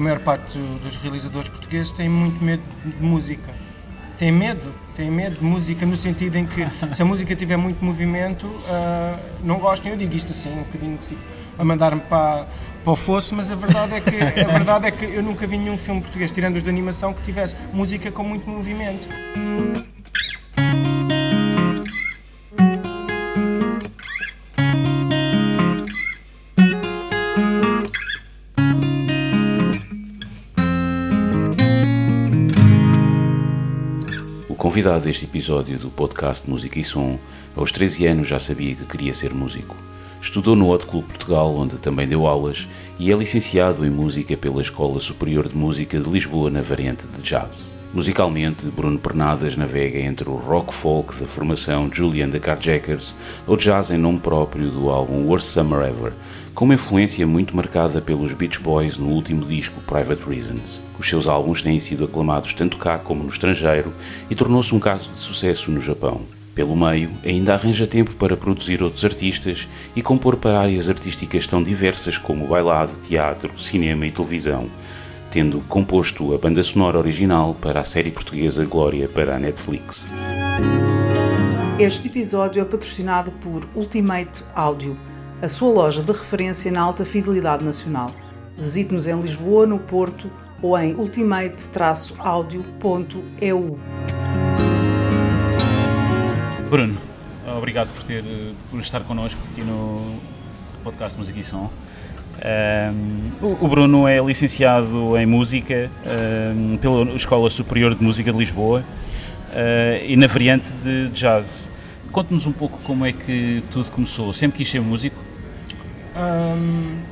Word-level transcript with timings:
a 0.00 0.02
maior 0.02 0.20
parte 0.20 0.58
dos 0.82 0.96
realizadores 0.96 1.50
portugueses 1.50 1.92
tem 1.92 2.08
muito 2.08 2.42
medo 2.42 2.62
de 2.82 3.02
música. 3.04 3.52
Tem 4.16 4.32
medo, 4.32 4.74
tem 4.96 5.10
medo 5.10 5.38
de 5.38 5.44
música 5.44 5.84
no 5.84 5.94
sentido 5.94 6.36
em 6.36 6.46
que 6.46 6.66
se 6.92 7.02
a 7.02 7.04
música 7.04 7.36
tiver 7.36 7.56
muito 7.56 7.84
movimento, 7.84 8.46
uh, 8.46 9.20
não 9.44 9.58
gostam. 9.58 9.92
Eu 9.92 9.98
digo 9.98 10.16
isto 10.16 10.32
assim, 10.32 10.52
um 10.52 10.62
bocadinho 10.62 10.96
assim, 10.98 11.18
a 11.58 11.64
mandar-me 11.64 12.00
para, 12.00 12.46
para 12.82 12.92
o 12.92 12.96
fosso, 12.96 13.34
mas 13.34 13.50
a 13.50 13.54
verdade, 13.54 13.94
é 13.94 14.00
que, 14.00 14.40
a 14.40 14.48
verdade 14.48 14.86
é 14.86 14.90
que 14.90 15.04
eu 15.04 15.22
nunca 15.22 15.46
vi 15.46 15.58
nenhum 15.58 15.76
filme 15.76 16.00
português, 16.00 16.30
tirando 16.30 16.56
os 16.56 16.62
de 16.62 16.68
animação, 16.70 17.12
que 17.12 17.22
tivesse 17.22 17.56
música 17.72 18.10
com 18.10 18.24
muito 18.24 18.48
movimento. 18.48 19.06
Convidado 34.80 35.04
deste 35.04 35.26
episódio 35.26 35.78
do 35.78 35.90
podcast 35.90 36.48
Música 36.48 36.80
e 36.80 36.84
Som, 36.84 37.18
aos 37.54 37.70
13 37.70 38.06
anos 38.06 38.28
já 38.28 38.38
sabia 38.38 38.74
que 38.74 38.86
queria 38.86 39.12
ser 39.12 39.34
músico. 39.34 39.76
Estudou 40.22 40.56
no 40.56 40.70
Hot 40.70 40.86
Club 40.86 41.04
Portugal, 41.04 41.54
onde 41.54 41.76
também 41.76 42.08
deu 42.08 42.26
aulas, 42.26 42.66
e 42.98 43.12
é 43.12 43.14
licenciado 43.14 43.84
em 43.84 43.90
música 43.90 44.38
pela 44.38 44.62
Escola 44.62 44.98
Superior 44.98 45.46
de 45.50 45.54
Música 45.54 46.00
de 46.00 46.08
Lisboa 46.08 46.48
na 46.48 46.62
variante 46.62 47.06
de 47.06 47.20
jazz. 47.20 47.74
Musicalmente, 47.92 48.64
Bruno 48.68 48.98
Pernadas 48.98 49.54
navega 49.54 49.98
entre 49.98 50.30
o 50.30 50.36
rock 50.36 50.72
folk 50.72 51.14
da 51.20 51.26
formação 51.26 51.90
Julian 51.92 52.30
the 52.30 52.38
Carjackers 52.38 53.14
ou 53.46 53.58
jazz 53.58 53.90
em 53.90 53.98
nome 53.98 54.20
próprio 54.20 54.70
do 54.70 54.88
álbum 54.88 55.26
Worst 55.26 55.48
Summer 55.48 55.86
Ever, 55.86 56.14
com 56.54 56.64
uma 56.64 56.74
influência 56.74 57.26
muito 57.26 57.56
marcada 57.56 58.00
pelos 58.00 58.32
Beach 58.32 58.60
Boys 58.60 58.96
no 58.96 59.08
último 59.08 59.44
disco 59.44 59.80
Private 59.82 60.22
Reasons. 60.28 60.82
Os 60.98 61.08
seus 61.08 61.28
álbuns 61.28 61.62
têm 61.62 61.78
sido 61.78 62.04
aclamados 62.04 62.52
tanto 62.54 62.76
cá 62.76 62.98
como 62.98 63.22
no 63.22 63.28
estrangeiro 63.28 63.92
e 64.28 64.34
tornou-se 64.34 64.74
um 64.74 64.80
caso 64.80 65.10
de 65.10 65.18
sucesso 65.18 65.70
no 65.70 65.80
Japão. 65.80 66.20
Pelo 66.54 66.76
meio, 66.76 67.10
ainda 67.24 67.54
arranja 67.54 67.86
tempo 67.86 68.14
para 68.14 68.36
produzir 68.36 68.82
outros 68.82 69.04
artistas 69.04 69.68
e 69.94 70.02
compor 70.02 70.36
para 70.36 70.60
áreas 70.60 70.88
artísticas 70.88 71.46
tão 71.46 71.62
diversas 71.62 72.18
como 72.18 72.46
bailado, 72.46 72.92
teatro, 73.06 73.50
cinema 73.58 74.06
e 74.06 74.10
televisão, 74.10 74.68
tendo 75.30 75.60
composto 75.68 76.34
a 76.34 76.38
banda 76.38 76.62
sonora 76.62 76.98
original 76.98 77.56
para 77.60 77.80
a 77.80 77.84
série 77.84 78.10
portuguesa 78.10 78.64
Glória 78.64 79.08
para 79.08 79.36
a 79.36 79.38
Netflix. 79.38 80.06
Este 81.78 82.08
episódio 82.08 82.60
é 82.60 82.64
patrocinado 82.64 83.32
por 83.32 83.66
Ultimate 83.74 84.44
Audio 84.54 84.98
a 85.42 85.48
sua 85.48 85.72
loja 85.72 86.02
de 86.02 86.12
referência 86.12 86.70
na 86.70 86.82
alta 86.82 87.02
fidelidade 87.04 87.64
nacional. 87.64 88.12
Visite-nos 88.58 89.06
em 89.06 89.18
Lisboa, 89.20 89.66
no 89.66 89.78
Porto 89.78 90.30
ou 90.60 90.78
em 90.78 90.94
ultimate-audio.eu. 90.94 93.78
Bruno, 96.68 96.98
obrigado 97.56 97.90
por, 97.94 98.02
ter, 98.02 98.22
por 98.70 98.80
estar 98.80 99.00
connosco 99.00 99.40
aqui 99.50 99.62
no 99.62 100.16
podcast 100.84 101.16
Música 101.16 101.40
e 101.40 101.42
Som. 101.42 101.70
Um, 102.42 103.32
o 103.60 103.68
Bruno 103.68 104.06
é 104.06 104.18
licenciado 104.18 105.16
em 105.16 105.26
Música 105.26 105.90
um, 106.54 106.76
pela 106.76 107.14
Escola 107.14 107.48
Superior 107.48 107.94
de 107.94 108.04
Música 108.04 108.30
de 108.30 108.38
Lisboa 108.38 108.80
uh, 108.80 110.04
e 110.04 110.16
na 110.16 110.26
variante 110.26 110.70
de 110.74 111.08
jazz. 111.08 111.72
Conte-nos 112.12 112.46
um 112.46 112.52
pouco 112.52 112.78
como 112.84 113.06
é 113.06 113.12
que 113.12 113.62
tudo 113.70 113.90
começou. 113.90 114.32
Sempre 114.32 114.58
quis 114.58 114.70
ser 114.70 114.80
músico? 114.80 115.29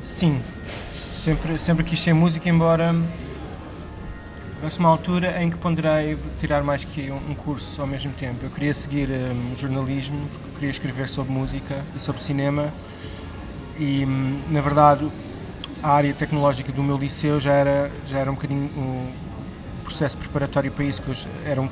Sim, 0.01 0.41
sempre, 1.09 1.59
sempre 1.59 1.85
quis 1.85 2.01
ser 2.01 2.13
música, 2.13 2.49
embora 2.49 2.95
houvesse 4.57 4.79
uma 4.79 4.89
altura 4.89 5.41
em 5.43 5.51
que 5.51 5.57
ponderei 5.57 6.19
tirar 6.37 6.63
mais 6.63 6.85
que 6.85 7.11
um, 7.11 7.31
um 7.31 7.35
curso 7.35 7.81
ao 7.81 7.87
mesmo 7.87 8.13
tempo. 8.13 8.45
Eu 8.45 8.51
queria 8.51 8.75
seguir 8.75 9.09
um, 9.09 9.55
jornalismo, 9.55 10.27
porque 10.29 10.55
queria 10.55 10.71
escrever 10.71 11.09
sobre 11.09 11.33
música 11.33 11.85
e 11.95 12.01
sobre 12.01 12.21
cinema, 12.21 12.73
e 13.79 14.05
um, 14.05 14.41
na 14.49 14.61
verdade 14.61 15.09
a 15.83 15.91
área 15.91 16.13
tecnológica 16.13 16.73
do 16.73 16.83
meu 16.83 16.97
liceu 16.97 17.39
já 17.39 17.53
era, 17.53 17.91
já 18.09 18.19
era 18.19 18.31
um 18.31 18.35
bocadinho 18.35 18.69
um 18.77 19.13
processo 19.85 20.19
preparatório 20.19 20.73
para 20.73 20.85
isso, 20.85 21.01
que 21.01 21.09
eu, 21.09 21.15
era 21.45 21.61
um, 21.63 21.69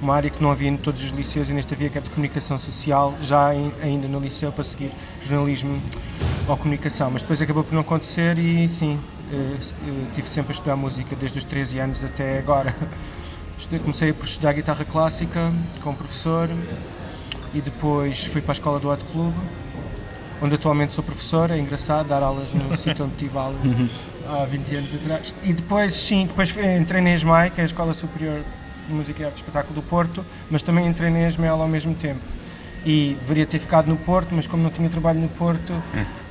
uma 0.00 0.14
área 0.14 0.30
que 0.30 0.40
não 0.42 0.50
havia 0.50 0.68
em 0.68 0.76
todos 0.76 1.02
os 1.02 1.10
liceus 1.10 1.50
e 1.50 1.52
neste 1.52 1.74
havia 1.74 1.90
que 1.90 1.98
é 1.98 2.00
de 2.00 2.08
comunicação 2.08 2.56
social, 2.56 3.14
já 3.20 3.54
em, 3.54 3.72
ainda 3.82 4.06
no 4.06 4.20
liceu, 4.20 4.52
para 4.52 4.64
seguir 4.64 4.92
jornalismo 5.20 5.82
ou 6.50 6.56
comunicação. 6.56 7.10
Mas 7.10 7.22
depois 7.22 7.40
acabou 7.40 7.62
por 7.62 7.72
não 7.72 7.80
acontecer 7.80 8.38
e 8.38 8.68
sim, 8.68 9.00
eh, 9.32 9.56
eh, 9.56 10.06
tive 10.12 10.28
sempre 10.28 10.52
a 10.52 10.54
estudar 10.54 10.76
música 10.76 11.14
desde 11.16 11.38
os 11.38 11.44
13 11.44 11.78
anos 11.78 12.04
até 12.04 12.38
agora. 12.38 12.74
Comecei 13.82 14.12
por 14.12 14.24
estudar 14.24 14.54
guitarra 14.54 14.84
clássica 14.84 15.52
com 15.82 15.90
o 15.90 15.94
professor 15.94 16.48
e 17.52 17.60
depois 17.60 18.24
fui 18.24 18.40
para 18.40 18.52
a 18.52 18.54
escola 18.54 18.80
do 18.80 18.88
Hot 18.88 19.04
Club, 19.04 19.34
onde 20.40 20.54
atualmente 20.54 20.94
sou 20.94 21.04
professor. 21.04 21.50
É 21.50 21.58
engraçado 21.58 22.08
dar 22.08 22.22
aulas 22.22 22.52
no 22.52 22.74
sítio 22.76 23.04
onde 23.04 23.14
tive 23.16 23.36
aulas 23.36 23.60
há 24.26 24.44
20 24.46 24.76
anos 24.76 24.94
atrás. 24.94 25.34
E 25.42 25.52
depois, 25.52 25.92
sim, 25.92 26.26
depois 26.26 26.56
entrei 26.56 27.02
na 27.02 27.12
ESMAI, 27.12 27.50
que 27.50 27.60
é 27.60 27.64
a 27.64 27.66
Escola 27.66 27.92
Superior 27.92 28.42
de 28.88 28.94
Música 28.94 29.22
e 29.22 29.26
Arte 29.26 29.36
Espetáculo 29.36 29.74
do 29.74 29.82
Porto, 29.82 30.24
mas 30.50 30.62
também 30.62 30.86
entrei 30.86 31.10
na 31.10 31.28
ESMEL 31.28 31.60
ao 31.60 31.68
mesmo 31.68 31.94
tempo. 31.94 32.24
E 32.84 33.16
deveria 33.20 33.44
ter 33.44 33.58
ficado 33.58 33.88
no 33.88 33.96
Porto, 33.96 34.34
mas 34.34 34.46
como 34.46 34.62
não 34.62 34.70
tinha 34.70 34.88
trabalho 34.88 35.20
no 35.20 35.28
Porto, 35.28 35.74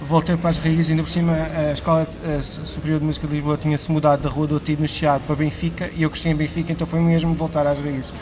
voltei 0.01 0.35
para 0.35 0.49
as 0.49 0.57
raízes. 0.57 0.89
Ainda 0.89 1.03
por 1.03 1.09
cima, 1.09 1.33
a 1.33 1.71
Escola 1.71 2.07
Superior 2.41 2.99
de 2.99 3.05
Música 3.05 3.27
de 3.27 3.33
Lisboa 3.33 3.57
tinha-se 3.57 3.91
mudado 3.91 4.23
da 4.23 4.29
Rua 4.29 4.47
do 4.47 4.55
Otido, 4.55 4.81
no 4.81 4.87
Chiado, 4.87 5.23
para 5.25 5.35
Benfica, 5.35 5.91
e 5.95 6.03
eu 6.03 6.09
cresci 6.09 6.29
em 6.29 6.35
Benfica, 6.35 6.71
então 6.71 6.87
foi 6.87 6.99
mesmo 6.99 7.33
voltar 7.35 7.67
às 7.67 7.79
raízes. 7.79 8.13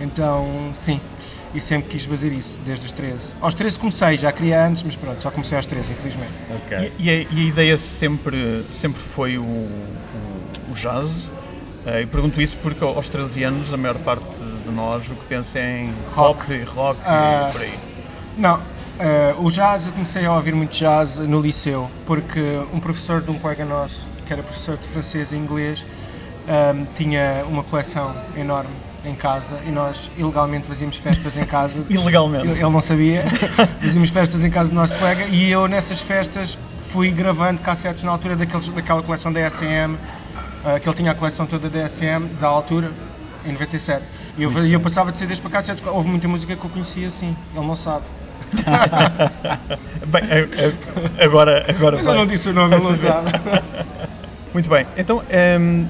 Então, 0.00 0.68
sim, 0.72 1.00
e 1.54 1.60
sempre 1.60 1.88
quis 1.88 2.04
fazer 2.04 2.32
isso, 2.32 2.58
desde 2.66 2.86
os 2.86 2.92
13. 2.92 3.34
Aos 3.40 3.54
13 3.54 3.78
comecei, 3.78 4.18
já 4.18 4.30
queria 4.30 4.66
antes, 4.66 4.82
mas 4.82 4.94
pronto, 4.94 5.22
só 5.22 5.30
comecei 5.30 5.56
aos 5.56 5.66
13, 5.66 5.92
infelizmente. 5.92 6.32
Okay. 6.64 6.92
E, 6.98 7.04
e, 7.04 7.10
a, 7.10 7.14
e, 7.14 7.46
a, 7.46 7.48
ideia 7.48 7.78
sempre, 7.78 8.64
sempre 8.68 9.00
foi 9.00 9.38
o, 9.38 9.42
o, 9.42 9.70
o 10.70 10.74
jazz? 10.74 11.28
Uh, 11.86 12.02
e 12.02 12.06
pergunto 12.06 12.40
isso 12.42 12.56
porque 12.58 12.84
aos 12.84 13.08
13 13.08 13.44
anos 13.44 13.72
a 13.72 13.76
maior 13.76 13.96
parte 13.98 14.26
de 14.66 14.74
nós 14.74 15.08
o 15.08 15.14
que 15.14 15.24
pensa 15.26 15.58
é 15.58 15.80
em 15.80 15.94
rock, 16.10 16.42
rock, 16.52 16.64
rock 16.74 17.00
uh, 17.00 17.02
e 17.02 17.06
ah, 17.06 17.48
por 17.52 17.60
aí. 17.62 17.78
Não, 18.36 18.58
uh, 18.58 19.44
o 19.44 19.50
jazz, 19.50 19.86
eu 19.86 19.92
comecei 19.92 20.26
a 20.26 20.34
ouvir 20.34 20.54
muito 20.54 20.76
jazz 20.76 21.16
no 21.18 21.40
liceu, 21.40 21.90
porque 22.04 22.40
um 22.72 22.80
professor 22.80 23.20
de 23.20 23.30
um 23.30 23.38
colega 23.38 23.64
nosso, 23.64 24.08
que 24.26 24.32
era 24.32 24.42
professor 24.42 24.76
de 24.76 24.88
francês 24.88 25.32
e 25.32 25.36
inglês, 25.36 25.86
um, 26.46 26.84
tinha 26.94 27.44
uma 27.48 27.62
coleção 27.62 28.14
enorme 28.36 28.70
em 29.04 29.14
casa 29.14 29.60
e 29.64 29.70
nós 29.70 30.10
ilegalmente 30.16 30.66
fazíamos 30.66 30.96
festas 30.96 31.36
em 31.36 31.46
casa. 31.46 31.84
ilegalmente? 31.88 32.46
Ele, 32.46 32.52
ele 32.54 32.70
não 32.70 32.80
sabia. 32.80 33.24
fazíamos 33.80 34.10
festas 34.10 34.42
em 34.42 34.50
casa 34.50 34.70
do 34.70 34.76
nosso 34.76 34.94
colega 34.96 35.26
e 35.26 35.50
eu 35.50 35.68
nessas 35.68 36.00
festas 36.00 36.58
fui 36.78 37.10
gravando 37.10 37.60
cassetes 37.60 38.02
na 38.02 38.10
altura 38.10 38.36
daqueles, 38.36 38.68
daquela 38.68 39.02
coleção 39.02 39.32
da 39.32 39.48
SM 39.48 39.94
uh, 40.66 40.80
que 40.80 40.88
ele 40.88 40.96
tinha 40.96 41.12
a 41.12 41.14
coleção 41.14 41.46
toda 41.46 41.70
da 41.70 41.88
SM 41.88 42.26
da 42.38 42.48
altura, 42.48 42.90
em 43.44 43.52
97. 43.52 44.04
E 44.38 44.42
eu, 44.42 44.66
eu 44.66 44.80
passava 44.80 45.10
de 45.10 45.18
CDs 45.18 45.40
para 45.40 45.50
cá, 45.50 45.60
houve 45.86 46.08
muita 46.08 46.28
música 46.28 46.54
que 46.54 46.64
eu 46.64 46.70
conhecia 46.70 47.06
assim, 47.06 47.36
ele 47.54 47.66
não 47.66 47.76
sabe. 47.76 48.04
bem, 50.06 50.22
agora, 51.18 51.66
agora 51.68 51.96
Mas 51.96 52.06
eu 52.06 52.14
não 52.14 52.26
disse 52.26 52.50
o 52.50 52.52
nome, 52.52 52.76
ele 52.76 52.84
não 52.84 52.94
sabe. 52.94 53.30
Muito 54.52 54.70
bem, 54.70 54.86
então 54.96 55.18
um, 55.18 55.22
ehm, 55.28 55.86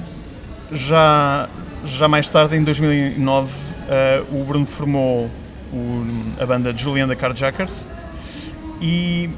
já, 0.71 1.47
já 1.85 2.07
mais 2.07 2.29
tarde, 2.29 2.55
em 2.55 2.63
2009, 2.63 3.47
uh, 3.47 3.51
eh, 3.89 4.23
o 4.31 4.43
Bruno 4.43 4.65
formou 4.65 5.29
o, 5.71 6.05
a 6.41 6.45
banda 6.45 6.73
Julian 6.75 7.07
the 7.07 7.15
Carjackers 7.15 7.85
e 8.81 9.29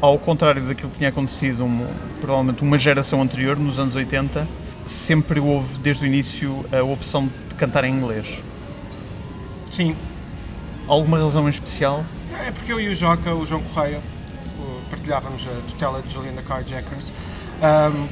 ao 0.00 0.18
contrário 0.18 0.62
daquilo 0.62 0.90
que 0.90 0.98
tinha 0.98 1.10
acontecido 1.10 1.64
um, 1.64 1.86
provavelmente 2.20 2.62
uma 2.62 2.78
geração 2.78 3.22
anterior, 3.22 3.56
nos 3.56 3.78
anos 3.78 3.94
80, 3.94 4.46
sempre 4.92 5.40
houve 5.40 5.78
desde 5.78 6.04
o 6.04 6.06
início 6.06 6.64
a 6.72 6.82
opção 6.82 7.30
de 7.48 7.54
cantar 7.56 7.84
em 7.84 7.94
inglês. 7.94 8.42
Sim. 9.70 9.96
Alguma 10.86 11.18
razão 11.18 11.46
em 11.46 11.50
especial? 11.50 12.04
É 12.46 12.50
porque 12.50 12.72
eu 12.72 12.80
e 12.80 12.88
o 12.88 12.94
Joca, 12.94 13.34
o 13.34 13.46
João 13.46 13.62
Correia, 13.62 14.00
partilhávamos 14.92 15.46
a 15.46 15.70
tutela 15.70 16.02
de 16.02 16.12
Juliana 16.12 16.42
Carjackers. 16.42 17.12
Um, 17.62 18.08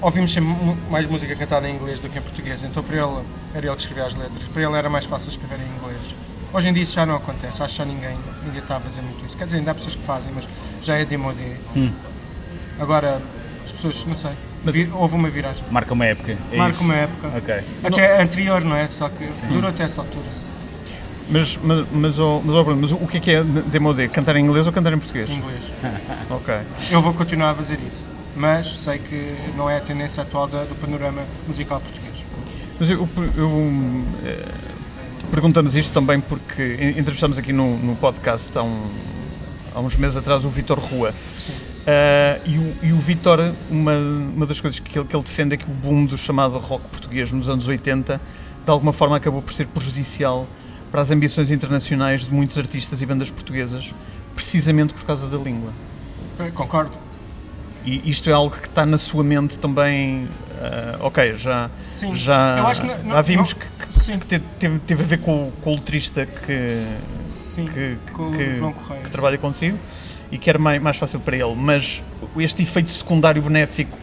ouvimos 0.00 0.32
sempre 0.32 0.52
mais 0.90 1.06
música 1.06 1.34
cantada 1.34 1.68
em 1.68 1.74
inglês 1.74 1.98
do 1.98 2.08
que 2.08 2.18
em 2.18 2.22
português, 2.22 2.62
então 2.62 2.82
para 2.82 2.96
ele 2.96 3.24
era 3.54 3.66
ele 3.66 3.74
que 3.74 3.80
escrevia 3.80 4.04
as 4.04 4.14
letras, 4.14 4.42
para 4.48 4.62
ele 4.62 4.76
era 4.76 4.90
mais 4.90 5.06
fácil 5.06 5.30
escrever 5.30 5.60
em 5.60 5.76
inglês. 5.76 6.14
Hoje 6.52 6.68
em 6.68 6.72
dia 6.74 6.82
isso 6.82 6.94
já 6.94 7.06
não 7.06 7.16
acontece, 7.16 7.62
acho 7.62 7.74
que 7.74 7.78
já 7.78 7.84
ninguém, 7.84 8.18
ninguém 8.44 8.60
está 8.60 8.76
a 8.76 8.80
fazer 8.80 9.00
muito 9.00 9.24
isso. 9.24 9.36
Quer 9.36 9.46
dizer, 9.46 9.58
ainda 9.58 9.70
há 9.70 9.74
pessoas 9.74 9.94
que 9.94 10.02
fazem, 10.02 10.30
mas 10.34 10.46
já 10.82 10.96
é 10.96 11.04
demodé. 11.04 11.56
Hum. 11.74 11.90
Agora, 12.78 13.22
as 13.64 13.72
pessoas, 13.72 14.04
não 14.04 14.14
sei, 14.14 14.32
mas 14.64 14.74
vir, 14.74 14.90
houve 14.92 15.14
uma 15.14 15.28
viragem. 15.28 15.64
Marca 15.70 15.92
uma 15.92 16.06
época. 16.06 16.36
É 16.50 16.56
Marca 16.56 16.74
isso. 16.74 16.84
uma 16.84 16.94
época. 16.94 17.28
Okay. 17.38 17.64
Até 17.82 18.16
não... 18.16 18.24
anterior, 18.24 18.64
não 18.64 18.76
é? 18.76 18.88
Só 18.88 19.08
que 19.08 19.32
Sim. 19.32 19.48
durou 19.48 19.70
até 19.70 19.84
essa 19.84 20.00
altura. 20.00 20.26
Mas, 21.28 21.58
mas, 21.62 21.86
mas, 21.90 22.18
oh, 22.18 22.42
mas, 22.44 22.54
oh, 22.54 22.76
mas 22.76 22.92
o 22.92 23.06
que 23.06 23.16
é 23.16 23.20
que 23.20 23.30
é 23.30 23.42
demodé? 23.42 24.08
Cantar 24.08 24.36
em 24.36 24.44
inglês 24.44 24.66
ou 24.66 24.72
cantar 24.72 24.92
em 24.92 24.98
português? 24.98 25.28
Em 25.30 25.36
inglês. 25.36 25.74
ok. 26.28 26.54
Eu 26.90 27.00
vou 27.00 27.14
continuar 27.14 27.50
a 27.50 27.54
fazer 27.54 27.78
isso. 27.80 28.10
mas 28.36 28.66
sei 28.68 28.98
que 28.98 29.34
não 29.56 29.68
é 29.68 29.76
a 29.76 29.80
tendência 29.80 30.22
atual 30.22 30.48
da, 30.48 30.64
do 30.64 30.74
panorama 30.74 31.24
musical 31.46 31.80
português. 31.80 32.12
Mas 32.78 32.90
eu, 32.90 33.08
eu 33.36 34.04
eh, 34.24 34.44
perguntamos 35.30 35.76
isto 35.76 35.92
também 35.92 36.20
porque 36.20 36.94
entrevistamos 36.96 37.38
aqui 37.38 37.52
no, 37.52 37.78
no 37.78 37.96
podcast 37.96 38.56
há, 38.58 38.62
um, 38.62 38.90
há, 39.74 39.80
uns 39.80 39.96
meses 39.96 40.16
atrás 40.16 40.44
o 40.44 40.50
Vitor 40.50 40.78
Rua. 40.78 41.14
Uh, 41.82 42.40
e 42.46 42.58
o, 42.58 42.76
e 42.82 42.92
o 42.92 42.96
Vitor, 42.96 43.54
uma, 43.68 43.96
uma 43.96 44.46
das 44.46 44.60
coisas 44.60 44.78
que 44.78 44.96
ele, 44.96 45.06
que 45.06 45.16
ele 45.16 45.24
defende 45.24 45.54
é 45.54 45.56
que 45.56 45.64
o 45.64 45.74
boom 45.74 46.06
do 46.06 46.16
chamado 46.16 46.56
rock 46.58 46.84
português 46.88 47.32
nos 47.32 47.48
anos 47.48 47.66
80 47.66 48.20
de 48.64 48.70
alguma 48.70 48.92
forma 48.92 49.16
acabou 49.16 49.42
por 49.42 49.52
ser 49.52 49.66
prejudicial 49.66 50.46
para 50.92 51.00
as 51.00 51.10
ambições 51.10 51.50
internacionais 51.50 52.26
de 52.26 52.32
muitos 52.32 52.56
artistas 52.56 53.02
e 53.02 53.06
bandas 53.06 53.30
portuguesas, 53.30 53.92
precisamente 54.34 54.94
por 54.94 55.04
causa 55.04 55.26
da 55.26 55.38
língua. 55.38 55.72
Concordo. 56.54 56.92
E 57.84 58.08
isto 58.08 58.30
é 58.30 58.32
algo 58.32 58.54
que 58.54 58.68
está 58.68 58.86
na 58.86 58.98
sua 58.98 59.24
mente 59.24 59.58
também. 59.58 60.24
Uh, 60.24 60.98
ok, 61.00 61.34
já, 61.34 61.68
sim. 61.80 62.14
já, 62.14 62.58
Eu 62.58 62.66
acho 62.68 62.82
que 62.82 62.86
não, 62.86 63.10
já 63.10 63.22
vimos 63.22 63.52
não, 63.52 63.58
que, 63.58 63.66
que, 63.66 64.18
que 64.18 64.38
teve, 64.58 64.78
teve, 64.86 65.02
a 65.02 65.06
ver 65.06 65.18
com, 65.18 65.50
com 65.60 65.70
o 65.72 65.74
letrista 65.74 66.24
que, 66.24 66.86
sim, 67.24 67.66
que, 67.66 67.96
com 68.12 68.30
que, 68.30 68.54
João 68.54 68.72
Correia, 68.72 69.02
que 69.02 69.10
trabalha 69.10 69.38
consigo 69.38 69.76
e 70.32 70.38
que 70.38 70.48
era 70.48 70.58
mais, 70.58 70.82
mais 70.82 70.96
fácil 70.96 71.20
para 71.20 71.36
ele. 71.36 71.54
Mas 71.54 72.02
este 72.36 72.62
efeito 72.62 72.90
secundário 72.90 73.42
benéfico 73.42 73.96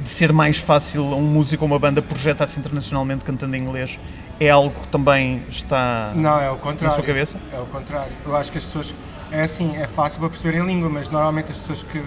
de 0.00 0.08
ser 0.08 0.32
mais 0.32 0.56
fácil 0.56 1.12
a 1.12 1.16
um 1.16 1.22
músico 1.22 1.62
ou 1.62 1.70
uma 1.70 1.78
banda 1.78 2.02
projetar-se 2.02 2.58
internacionalmente 2.58 3.24
cantando 3.24 3.54
em 3.54 3.60
inglês 3.60 3.98
é 4.40 4.50
algo 4.50 4.80
que 4.80 4.88
também 4.88 5.42
está 5.48 6.12
não, 6.14 6.40
é 6.40 6.50
o 6.50 6.56
contrário, 6.56 6.84
na 6.84 6.90
sua 6.90 7.04
cabeça? 7.04 7.38
É 7.52 7.60
o 7.60 7.66
contrário. 7.66 8.12
Eu 8.24 8.34
acho 8.36 8.50
que 8.50 8.58
as 8.58 8.64
pessoas. 8.64 8.94
É 9.30 9.42
assim, 9.42 9.76
é 9.76 9.86
fácil 9.86 10.20
para 10.20 10.28
perceber 10.28 10.60
a 10.60 10.64
língua, 10.64 10.88
mas 10.88 11.08
normalmente 11.08 11.52
as 11.52 11.58
pessoas 11.58 11.82
que. 11.82 12.02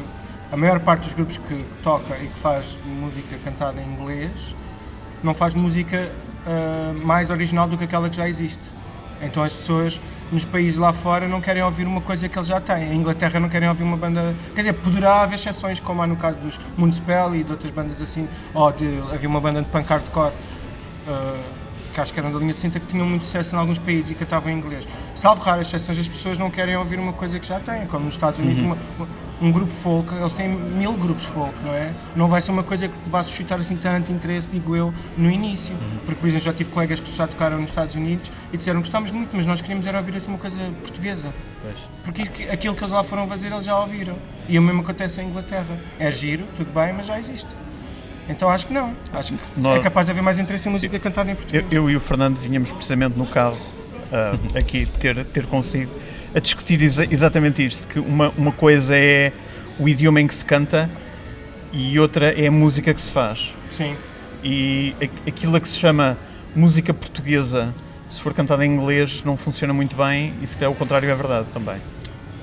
A 0.52 0.56
maior 0.56 0.80
parte 0.80 1.04
dos 1.04 1.14
grupos 1.14 1.38
que, 1.38 1.66
toca 1.84 2.18
e 2.18 2.28
que 2.28 2.40
faz 2.40 2.80
música 2.86 3.38
cantada 3.44 3.82
em 3.82 3.86
inglês 3.86 4.56
não 5.22 5.34
faz 5.34 5.54
música 5.54 6.10
uh, 6.46 7.06
mais 7.06 7.30
original 7.30 7.68
do 7.68 7.78
que 7.78 7.84
aquela 7.84 8.10
que 8.10 8.16
já 8.16 8.30
existe. 8.30 8.72
Então 9.22 9.44
as 9.44 9.54
pessoas 9.54 10.00
nos 10.32 10.46
países 10.46 10.78
lá 10.78 10.94
fora 10.94 11.28
não 11.28 11.40
querem 11.40 11.64
ouvir 11.64 11.88
uma 11.88 12.02
coisa 12.02 12.28
que 12.28 12.38
eles 12.38 12.48
já 12.48 12.60
têm. 12.60 12.92
Em 12.92 12.96
Inglaterra 12.96 13.40
não 13.40 13.50
querem 13.50 13.68
ouvir 13.68 13.84
uma 13.84 13.98
banda. 13.98 14.36
Quer 14.54 14.62
dizer, 14.62 14.74
poderá 14.74 15.22
haver 15.22 15.36
exceções, 15.36 15.80
como 15.80 16.02
há 16.02 16.08
no 16.08 16.16
caso 16.16 16.38
dos 16.38 16.60
Municipal 16.78 17.36
e 17.36 17.44
de 17.44 17.52
outras 17.52 17.72
bandas 17.72 18.02
assim. 18.02 18.28
Ou 18.54 18.72
de, 18.72 19.02
havia 19.12 19.30
uma 19.30 19.42
banda 19.42 19.62
de 19.62 19.70
punk 19.70 19.88
hardcore. 19.88 20.34
Uh, 21.08 21.67
que 21.98 22.02
acho 22.02 22.14
que 22.14 22.20
eram 22.20 22.32
da 22.32 22.38
linha 22.38 22.54
de 22.54 22.60
cinta, 22.60 22.80
que 22.80 22.86
tinham 22.86 23.08
muito 23.08 23.26
sucesso 23.26 23.56
em 23.56 23.58
alguns 23.58 23.80
países 23.80 24.12
e 24.12 24.14
cantavam 24.14 24.52
em 24.52 24.58
inglês. 24.58 24.88
Salvo 25.16 25.42
raras 25.42 25.66
exceções, 25.66 25.98
as 25.98 26.08
pessoas 26.08 26.38
não 26.38 26.52
querem 26.52 26.76
ouvir 26.76 27.00
uma 27.00 27.12
coisa 27.12 27.40
que 27.40 27.48
já 27.48 27.60
têm, 27.60 27.88
como 27.88 28.06
nos 28.06 28.14
Estados 28.14 28.40
Unidos, 28.40 28.62
uhum. 28.62 28.76
uma, 29.00 29.08
um 29.42 29.52
grupo 29.52 29.72
folk, 29.72 30.14
eles 30.14 30.32
têm 30.32 30.48
mil 30.48 30.94
grupos 30.94 31.26
folk, 31.26 31.56
não 31.64 31.74
é? 31.74 31.96
Não 32.16 32.28
vai 32.28 32.40
ser 32.40 32.52
uma 32.52 32.62
coisa 32.62 32.88
que 32.88 33.10
vá 33.10 33.24
suscitar 33.24 33.60
assim 33.60 33.76
tanto 33.76 34.12
interesse, 34.12 34.48
digo 34.48 34.76
eu, 34.76 34.94
no 35.18 35.32
início. 35.32 35.74
Uhum. 35.74 35.98
Porque, 36.06 36.22
por 36.22 36.28
exemplo, 36.28 36.46
já 36.46 36.54
tive 36.54 36.70
colegas 36.70 37.00
que 37.00 37.12
já 37.12 37.26
tocaram 37.26 37.60
nos 37.60 37.72
Estados 37.72 37.96
Unidos 37.96 38.32
e 38.54 38.58
disseram 38.58 38.80
que 38.80 38.88
gostamos 38.88 39.10
muito, 39.10 39.36
mas 39.36 39.48
nós 39.48 39.60
queríamos 39.60 39.88
era 39.88 39.98
ouvir 39.98 40.16
assim 40.18 40.30
uma 40.30 40.38
coisa 40.38 40.62
portuguesa. 40.82 41.34
Pois. 41.64 41.78
Porque 42.04 42.44
aquilo 42.44 42.76
que 42.76 42.82
eles 42.82 42.92
lá 42.92 43.04
foram 43.04 43.28
fazer, 43.28 43.52
eles 43.52 43.66
já 43.66 43.76
ouviram. 43.80 44.16
E 44.48 44.60
o 44.60 44.62
mesmo 44.62 44.82
acontece 44.82 45.20
em 45.20 45.30
Inglaterra. 45.30 45.80
É 45.98 46.12
giro, 46.12 46.46
tudo 46.56 46.72
bem, 46.72 46.94
mas 46.94 47.08
já 47.08 47.18
existe. 47.18 47.56
Então 48.30 48.50
acho 48.50 48.68
que 48.68 48.74
não. 48.74 48.94
Acho 49.14 49.34
que 49.34 49.62
Nós, 49.62 49.78
é 49.78 49.82
capaz 49.82 50.06
de 50.06 50.12
haver 50.12 50.22
mais 50.22 50.40
interesse 50.40 50.68
em 50.68 50.72
música 50.72 51.00
cantada 51.00 51.32
em 51.32 51.36
português. 51.36 51.66
Eu, 51.72 51.84
eu 51.84 51.90
e 51.90 51.96
o 51.96 52.00
Fernando 52.00 52.38
vinhamos 52.38 52.72
precisamente 52.72 53.18
no 53.18 53.28
carro 53.28 53.58
uh, 53.58 54.58
aqui 54.58 54.86
ter, 55.00 55.26
ter 55.26 55.46
consigo 55.46 55.92
a 56.36 56.40
discutir 56.40 56.82
exa 56.82 57.06
exatamente 57.10 57.64
isto: 57.64 57.88
que 57.88 58.00
uma, 58.00 58.30
uma 58.38 58.52
coisa 58.52 58.96
é 58.98 59.32
o 59.80 59.88
idioma 59.88 60.22
em 60.22 60.28
que 60.28 60.36
se 60.36 60.46
canta 60.46 60.90
e 61.72 62.00
outra 62.00 62.34
é 62.34 62.48
a 62.48 62.52
música 62.52 62.94
que 62.94 63.02
se 63.02 63.12
faz. 63.12 63.56
Sim. 63.70 63.96
E 64.44 64.96
aquilo 65.26 65.60
que 65.60 65.68
se 65.68 65.78
chama 65.78 66.18
música 66.56 66.94
portuguesa, 66.94 67.74
se 68.10 68.22
for 68.22 68.34
cantada 68.34 68.66
em 68.66 68.72
inglês, 68.72 69.24
não 69.26 69.36
funciona 69.36 69.74
muito 69.74 69.96
bem 69.96 70.34
e 70.42 70.48
se 70.48 70.56
calhar 70.56 70.72
o 70.72 70.76
contrário 70.76 71.10
é 71.10 71.16
verdade 71.16 71.48
também. 71.52 71.82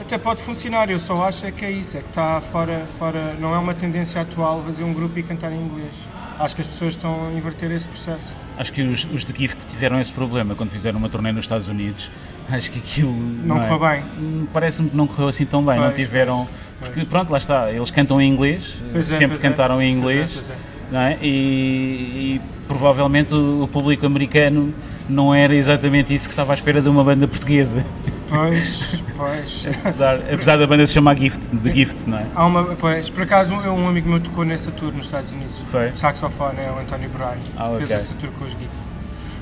Até 0.04 0.18
pode 0.18 0.42
funcionar, 0.42 0.90
eu 0.90 0.98
só 0.98 1.24
acho 1.24 1.46
é 1.46 1.50
que 1.50 1.64
é 1.64 1.70
isso, 1.70 1.96
é 1.96 2.00
que 2.00 2.08
está 2.10 2.38
fora, 2.38 2.84
fora, 2.98 3.34
não 3.40 3.54
é 3.54 3.58
uma 3.58 3.72
tendência 3.72 4.20
atual 4.20 4.62
fazer 4.62 4.84
um 4.84 4.92
grupo 4.92 5.18
e 5.18 5.22
cantar 5.22 5.50
em 5.50 5.58
inglês. 5.58 5.94
Acho 6.38 6.54
que 6.54 6.60
as 6.60 6.66
pessoas 6.66 6.94
estão 6.94 7.28
a 7.28 7.32
inverter 7.32 7.70
esse 7.70 7.88
processo. 7.88 8.36
Acho 8.58 8.70
que 8.70 8.82
os, 8.82 9.06
os 9.10 9.24
The 9.24 9.32
Gift 9.34 9.66
tiveram 9.66 9.98
esse 9.98 10.12
problema 10.12 10.54
quando 10.54 10.68
fizeram 10.68 10.98
uma 10.98 11.08
turnê 11.08 11.32
nos 11.32 11.46
Estados 11.46 11.70
Unidos. 11.70 12.10
Acho 12.50 12.70
que 12.70 12.80
aquilo. 12.80 13.12
Não, 13.12 13.56
não 13.56 13.60
correu 13.60 13.86
é, 13.86 13.96
bem. 13.96 14.04
Hum, 14.18 14.46
parece-me 14.52 14.90
que 14.90 14.96
não 14.96 15.06
correu 15.06 15.28
assim 15.28 15.46
tão 15.46 15.64
bem. 15.64 15.76
Pois, 15.76 15.88
não 15.88 15.94
tiveram. 15.94 16.36
Pois, 16.36 16.48
pois. 16.80 16.90
Porque, 16.90 17.06
pronto, 17.06 17.30
lá 17.30 17.38
está. 17.38 17.70
Eles 17.72 17.90
cantam 17.90 18.20
em 18.20 18.30
inglês, 18.30 18.76
é, 18.94 19.00
sempre 19.00 19.38
é. 19.38 19.40
cantaram 19.40 19.80
é. 19.80 19.86
em 19.86 19.92
inglês. 19.92 20.50
Não 20.90 21.00
é? 21.00 21.18
e, 21.22 22.36
e 22.36 22.40
provavelmente 22.68 23.34
o, 23.34 23.62
o 23.62 23.68
público 23.68 24.04
americano 24.04 24.74
não 25.08 25.34
era 25.34 25.54
exatamente 25.54 26.14
isso 26.14 26.26
que 26.26 26.32
estava 26.32 26.52
à 26.52 26.54
espera 26.54 26.80
de 26.80 26.88
uma 26.88 27.04
banda 27.04 27.28
portuguesa. 27.28 27.84
Pois, 28.28 29.02
pois. 29.16 29.66
apesar, 29.84 30.14
apesar 30.16 30.56
da 30.56 30.66
banda 30.66 30.86
se 30.86 30.94
chamar 30.94 31.16
Gift, 31.16 31.44
The 31.62 31.72
Gift, 31.72 32.08
não 32.08 32.18
é? 32.18 32.26
Há 32.34 32.46
uma, 32.46 32.64
pois, 32.76 33.10
por 33.10 33.22
acaso 33.22 33.54
um 33.54 33.86
amigo 33.86 34.08
meu 34.08 34.20
tocou 34.20 34.44
nessa 34.44 34.70
tour 34.70 34.92
nos 34.92 35.06
Estados 35.06 35.32
Unidos. 35.32 35.60
Foi? 35.70 35.94
Saxofone, 35.94 36.60
é 36.60 36.70
o 36.70 36.78
António 36.78 37.10
Braille. 37.10 37.42
Ah, 37.56 37.68
fez 37.70 37.84
okay. 37.84 37.96
essa 37.96 38.14
tour 38.14 38.30
com 38.30 38.44
os 38.44 38.52
Gift. 38.52 38.78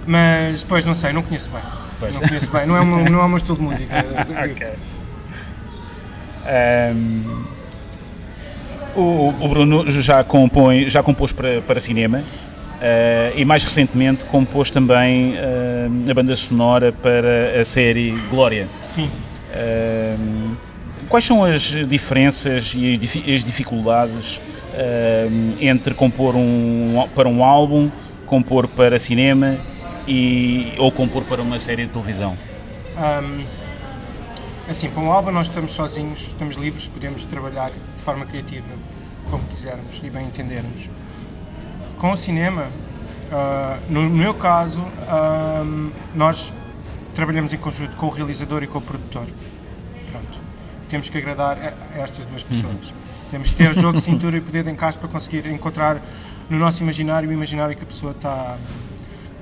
Mas, 0.06 0.64
pois, 0.64 0.85
não 0.85 0.94
sei, 0.94 1.12
não 1.12 1.23
conheço 1.23 1.50
bem. 1.50 1.62
Pois. 2.00 2.12
Não 2.12 2.20
conheço 2.20 2.50
bem, 2.50 2.67
não 2.67 2.76
é, 2.76 2.81
uma, 2.81 2.99
não 3.09 3.20
é 3.20 3.25
o 3.25 3.29
meu 3.29 3.37
estilo 3.37 3.56
de 3.56 3.62
música. 3.62 3.94
okay. 4.50 4.73
Um, 6.44 7.44
o, 8.97 9.29
o 9.29 9.49
Bruno 9.49 9.88
já 9.88 10.23
compõe, 10.25 10.88
já 10.88 11.03
compôs 11.03 11.32
para, 11.32 11.62
para 11.62 11.81
cinema, 11.81 12.23
Uh, 12.82 13.38
e 13.38 13.44
mais 13.44 13.62
recentemente 13.62 14.25
compôs 14.25 14.69
também 14.69 15.34
uh, 15.34 16.11
a 16.11 16.14
banda 16.14 16.34
sonora 16.34 16.90
para 16.90 17.61
a 17.61 17.64
série 17.64 18.11
Glória. 18.29 18.69
Sim. 18.82 19.08
Uh, 19.55 20.56
quais 21.08 21.25
são 21.25 21.44
as 21.44 21.62
diferenças 21.62 22.73
e 22.75 22.99
as 23.32 23.44
dificuldades 23.44 24.40
entre 25.61 25.93
compor 25.93 26.34
um, 26.34 27.06
para 27.14 27.29
um 27.29 27.44
álbum, 27.44 27.90
compor 28.26 28.67
para 28.67 28.99
cinema 28.99 29.58
e, 30.08 30.73
ou 30.78 30.90
compor 30.90 31.23
para 31.25 31.43
uma 31.43 31.58
série 31.58 31.85
de 31.85 31.93
televisão? 31.93 32.37
Um, 32.96 33.44
assim, 34.67 34.88
para 34.88 35.02
um 35.02 35.12
álbum 35.12 35.31
nós 35.31 35.46
estamos 35.46 35.73
sozinhos, 35.73 36.23
estamos 36.23 36.56
livres, 36.56 36.88
podemos 36.88 37.26
trabalhar 37.26 37.70
de 37.70 38.02
forma 38.02 38.25
criativa, 38.25 38.73
como 39.31 39.44
quisermos 39.44 40.00
e 40.02 40.08
bem 40.08 40.25
entendermos 40.25 40.88
com 42.02 42.10
o 42.10 42.16
cinema, 42.16 42.64
uh, 43.31 43.81
no 43.88 44.11
meu 44.11 44.35
caso, 44.35 44.80
uh, 44.80 45.92
nós 46.16 46.52
trabalhamos 47.14 47.52
em 47.52 47.59
conjunto 47.59 47.94
com 47.94 48.06
o 48.06 48.11
realizador 48.11 48.64
e 48.64 48.66
com 48.66 48.78
o 48.78 48.82
produtor. 48.82 49.25
Pronto. 50.11 50.40
Temos 50.88 51.09
que 51.09 51.16
agradar 51.16 51.56
a, 51.56 52.00
estas 52.00 52.25
duas 52.25 52.42
pessoas. 52.42 52.90
Uhum. 52.90 52.97
Temos 53.30 53.50
que 53.52 53.56
ter 53.56 53.73
jogo 53.78 53.92
de 53.92 54.00
cintura 54.00 54.37
e 54.37 54.40
poder 54.40 54.64
de 54.64 54.71
encaixe 54.73 54.99
para 54.99 55.09
conseguir 55.09 55.47
encontrar 55.47 56.02
no 56.50 56.59
nosso 56.59 56.82
imaginário 56.82 57.30
o 57.30 57.32
imaginário 57.32 57.76
que 57.76 57.85
a 57.85 57.87
pessoa 57.87 58.11
está 58.11 58.59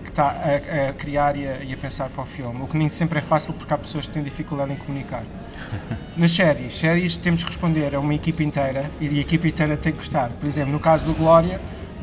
que 0.05 0.11
está 0.11 0.29
a, 0.29 0.91
a 0.91 0.93
criar 0.93 1.37
e 1.37 1.49
a, 1.49 1.63
e 1.63 1.73
a, 1.73 1.77
pensar 1.79 2.11
para 2.11 2.23
o 2.23 2.27
filme, 2.27 2.63
o 2.63 2.67
que 2.67 2.77
nem 2.77 2.89
sempre 2.89 3.21
é 3.21 3.23
fácil 3.23 3.55
porque 3.55 3.73
há 3.73 3.79
pessoas 3.79 4.07
que 4.07 4.13
têm 4.13 4.23
dificuldade 4.23 4.73
em 4.73 4.77
comunicar. 4.77 5.25
Nas 6.15 6.33
séries, 6.33 6.77
séries 6.77 7.17
temos 7.17 7.43
que 7.43 7.49
responder 7.49 7.95
a 7.95 8.01
uma 8.01 8.15
equipa 8.15 8.43
inteira 8.43 8.91
e 9.01 9.09
a 9.09 9.21
equipa 9.21 9.49
inteira 9.49 9.79
tem 9.79 9.93
que 9.93 9.99
gostar. 9.99 10.29
Por 10.31 10.47
exemplo, 10.47 10.73
no 10.73 10.81
caso 10.81 11.07
do 11.07 11.15
Glória, 11.15 11.61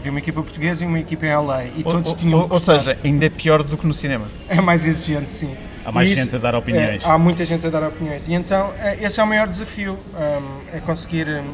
Havia 0.07 0.11
uma 0.11 0.19
equipa 0.19 0.41
portuguesa 0.41 0.85
e 0.85 0.87
uma 0.87 0.99
equipa 0.99 1.25
em 1.25 1.35
LA 1.35 1.65
e 1.65 1.83
todos 1.83 2.11
ou, 2.11 2.17
tinham 2.17 2.39
ou, 2.39 2.47
ou 2.49 2.59
seja, 2.59 2.97
ainda 3.03 3.25
é 3.25 3.29
pior 3.29 3.61
do 3.61 3.77
que 3.77 3.85
no 3.85 3.93
cinema. 3.93 4.25
É 4.47 4.61
mais 4.61 4.87
exigente, 4.87 5.29
sim. 5.29 5.55
Há 5.83 5.91
mais 5.91 6.09
isso, 6.09 6.21
gente 6.21 6.35
a 6.35 6.39
dar 6.39 6.55
opiniões. 6.55 7.03
É, 7.03 7.09
há 7.09 7.17
muita 7.17 7.43
gente 7.43 7.65
a 7.67 7.69
dar 7.69 7.83
opiniões. 7.83 8.25
E 8.27 8.33
então, 8.33 8.73
é, 8.79 9.03
esse 9.03 9.19
é 9.19 9.23
o 9.23 9.27
maior 9.27 9.47
desafio, 9.47 9.93
um, 10.13 10.75
é 10.75 10.79
conseguir 10.79 11.27
um, 11.27 11.53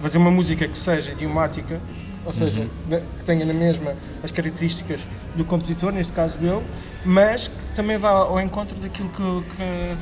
fazer 0.00 0.16
uma 0.16 0.30
música 0.30 0.66
que 0.66 0.78
seja 0.78 1.12
idiomática, 1.12 1.80
ou 2.24 2.32
seja, 2.32 2.62
uhum. 2.62 3.00
que 3.18 3.24
tenha 3.24 3.44
na 3.44 3.54
mesma 3.54 3.94
as 4.22 4.30
características 4.30 5.00
do 5.34 5.44
compositor, 5.44 5.92
neste 5.92 6.12
caso 6.12 6.38
eu, 6.40 6.62
mas 7.04 7.48
que 7.48 7.74
também 7.74 7.98
vá 7.98 8.10
ao 8.10 8.40
encontro 8.40 8.78
daquilo 8.78 9.10
que, 9.10 9.56
que 9.56 9.96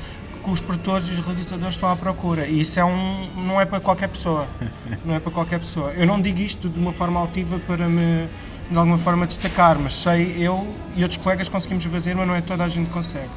que 0.46 0.52
os 0.52 0.60
produtores 0.60 1.08
e 1.08 1.10
os 1.10 1.18
realizadores 1.18 1.74
estão 1.74 1.90
à 1.90 1.96
procura. 1.96 2.46
E 2.46 2.60
isso 2.60 2.78
é 2.78 2.84
um, 2.84 3.28
não 3.36 3.60
é 3.60 3.64
para 3.64 3.80
qualquer 3.80 4.08
pessoa. 4.08 4.46
Não 5.04 5.14
é 5.14 5.20
para 5.20 5.32
qualquer 5.32 5.58
pessoa. 5.58 5.92
Eu 5.92 6.06
não 6.06 6.20
digo 6.20 6.40
isto 6.40 6.68
de 6.68 6.78
uma 6.78 6.92
forma 6.92 7.18
altiva 7.18 7.58
para 7.60 7.88
me, 7.88 8.28
de 8.70 8.76
alguma 8.76 8.98
forma, 8.98 9.26
destacar, 9.26 9.78
mas 9.78 9.94
sei, 9.94 10.36
eu 10.38 10.66
e 10.96 11.02
outros 11.02 11.20
colegas 11.20 11.48
conseguimos 11.48 11.84
fazer, 11.84 12.14
mas 12.14 12.26
não 12.26 12.34
é 12.34 12.40
toda 12.40 12.64
a 12.64 12.68
gente 12.68 12.90
consegue. 12.90 13.28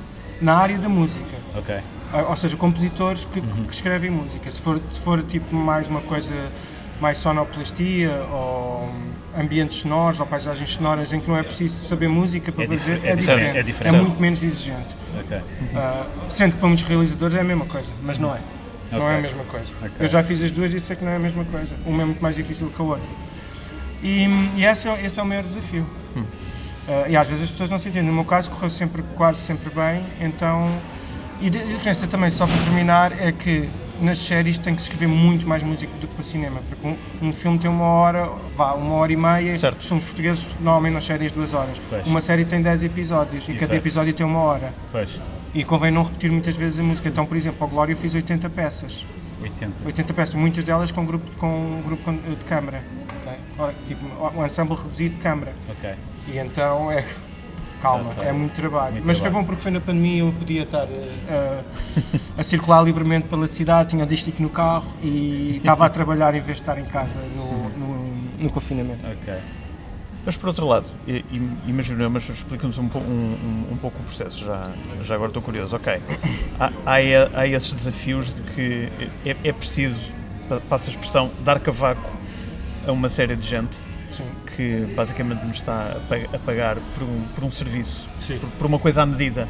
Na 0.42 0.56
área 0.58 0.78
da 0.78 0.90
música. 0.90 1.36
Ok. 1.56 1.80
Ah, 2.12 2.26
ou 2.30 2.36
seja, 2.36 2.56
compositores 2.58 3.26
que, 3.26 3.40
uhum. 3.40 3.66
que 3.66 3.74
escrevem 3.74 4.10
música. 4.10 4.50
Se 4.50 4.62
for, 4.62 4.82
se 4.92 5.02
for 5.02 5.22
tipo 5.24 5.56
mais 5.56 5.88
uma 5.88 6.02
coisa 6.02 6.36
mais 7.02 7.18
sonoplastia 7.18 8.12
ou 8.32 8.90
ambientes 9.38 9.80
sonoros 9.80 10.20
ou 10.20 10.26
paisagens 10.26 10.70
sonoras 10.72 11.14
em 11.14 11.20
que 11.20 11.30
não 11.30 11.38
é 11.38 11.44
preciso 11.44 11.86
saber 11.86 12.08
música 12.08 12.52
para 12.52 12.64
é 12.64 12.68
fazer, 12.68 13.04
é, 13.04 13.12
é, 13.12 13.16
diferente. 13.16 13.58
É, 13.58 13.64
diferente. 13.64 13.96
é 13.96 14.02
muito 14.02 14.22
menos 14.22 14.44
exigente. 14.44 14.96
Okay. 15.26 15.38
Uh, 15.38 16.06
sendo 16.28 16.54
que 16.54 16.60
para 16.60 16.68
muitos 16.68 16.86
realizadores 16.86 17.36
é 17.36 17.42
a 17.42 17.44
mesma 17.44 17.66
coisa, 17.66 17.92
mas 18.02 18.18
não 18.18 18.36
é. 18.36 18.40
Não 18.92 19.08
é 19.08 19.18
a 19.18 19.22
mesma 19.22 19.44
coisa. 19.44 19.72
Ok. 19.82 19.92
Eu 20.00 20.08
já 20.08 20.24
fiz 20.24 20.42
as 20.42 20.52
duas 20.52 20.74
e 20.74 20.80
sei 20.80 20.96
que 20.96 21.06
não 21.06 21.12
é 21.12 21.16
a 21.16 21.20
mesma 21.20 21.46
coisa. 21.46 21.76
Uma 21.86 22.02
é 22.02 22.06
muito 22.06 22.22
mais 22.22 22.36
difícil 22.36 22.70
que 22.70 22.82
a 22.82 22.86
outra. 22.86 23.10
E, 24.02 24.28
e 24.56 24.66
esse, 24.66 24.88
é, 24.88 25.06
esse 25.06 25.20
é 25.20 25.24
o 25.24 25.26
maior 25.26 25.44
desafio. 25.44 25.88
Ah, 26.90 27.08
e 27.08 27.16
às 27.16 27.28
vezes 27.28 27.44
as 27.44 27.52
pessoas 27.52 27.70
não 27.70 27.78
se 27.78 27.88
entendem. 27.88 28.10
No 28.10 28.16
meu 28.16 28.26
caso, 28.26 28.50
correu 28.50 28.70
sempre, 28.70 29.04
quase 29.16 29.42
sempre 29.42 29.70
bem. 29.70 30.04
Então, 30.20 30.68
e 31.40 31.48
a 31.48 31.50
diferença 31.50 32.08
também, 32.08 32.32
só 32.32 32.48
para 32.48 32.58
terminar, 32.64 33.12
é 33.22 33.32
que 33.32 33.70
nas 34.02 34.18
séries 34.18 34.58
tem 34.58 34.74
que 34.76 34.82
se 34.82 34.90
escrever 34.90 35.08
muito 35.08 35.48
mais 35.48 35.62
música 35.64 35.92
do 36.00 36.08
que 36.08 36.14
para 36.14 36.24
cinema. 36.24 36.62
Porque 36.70 36.88
um, 36.88 37.28
um 37.30 37.34
filme 37.34 37.58
tem 37.60 37.70
uma 37.70 37.86
hora, 37.86 38.30
vá, 38.56 38.74
uma 38.74 38.96
hora 38.96 39.12
e 39.12 39.16
meia. 39.18 39.58
Certo. 39.58 39.80
Os 39.80 39.88
filmes 39.88 40.06
portugueses 40.06 40.56
normalmente 40.60 40.94
não 40.94 41.02
cedem 41.02 41.28
as 41.28 41.32
duas 41.34 41.54
horas. 41.54 41.82
Pois. 41.90 42.06
Uma 42.08 42.22
série 42.22 42.46
tem 42.46 42.62
10 42.62 42.84
episódios 42.84 43.44
e 43.48 43.54
cada 43.54 43.64
Exato. 43.66 43.76
episódio 43.76 44.14
tem 44.14 44.26
uma 44.26 44.40
hora. 44.40 44.74
Pois, 44.92 45.20
E 45.54 45.64
convém 45.64 45.92
não 45.92 46.04
repetir 46.04 46.32
muitas 46.32 46.56
vezes 46.56 46.80
a 46.80 46.84
música. 46.84 47.08
Então, 47.10 47.26
por 47.26 47.36
exemplo, 47.38 47.58
ao 47.64 47.68
Glória 47.70 47.94
eu 47.94 47.98
fiz 47.98 48.14
80 48.16 48.50
peças. 48.50 49.06
80. 49.42 49.74
80 49.86 50.14
peças, 50.14 50.36
muitas 50.36 50.64
delas 50.66 50.92
com 50.92 51.06
grupo, 51.06 51.30
com 51.38 51.48
um 51.48 51.82
grupo 51.82 52.12
de 52.12 52.44
câmara. 52.46 52.84
ok? 53.22 53.32
Ora, 53.58 53.74
Tipo, 53.88 54.06
um 54.38 54.46
ensemble 54.46 54.76
reduzido 54.76 55.16
de 55.16 55.20
câmara. 55.22 55.54
E 56.28 56.38
então 56.38 56.92
é. 56.92 57.06
Calma, 57.82 58.10
Ok. 58.12 58.24
é 58.28 58.32
muito 58.34 58.54
trabalho. 58.54 58.94
Muito 58.94 59.08
Mas 59.08 59.18
trabalho. 59.20 59.34
foi 59.36 59.42
bom 59.42 59.48
porque 59.48 59.62
foi 59.62 59.72
na 59.72 59.80
pandemia, 59.80 60.20
eu 60.22 60.32
podia 60.34 60.64
estar 60.64 60.84
eh, 60.90 61.64
a, 62.38 62.40
a 62.42 62.44
circular 62.44 62.82
livremente 62.84 63.28
pela 63.28 63.48
cidade, 63.48 63.90
tinha 63.90 64.04
o 64.04 64.08
district 64.08 64.42
no 64.42 64.50
carro 64.50 64.88
e 65.02 65.56
estava 65.58 65.86
a 65.86 65.90
trabalhar 65.90 66.36
em 66.36 66.42
vez 66.42 66.58
de 66.58 66.64
estar 66.64 66.78
em 66.78 66.86
casa 66.86 67.20
no, 67.36 67.70
no, 67.70 68.14
no 68.42 68.50
confinamento. 68.50 69.00
Ok. 69.06 69.34
Mas 70.26 70.36
por 70.36 70.48
outro 70.50 70.68
lado, 70.68 70.86
i- 71.08 71.24
im- 71.34 71.58
imagina, 71.66 72.10
mas 72.10 72.28
explica-nos 72.28 72.78
um, 72.78 72.84
um- 72.84 73.68
um- 73.72 73.78
pouco 73.78 73.98
o 74.00 74.04
processo, 74.04 74.38
já, 74.46 74.70
já 75.02 75.16
agora 75.16 75.30
estou 75.30 75.42
curioso. 75.42 75.74
Ok, 75.76 76.02
há, 76.60 76.72
há, 76.86 77.40
há 77.42 77.48
esses 77.48 77.72
desafios 77.72 78.36
de 78.36 78.42
que 78.42 78.90
é, 79.26 79.36
é 79.46 79.54
preciso, 79.54 80.12
pa- 80.50 80.60
passa 80.70 80.90
a 80.90 80.92
expressão, 80.92 81.32
dar 81.46 81.60
cavaco 81.62 82.12
a 82.86 82.92
uma 82.92 83.08
série 83.08 83.36
de 83.38 83.48
gente 83.48 83.78
Sim. 84.10 84.26
que 84.56 84.92
basicamente 84.96 85.46
nos 85.46 85.58
está 85.58 85.92
a 85.92 86.00
pa- 86.00 86.36
a 86.36 86.40
pagar 86.40 86.78
por 86.94 87.04
um, 87.04 87.22
por 87.36 87.44
um 87.44 87.52
serviço, 87.52 88.10
por, 88.40 88.50
por 88.52 88.68
uma 88.68 88.80
coisa 88.80 89.04
à 89.04 89.06
medida. 89.06 89.48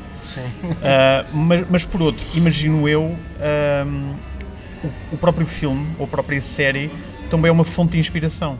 Ah, 0.83 1.25
mas, 1.33 1.65
mas 1.69 1.85
por 1.85 2.01
outro, 2.01 2.25
imagino 2.33 2.87
eu, 2.87 3.17
ahm, 3.39 4.15
o, 4.83 5.15
o 5.15 5.17
próprio 5.17 5.47
filme, 5.47 5.95
ou 5.97 6.05
a 6.05 6.07
própria 6.07 6.41
série, 6.41 6.91
também 7.29 7.49
é 7.49 7.51
uma 7.51 7.63
fonte 7.63 7.91
de 7.93 7.99
inspiração. 7.99 8.59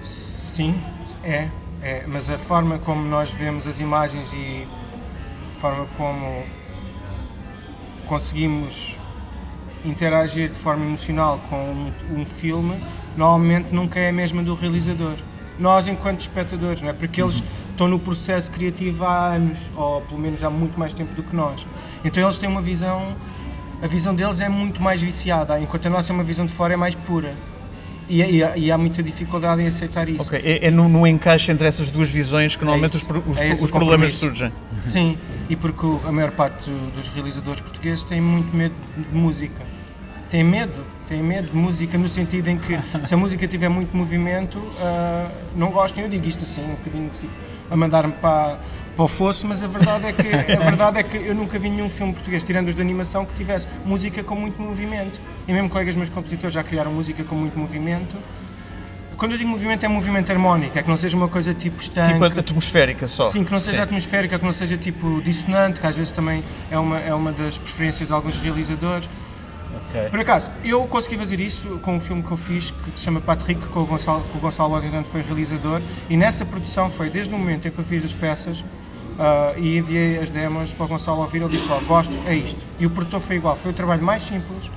Sim, 0.00 0.74
é, 1.22 1.48
é, 1.82 2.04
mas 2.06 2.28
a 2.30 2.36
forma 2.38 2.78
como 2.78 3.02
nós 3.04 3.30
vemos 3.30 3.66
as 3.66 3.80
imagens 3.80 4.32
e 4.32 4.66
a 5.54 5.58
forma 5.58 5.86
como 5.96 6.44
conseguimos 8.06 8.98
interagir 9.84 10.50
de 10.50 10.58
forma 10.58 10.84
emocional 10.84 11.40
com 11.48 11.56
um, 11.56 12.20
um 12.20 12.26
filme, 12.26 12.74
normalmente 13.16 13.74
nunca 13.74 13.98
é 13.98 14.08
a 14.08 14.12
mesma 14.12 14.42
do 14.42 14.54
realizador. 14.54 15.14
Nós, 15.58 15.86
enquanto 15.86 16.20
espectadores, 16.20 16.80
não 16.82 16.88
é? 16.90 16.92
Porque 16.92 17.20
eles 17.22 17.42
estão 17.70 17.86
no 17.86 17.98
processo 17.98 18.50
criativo 18.50 19.04
há 19.04 19.28
anos, 19.34 19.70
ou 19.76 20.00
pelo 20.02 20.18
menos 20.20 20.42
há 20.42 20.50
muito 20.50 20.78
mais 20.78 20.92
tempo 20.92 21.14
do 21.14 21.22
que 21.22 21.34
nós. 21.36 21.66
Então 22.04 22.22
eles 22.22 22.38
têm 22.38 22.48
uma 22.48 22.62
visão, 22.62 23.14
a 23.82 23.86
visão 23.86 24.14
deles 24.14 24.40
é 24.40 24.48
muito 24.48 24.80
mais 24.82 25.00
viciada, 25.02 25.60
enquanto 25.60 25.86
a 25.86 25.90
nossa 25.90 26.12
é 26.12 26.14
uma 26.14 26.24
visão 26.24 26.46
de 26.46 26.52
fora 26.52 26.72
é 26.72 26.76
mais 26.76 26.94
pura. 26.94 27.34
E, 28.08 28.20
e 28.20 28.42
há- 28.44 28.56
e 28.56 28.72
há 28.72 28.76
muita 28.76 29.02
dificuldade 29.02 29.62
em 29.62 29.66
aceitar 29.66 30.08
isso. 30.08 30.22
Ok, 30.22 30.40
é, 30.42 30.66
é 30.66 30.70
no, 30.70 30.88
no 30.88 31.06
encaixe 31.06 31.52
entre 31.52 31.66
essas 31.68 31.90
duas 31.90 32.08
visões 32.08 32.56
que 32.56 32.64
normalmente 32.64 32.90
os, 32.96 33.02
isso. 33.02 33.06
pro- 33.06 33.22
os, 33.26 33.38
É 33.38 33.52
os 33.52 33.70
problemas 33.70 34.16
surgem. 34.16 34.52
Sim, 34.82 35.16
e 35.48 35.54
porque 35.54 35.86
a 36.06 36.10
maior 36.12 36.32
parte 36.32 36.68
dos 36.96 37.08
realizadores 37.10 37.60
portugueses 37.60 38.02
têm 38.04 38.20
muito 38.20 38.54
medo 38.54 38.74
de 38.96 39.16
música. 39.16 39.62
Têm 40.32 40.42
medo, 40.42 40.82
têm 41.06 41.22
medo 41.22 41.52
de 41.52 41.56
música 41.58 41.98
no 41.98 42.08
sentido 42.08 42.48
em 42.48 42.56
que 42.56 42.78
se 43.06 43.12
a 43.12 43.18
música 43.18 43.46
tiver 43.46 43.68
muito 43.68 43.94
movimento, 43.94 44.66
ah, 44.80 45.30
não 45.54 45.70
gostam. 45.70 46.02
Eu 46.02 46.08
digo 46.08 46.26
isto 46.26 46.44
assim, 46.44 46.64
um 46.64 46.68
bocadinho 46.68 47.10
assim, 47.10 47.28
a 47.70 47.76
mandar-me 47.76 48.14
para, 48.14 48.58
para 48.96 49.04
o 49.04 49.06
fosso, 49.06 49.46
mas 49.46 49.62
a 49.62 49.66
verdade, 49.66 50.06
é 50.06 50.12
que, 50.14 50.52
a 50.54 50.60
verdade 50.60 50.98
é 51.00 51.02
que 51.02 51.18
eu 51.18 51.34
nunca 51.34 51.58
vi 51.58 51.68
nenhum 51.68 51.90
filme 51.90 52.14
português, 52.14 52.42
tirando 52.42 52.68
os 52.68 52.74
de 52.74 52.80
animação, 52.80 53.26
que 53.26 53.34
tivesse 53.34 53.68
música 53.84 54.24
com 54.24 54.34
muito 54.34 54.58
movimento. 54.58 55.20
E 55.46 55.52
mesmo 55.52 55.68
colegas 55.68 55.96
meus 55.96 56.08
compositores 56.08 56.54
já 56.54 56.64
criaram 56.64 56.90
música 56.90 57.22
com 57.24 57.34
muito 57.34 57.58
movimento. 57.58 58.16
Quando 59.18 59.32
eu 59.32 59.38
digo 59.38 59.50
movimento, 59.50 59.84
é 59.84 59.88
movimento 59.88 60.32
harmónico, 60.32 60.78
é 60.78 60.82
que 60.82 60.88
não 60.88 60.96
seja 60.96 61.14
uma 61.14 61.28
coisa 61.28 61.52
tipo 61.52 61.78
estanque. 61.78 62.14
Tipo 62.14 62.24
atmosférica 62.24 63.06
só. 63.06 63.26
Sim, 63.26 63.44
que 63.44 63.52
não 63.52 63.60
seja 63.60 63.76
Sim. 63.76 63.82
atmosférica, 63.82 64.38
que 64.38 64.44
não 64.46 64.52
seja 64.54 64.78
tipo 64.78 65.20
dissonante, 65.20 65.78
que 65.78 65.86
às 65.86 65.94
vezes 65.94 66.10
também 66.10 66.42
é 66.70 66.78
uma, 66.78 66.98
é 66.98 67.12
uma 67.12 67.32
das 67.32 67.58
preferências 67.58 68.08
de 68.08 68.14
alguns 68.14 68.38
realizadores. 68.38 69.10
Ok. 69.92 70.08
Por 70.08 70.20
acaso, 70.20 70.50
eu 70.64 70.84
consegui 70.86 71.18
fazer 71.18 71.38
isso 71.38 71.78
com 71.82 71.96
um 71.96 72.00
filme 72.00 72.22
que 72.22 72.30
eu 72.30 72.36
fiz 72.36 72.70
que 72.70 72.98
se 72.98 73.04
chama 73.04 73.20
Patrick, 73.20 73.66
com 73.66 73.80
o 73.80 73.86
Gonçalo, 73.86 74.24
com 74.32 74.38
o 74.38 74.40
Gonçalo 74.40 74.80
foi 75.04 75.20
realizador, 75.20 75.82
e 76.08 76.16
nessa 76.16 76.46
produção 76.46 76.88
foi 76.88 77.10
desde 77.10 77.34
o 77.34 77.38
momento 77.38 77.68
em 77.68 77.70
que 77.70 77.78
eu 77.78 77.84
fiz 77.84 78.02
as 78.02 78.14
peças 78.14 78.64
ah, 79.18 79.52
e 79.56 79.76
enviei 79.76 80.18
as 80.18 80.30
demos 80.30 80.72
para 80.72 80.86
o 80.86 80.88
Gonçalo 80.88 81.20
ouvir, 81.20 81.42
ele 81.42 81.50
disse 81.50 81.68
logo, 81.68 81.84
gosto, 81.84 82.14
é 82.26 82.34
isto. 82.34 82.64
E 82.78 82.86
o 82.86 82.90
produtor 82.90 83.20
foi 83.20 83.36
igual, 83.36 83.54
foi 83.54 83.70
o 83.70 83.74
trabalho 83.74 84.02
mais 84.02 84.22
simples 84.22 84.70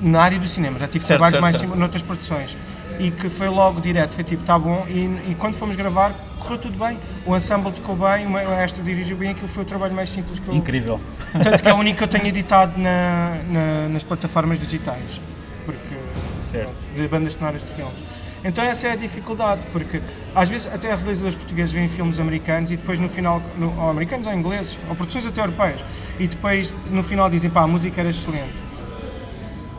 na 0.00 0.20
área 0.20 0.38
do 0.38 0.48
cinema, 0.48 0.78
já 0.78 0.86
tive 0.86 1.04
Certo, 1.04 1.08
trabalhos 1.08 1.34
certo, 1.34 1.42
mais 1.42 1.56
certo. 1.56 1.62
simples 1.62 1.80
noutras 1.80 2.02
produções. 2.02 2.56
E 2.98 3.10
que 3.10 3.28
foi 3.28 3.48
logo 3.48 3.80
direto, 3.80 4.14
foi 4.14 4.24
tipo, 4.24 4.42
tá 4.44 4.58
bom, 4.58 4.86
e, 4.88 5.00
e 5.30 5.36
quando 5.38 5.54
fomos 5.54 5.76
gravar, 5.76 6.14
correu 6.38 6.58
tudo 6.58 6.78
bem. 6.78 6.98
O 7.26 7.36
ensemble 7.36 7.72
tocou 7.72 7.94
bem, 7.96 8.26
o 8.26 8.30
maestro 8.30 8.82
dirigiu 8.82 9.16
bem, 9.16 9.30
aquilo 9.30 9.48
foi 9.48 9.62
o 9.62 9.66
trabalho 9.66 9.94
mais 9.94 10.08
simples 10.08 10.38
que 10.38 10.48
eu, 10.48 10.54
Incrível. 10.54 11.00
tanto 11.32 11.62
que 11.62 11.68
é 11.68 11.74
o 11.74 11.76
único 11.76 11.98
que 11.98 12.04
eu 12.04 12.08
tenho 12.08 12.26
editado 12.28 12.78
na- 12.80 13.40
na- 13.48 13.88
nas 13.90 14.02
plataformas 14.04 14.58
digitais, 14.60 15.20
porque 15.64 15.96
Certo. 16.42 16.74
de 16.94 17.06
bandas 17.08 17.32
sonoras 17.34 17.62
de 17.66 17.74
filmes. 17.74 18.26
Então 18.44 18.62
essa 18.64 18.86
é 18.86 18.92
a 18.92 18.96
dificuldade, 18.96 19.60
porque 19.72 20.00
às 20.34 20.48
vezes 20.48 20.66
até 20.72 20.94
realizadores 20.94 21.34
portugueses 21.34 21.74
veem 21.74 21.88
filmes 21.88 22.20
americanos 22.20 22.70
e 22.70 22.76
depois 22.76 22.98
no 22.98 23.08
final, 23.08 23.42
no, 23.58 23.76
ou 23.78 23.90
americanos 23.90 24.26
ou 24.28 24.32
ingleses, 24.32 24.78
ou 24.88 24.94
produções 24.94 25.26
até 25.26 25.40
europeias, 25.40 25.84
e 26.20 26.28
depois 26.28 26.74
no 26.88 27.02
final 27.02 27.28
dizem 27.28 27.50
pá, 27.50 27.62
a 27.62 27.66
música 27.66 28.00
era 28.00 28.10
excelente. 28.10 28.62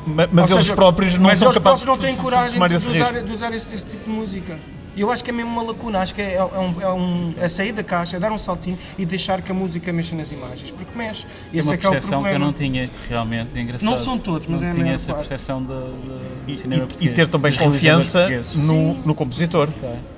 Ma- 0.07 0.27
Mas, 0.31 0.51
eles 0.51 0.63
seja, 0.65 0.75
próprios 0.75 1.13
não 1.17 1.23
mas 1.25 1.39
são 1.39 1.47
eles 1.49 1.57
capazes 1.57 1.83
próprios 1.83 1.85
não 1.85 1.97
têm 2.07 2.15
de, 2.15 2.21
coragem 2.21 2.59
de, 2.67 2.75
esse 2.75 2.89
usar, 2.89 3.23
de 3.23 3.31
usar 3.31 3.53
esse, 3.53 3.73
esse 3.73 3.85
tipo 3.85 4.05
de 4.05 4.09
música. 4.09 4.57
E 4.95 5.01
eu 5.01 5.11
acho 5.11 5.23
que 5.23 5.29
é 5.29 5.33
mesmo 5.33 5.51
uma 5.51 5.61
lacuna, 5.61 5.99
acho 5.99 6.15
que 6.15 6.21
é, 6.23 6.33
é, 6.33 6.43
um, 6.43 6.81
é, 6.81 6.89
um, 6.91 7.33
é 7.37 7.47
sair 7.47 7.71
da 7.71 7.83
caixa, 7.83 8.17
é 8.17 8.19
dar 8.19 8.31
um 8.31 8.37
saltinho 8.37 8.79
e 8.97 9.05
deixar 9.05 9.43
que 9.43 9.51
a 9.51 9.53
música 9.53 9.93
mexa 9.93 10.15
nas 10.15 10.31
imagens, 10.31 10.71
porque 10.71 10.97
mexe. 10.97 11.27
E 11.53 11.59
Isso 11.59 11.59
esse 11.59 11.69
é 11.69 11.71
uma 11.71 11.75
é 11.75 11.77
que 11.77 11.85
é 11.85 11.89
o 11.89 11.91
percepção 11.91 12.09
que 12.23 12.27
eu 12.27 12.31
problema. 12.31 12.45
não 12.45 12.53
tinha, 12.53 12.89
realmente, 13.07 13.49
é 13.55 13.61
engraçado. 13.61 13.87
Não 13.87 13.95
são 13.95 14.17
todos, 14.17 14.47
mas 14.47 14.59
não 14.61 14.69
é 14.69 14.71
tinha 14.71 14.93
essa 14.93 15.13
parte. 15.13 15.27
percepção 15.27 15.61
do, 15.61 15.91
do, 15.91 16.45
do 16.47 16.51
E, 16.51 16.55
cinema 16.55 16.81
e- 16.81 16.85
e 16.85 16.87
português, 16.87 17.13
ter 17.15 17.27
também 17.27 17.53
confiança 17.53 18.27
no, 18.55 18.95
no 18.95 19.13
compositor. 19.13 19.69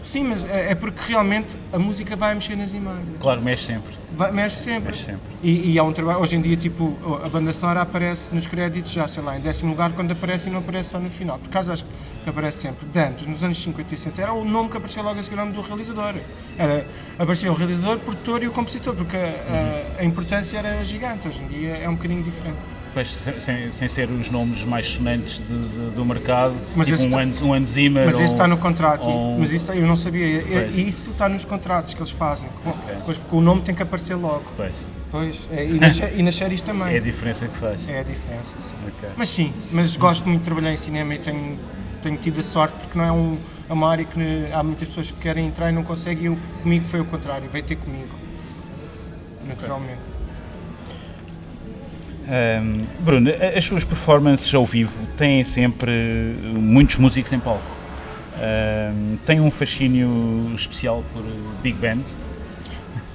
Sim, 0.01 0.23
mas 0.23 0.45
é, 0.45 0.71
é 0.71 0.75
porque 0.75 1.01
realmente 1.11 1.57
a 1.73 1.77
música 1.79 2.15
vai 2.15 2.33
mexer 2.33 2.55
nas 2.55 2.71
imagens. 2.71 3.17
Claro, 3.19 3.41
mexe 3.41 3.65
sempre. 3.65 3.98
Vai, 4.15 4.31
mexe 4.31 4.55
sempre. 4.57 4.91
Mexe 4.91 5.03
sempre. 5.05 5.21
E, 5.43 5.71
e 5.73 5.79
há 5.79 5.83
um 5.83 5.93
trabalho, 5.93 6.19
hoje 6.19 6.35
em 6.35 6.41
dia, 6.41 6.57
tipo, 6.57 6.97
a 7.23 7.29
banda 7.29 7.53
sonora 7.53 7.81
aparece 7.81 8.33
nos 8.33 8.47
créditos 8.47 8.91
já, 8.91 9.07
sei 9.07 9.21
lá, 9.23 9.37
em 9.37 9.41
décimo 9.41 9.69
lugar, 9.71 9.91
quando 9.91 10.11
aparece 10.11 10.49
e 10.49 10.51
não 10.51 10.59
aparece 10.59 10.89
só 10.89 10.99
no 10.99 11.11
final. 11.11 11.37
Por 11.39 11.47
acaso 11.47 11.71
acho 11.71 11.85
que 11.85 12.29
aparece 12.29 12.59
sempre. 12.59 12.87
De 12.87 12.99
antes, 12.99 13.27
nos 13.27 13.43
anos 13.43 13.61
50 13.61 13.93
e 13.93 13.97
60, 13.97 14.21
era 14.21 14.33
o 14.33 14.43
nome 14.43 14.69
que 14.69 14.77
aparecia 14.77 15.01
logo 15.03 15.19
a 15.19 15.23
seguir 15.23 15.39
ao 15.39 15.45
nome 15.45 15.55
do 15.55 15.61
realizador. 15.61 16.15
Era, 16.57 16.85
aparecia 17.17 17.51
o 17.51 17.55
realizador, 17.55 17.97
o 17.97 17.99
produtor 17.99 18.43
e 18.43 18.47
o 18.47 18.51
compositor, 18.51 18.95
porque 18.95 19.15
a, 19.15 19.19
a- 19.99 20.01
a 20.01 20.03
importância 20.03 20.57
era 20.57 20.83
gigante. 20.83 21.27
Hoje 21.27 21.43
em 21.43 21.47
dia 21.47 21.77
é 21.77 21.87
um 21.87 21.95
bocadinho 21.95 22.23
diferente. 22.23 22.57
Pois, 22.93 23.07
sem, 23.07 23.71
sem- 23.71 23.87
ser 23.87 24.09
os 24.09 24.29
nomes 24.29 24.63
mais 24.65 24.87
sonantes 24.87 25.37
de- 25.37 25.45
de- 25.45 25.91
do 25.91 26.03
mercado, 26.03 26.55
Mas 26.75 26.87
tipo 26.87 27.01
um, 27.03 27.09
tá- 27.09 27.19
Hans, 27.21 27.41
um 27.41 27.49
Mas 28.05 28.15
isso 28.15 28.23
está 28.23 28.47
no 28.47 28.57
contrato, 28.57 29.07
ou- 29.07 29.37
mas 29.39 29.53
isso 29.53 29.63
está- 29.65 29.75
eu 29.75 29.85
não 29.85 29.95
sabia. 29.95 30.41
Pois. 30.41 30.77
Isso 30.77 31.11
está 31.11 31.29
nos 31.29 31.45
contratos 31.45 31.93
que 31.93 31.99
eles 31.99 32.11
fazem. 32.11 32.49
Com, 32.63 32.73
pois, 33.05 33.17
porque 33.17 33.35
o 33.35 33.41
nome 33.41 33.61
tem 33.61 33.75
que 33.75 33.83
aparecer 33.83 34.15
logo. 34.15 34.43
Pois, 34.55 34.73
Pois, 35.11 35.47
é, 35.51 35.65
e, 35.65 35.79
nas, 35.79 35.97
e 35.99 36.21
nas 36.21 36.35
séries 36.35 36.61
também. 36.61 36.89
é 36.93 36.97
a 36.97 37.01
diferença 37.01 37.47
que 37.47 37.57
faz. 37.57 37.87
É 37.89 37.99
a 37.99 38.03
diferença, 38.03 38.59
sim. 38.59 38.77
Ok. 38.87 39.09
Mas 39.17 39.29
sim, 39.29 39.53
mas 39.71 39.95
gosto 39.95 40.27
muito 40.27 40.39
de 40.41 40.45
trabalhar 40.45 40.71
em 40.71 40.77
cinema 40.77 41.15
e 41.15 41.19
tenho, 41.19 41.57
tenho 42.03 42.17
tido 42.17 42.39
a 42.39 42.43
sorte 42.43 42.75
porque 42.77 42.97
não 42.97 43.05
é 43.05 43.11
um, 43.11 43.37
é 43.69 43.73
uma 43.73 43.89
área 43.89 44.05
que 44.05 44.19
há 44.53 44.61
muitas 44.63 44.87
pessoas 44.89 45.09
que 45.11 45.17
querem 45.17 45.47
entrar 45.47 45.69
e 45.69 45.73
não 45.73 45.83
conseguem 45.83 46.23
e 46.23 46.25
eu, 46.27 46.37
comigo 46.61 46.85
foi 46.85 46.99
o 46.99 47.05
contrário, 47.05 47.49
veio 47.49 47.63
ter 47.65 47.75
comigo. 47.77 48.09
Naturalmente. 49.47 50.08
Ahm, 52.29 52.85
Bruno, 52.99 53.31
a- 53.31 53.57
as 53.57 53.63
suas 53.63 53.83
performances 53.83 54.53
ao 54.53 54.65
vivo 54.65 54.93
têm 55.17 55.43
sempre 55.43 55.91
muitos 56.53 56.97
músicos 56.97 57.33
em 57.33 57.39
palco. 57.39 57.63
Ahm, 58.35 59.17
tem 59.25 59.39
um 59.41 59.49
fascínio 59.49 60.51
especial 60.55 61.03
por 61.11 61.23
Big 61.63 61.77
Band. 61.77 62.03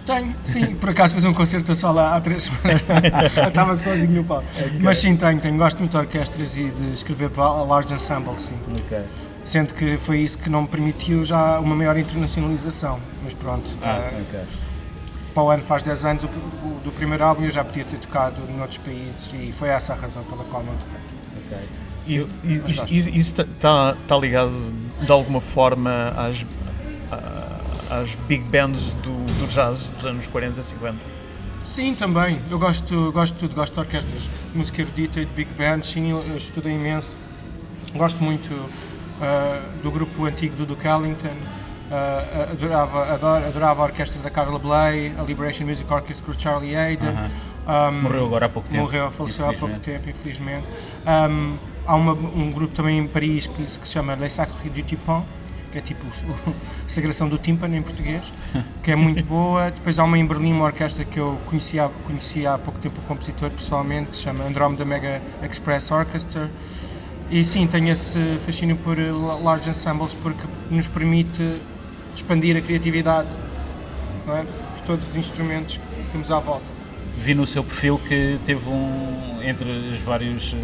Tenho, 0.05 0.35
sim, 0.45 0.75
por 0.75 0.91
acaso 0.91 1.15
fiz 1.15 1.25
um 1.25 1.33
concerto 1.33 1.75
só 1.75 1.91
lá 1.91 2.15
há 2.17 2.21
três 2.21 2.43
semanas. 2.45 2.83
estava 3.49 3.75
sozinho 3.75 4.11
no 4.11 4.25
palco. 4.25 4.45
Mas 4.81 4.99
sim, 4.99 5.17
tenho, 5.17 5.41
tenho. 5.41 5.57
Gosto 5.57 5.79
muito 5.79 5.93
de 5.93 5.97
orquestras 5.97 6.57
e 6.59 6.65
de 6.65 6.93
escrever 6.93 7.31
para 7.31 7.45
a 7.45 7.63
large 7.65 7.95
ensemble, 7.95 8.37
sim. 8.39 8.55
Sendo 9.43 9.73
que 9.73 9.97
foi 9.97 10.19
isso 10.21 10.37
que 10.37 10.51
não 10.51 10.63
me 10.63 10.69
permitiu 10.69 11.25
já 11.25 11.59
uma 11.59 11.75
maior 11.75 11.97
internacionalização. 11.97 12.99
Mas 13.23 13.33
pronto. 13.33 13.71
Ah, 13.81 14.11
eh, 14.13 14.23
ok. 14.29 14.41
Para 15.35 15.43
o 15.43 15.51
ano 15.51 15.63
faz 15.63 15.83
10 15.83 16.05
anos 16.05 16.25
o, 16.25 16.27
o, 16.27 16.81
do 16.85 16.93
primeiro 16.93 17.25
álbum 17.25 17.45
eu 17.45 17.51
já 17.51 17.65
podia 17.65 17.85
ter 17.85 17.99
tocado 17.99 18.41
noutros 18.57 18.79
países 18.79 19.35
e 19.35 19.51
foi 19.51 19.69
essa 19.69 19.93
a 19.93 19.97
razão 19.97 20.23
pela 20.25 20.45
qual 20.45 20.63
não 20.63 20.75
toquei. 20.77 21.01
Okay. 21.47 21.85
E, 22.07 22.17
e, 22.17 22.63
e 22.95 23.19
isso 23.19 23.41
está 23.41 23.97
tá 24.07 24.17
ligado 24.17 24.53
de 25.01 25.11
alguma 25.11 25.41
forma 25.41 26.13
às, 26.17 26.45
às 27.91 28.15
big 28.29 28.45
bands 28.45 28.93
do, 28.95 29.25
do 29.39 29.47
jazz 29.49 29.89
dos 29.89 30.05
anos 30.05 30.27
40, 30.27 30.63
50? 30.63 30.99
Sim, 31.65 31.95
também. 31.95 32.41
Eu 32.51 32.59
gosto, 32.59 33.11
gosto 33.11 33.35
de 33.35 33.41
tudo, 33.41 33.55
gosto 33.55 33.73
de 33.73 33.81
orquestras, 33.81 34.29
música 34.55 34.83
erudita 34.83 35.21
e 35.21 35.25
de 35.25 35.33
big 35.33 35.53
bands, 35.55 35.89
sim, 35.89 36.11
eu, 36.11 36.23
eu 36.23 36.37
estudei 36.37 36.75
imenso. 36.75 37.17
Gosto 37.95 38.23
muito 38.23 38.53
uh, 38.53 39.83
do 39.83 39.91
grupo 39.91 40.27
antigo 40.27 40.55
do 40.57 40.67
Duke 40.67 40.87
Ellington, 40.87 41.35
uh, 41.95 42.53
adorava, 42.53 43.15
adorava 43.47 43.83
a 43.83 43.85
orquestra 43.87 44.21
da 44.21 44.31
Carla 44.31 44.59
Bley, 44.59 45.13
a 45.19 45.23
Liberation 45.23 45.67
Music 45.67 45.91
Orchestra 45.93 46.27
com 46.27 46.39
Charlie 46.39 46.75
-huh. 46.75 47.91
um, 47.91 48.03
morreu 48.03 48.27
agora 48.27 48.47
há 48.47 48.49
pouco 48.49 48.69
tempo. 48.69 48.83
Morreu, 48.83 49.11
faleceu 49.11 49.49
há 49.49 49.55
pouco 49.55 49.79
tempo, 49.79 50.11
infelizmente. 50.11 50.67
Um, 51.07 51.57
há 51.87 51.95
uma, 51.95 52.13
um 52.13 52.51
grupo 52.51 52.75
também 52.75 52.99
em 52.99 53.07
Paris 53.07 53.47
que, 53.47 53.65
que 53.65 53.89
se 53.89 53.95
chama 53.95 54.15
Les 54.15 54.33
Sacres 54.33 54.73
du 54.73 54.83
Tipon, 54.83 55.25
que 55.71 55.79
é 55.79 55.81
tipo 55.81 56.05
a 56.47 56.89
Sagração 56.89 57.29
do 57.29 57.39
Tímpano 57.39 57.75
em 57.77 57.83
português, 57.83 58.33
que 58.83 58.91
é 58.91 58.97
muito 58.97 59.25
boa. 59.27 59.71
Depois 59.71 59.99
há 59.99 60.05
uma 60.05 60.19
em 60.19 60.27
Berlim, 60.27 60.53
uma 60.53 60.67
orquestra 60.67 61.05
que 61.05 61.19
eu 61.19 61.39
conhecia, 61.47 61.89
conhecia 62.05 62.55
há 62.55 62.59
pouco 62.59 62.79
tempo 62.79 63.01
o 63.01 63.05
compositor 63.05 63.51
pessoalmente, 63.51 64.11
que 64.11 64.17
se 64.17 64.23
chama 64.23 64.45
Andromeda 64.45 64.85
Mega 64.85 65.23
Express 65.43 65.91
Orchestra. 65.91 66.51
E 67.31 67.43
sim, 67.45 67.67
tenho 67.67 67.91
esse 67.91 68.39
fascínio 68.45 68.77
por 68.77 68.97
large 69.43 69.69
ensembles 69.69 70.15
porque 70.15 70.45
nos 70.71 70.87
permite 70.87 71.63
expandir 72.15 72.57
a 72.57 72.61
criatividade 72.61 73.29
é? 74.29 74.43
por 74.43 74.81
todos 74.87 75.09
os 75.09 75.17
instrumentos 75.17 75.77
que 75.77 76.13
temos 76.13 76.31
à 76.31 76.39
volta. 76.39 76.67
Vi 77.17 77.35
no 77.35 77.47
seu 77.47 77.63
perfil 77.63 78.01
que 78.09 78.39
teve 78.45 78.69
um, 78.69 79.41
entre 79.43 79.71
os 79.71 79.99
vários 79.99 80.53
uh, 80.53 80.57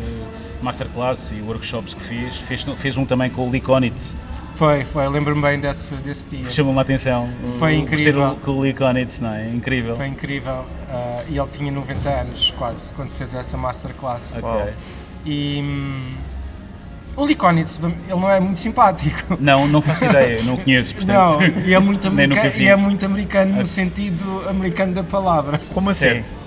masterclass 0.62 1.32
e 1.32 1.40
workshops 1.40 1.94
que 1.94 2.02
fez, 2.02 2.36
fez, 2.36 2.64
fez 2.76 2.96
um 2.96 3.04
também 3.04 3.30
com 3.30 3.46
o 3.46 3.50
Lee 3.50 3.60
Konitz. 3.60 4.16
Foi, 4.54 4.84
foi, 4.84 5.08
lembro-me 5.08 5.40
bem 5.40 5.60
desse, 5.60 5.94
desse 5.96 6.26
dia. 6.26 6.50
Chamou-me 6.50 6.78
a 6.80 6.82
atenção. 6.82 7.32
Foi 7.58 7.76
incrível. 7.76 8.36
Com 8.44 8.50
o 8.52 8.60
Lee 8.60 8.74
Konitz, 8.74 9.20
não 9.20 9.32
é? 9.32 9.48
Incrível. 9.48 9.96
Foi 9.96 10.06
incrível. 10.06 10.66
Uh, 10.88 11.24
e 11.30 11.38
ele 11.38 11.48
tinha 11.48 11.70
90 11.72 12.08
anos 12.08 12.52
quase 12.58 12.92
quando 12.92 13.10
fez 13.10 13.34
essa 13.34 13.56
masterclass. 13.56 14.36
Ok. 14.36 14.72
E. 15.24 15.62
O 17.16 17.36
Konitz, 17.36 17.78
ele 17.82 17.94
não 18.08 18.30
é 18.30 18.40
muito 18.40 18.60
simpático. 18.60 19.36
Não, 19.40 19.66
não 19.66 19.80
faço 19.80 20.04
ideia, 20.04 20.42
não 20.44 20.56
conheço, 20.56 20.94
portanto. 20.94 21.40
Não, 21.40 21.64
e 21.64 21.74
é 21.74 21.78
muito 21.78 22.06
americano, 22.08 22.52
e 22.56 22.68
é 22.68 22.76
muito 22.76 23.04
americano 23.04 23.56
no 23.56 23.66
sentido 23.66 24.44
americano 24.48 24.94
da 24.94 25.02
palavra. 25.02 25.60
Como 25.72 25.90
assim? 25.90 26.00
Certo. 26.00 26.40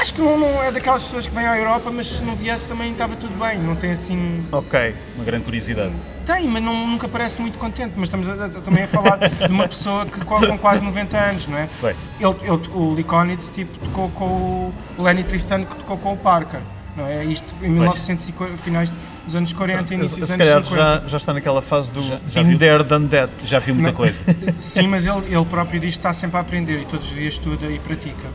Acho 0.00 0.14
que 0.14 0.22
não, 0.22 0.38
não, 0.38 0.62
é 0.62 0.72
daquelas 0.72 1.02
pessoas 1.02 1.26
que 1.26 1.34
vêm 1.34 1.46
à 1.46 1.58
Europa, 1.58 1.90
mas 1.90 2.06
se 2.06 2.24
não 2.24 2.34
viesse 2.34 2.66
também 2.66 2.92
estava 2.92 3.16
tudo 3.16 3.38
bem, 3.38 3.58
não 3.58 3.76
tem 3.76 3.90
assim. 3.90 4.46
Ok. 4.50 4.94
Uma 5.14 5.24
grande 5.24 5.44
curiosidade. 5.44 5.92
Tem, 6.24 6.48
mas 6.48 6.62
não, 6.62 6.86
nunca 6.86 7.06
parece 7.06 7.38
muito 7.40 7.58
contente. 7.58 7.92
Mas 7.96 8.04
estamos 8.04 8.26
a, 8.26 8.46
a, 8.46 8.48
também 8.48 8.84
a 8.84 8.88
falar 8.88 9.18
de 9.28 9.52
uma 9.52 9.68
pessoa 9.68 10.06
que 10.06 10.24
com 10.24 10.58
quase 10.58 10.82
90 10.82 11.18
anos, 11.18 11.46
não 11.46 11.58
é? 11.58 11.68
Pois. 11.80 11.96
Ele, 12.18 12.34
ele, 12.42 13.02
o 13.02 13.04
Konitz 13.04 13.50
tipo, 13.50 13.78
tocou 13.78 14.08
com 14.10 14.72
o 14.96 15.02
Lenny 15.02 15.22
Tristano, 15.22 15.66
que 15.66 15.74
tocou 15.74 15.98
com 15.98 16.14
o 16.14 16.16
Parker. 16.16 16.60
Não 17.00 17.06
é? 17.06 17.24
Isto 17.24 17.54
em 17.62 17.70
1900 17.70 18.32
finais 18.58 18.92
dos 19.24 19.34
anos 19.34 19.52
40 19.54 19.94
e 19.94 19.96
início 19.96 20.20
dos 20.20 20.30
anos 20.30 20.46
50. 20.46 20.76
Já, 20.76 21.06
já 21.06 21.16
está 21.16 21.32
naquela 21.32 21.62
fase 21.62 21.90
do 21.90 22.02
já, 22.02 22.20
já 22.28 22.42
in 22.42 22.58
there, 22.58 22.84
done 22.84 23.08
that. 23.08 23.32
Já 23.46 23.58
viu 23.58 23.74
muita 23.74 23.90
não, 23.90 23.96
coisa. 23.96 24.22
Sim, 24.60 24.88
mas 24.88 25.06
ele, 25.06 25.34
ele 25.34 25.44
próprio 25.46 25.80
diz 25.80 25.94
que 25.94 26.00
está 26.00 26.12
sempre 26.12 26.36
a 26.36 26.40
aprender 26.40 26.78
e 26.78 26.84
todos 26.84 27.08
os 27.08 27.14
dias 27.14 27.32
estuda 27.32 27.66
e 27.66 27.78
pratica. 27.78 28.28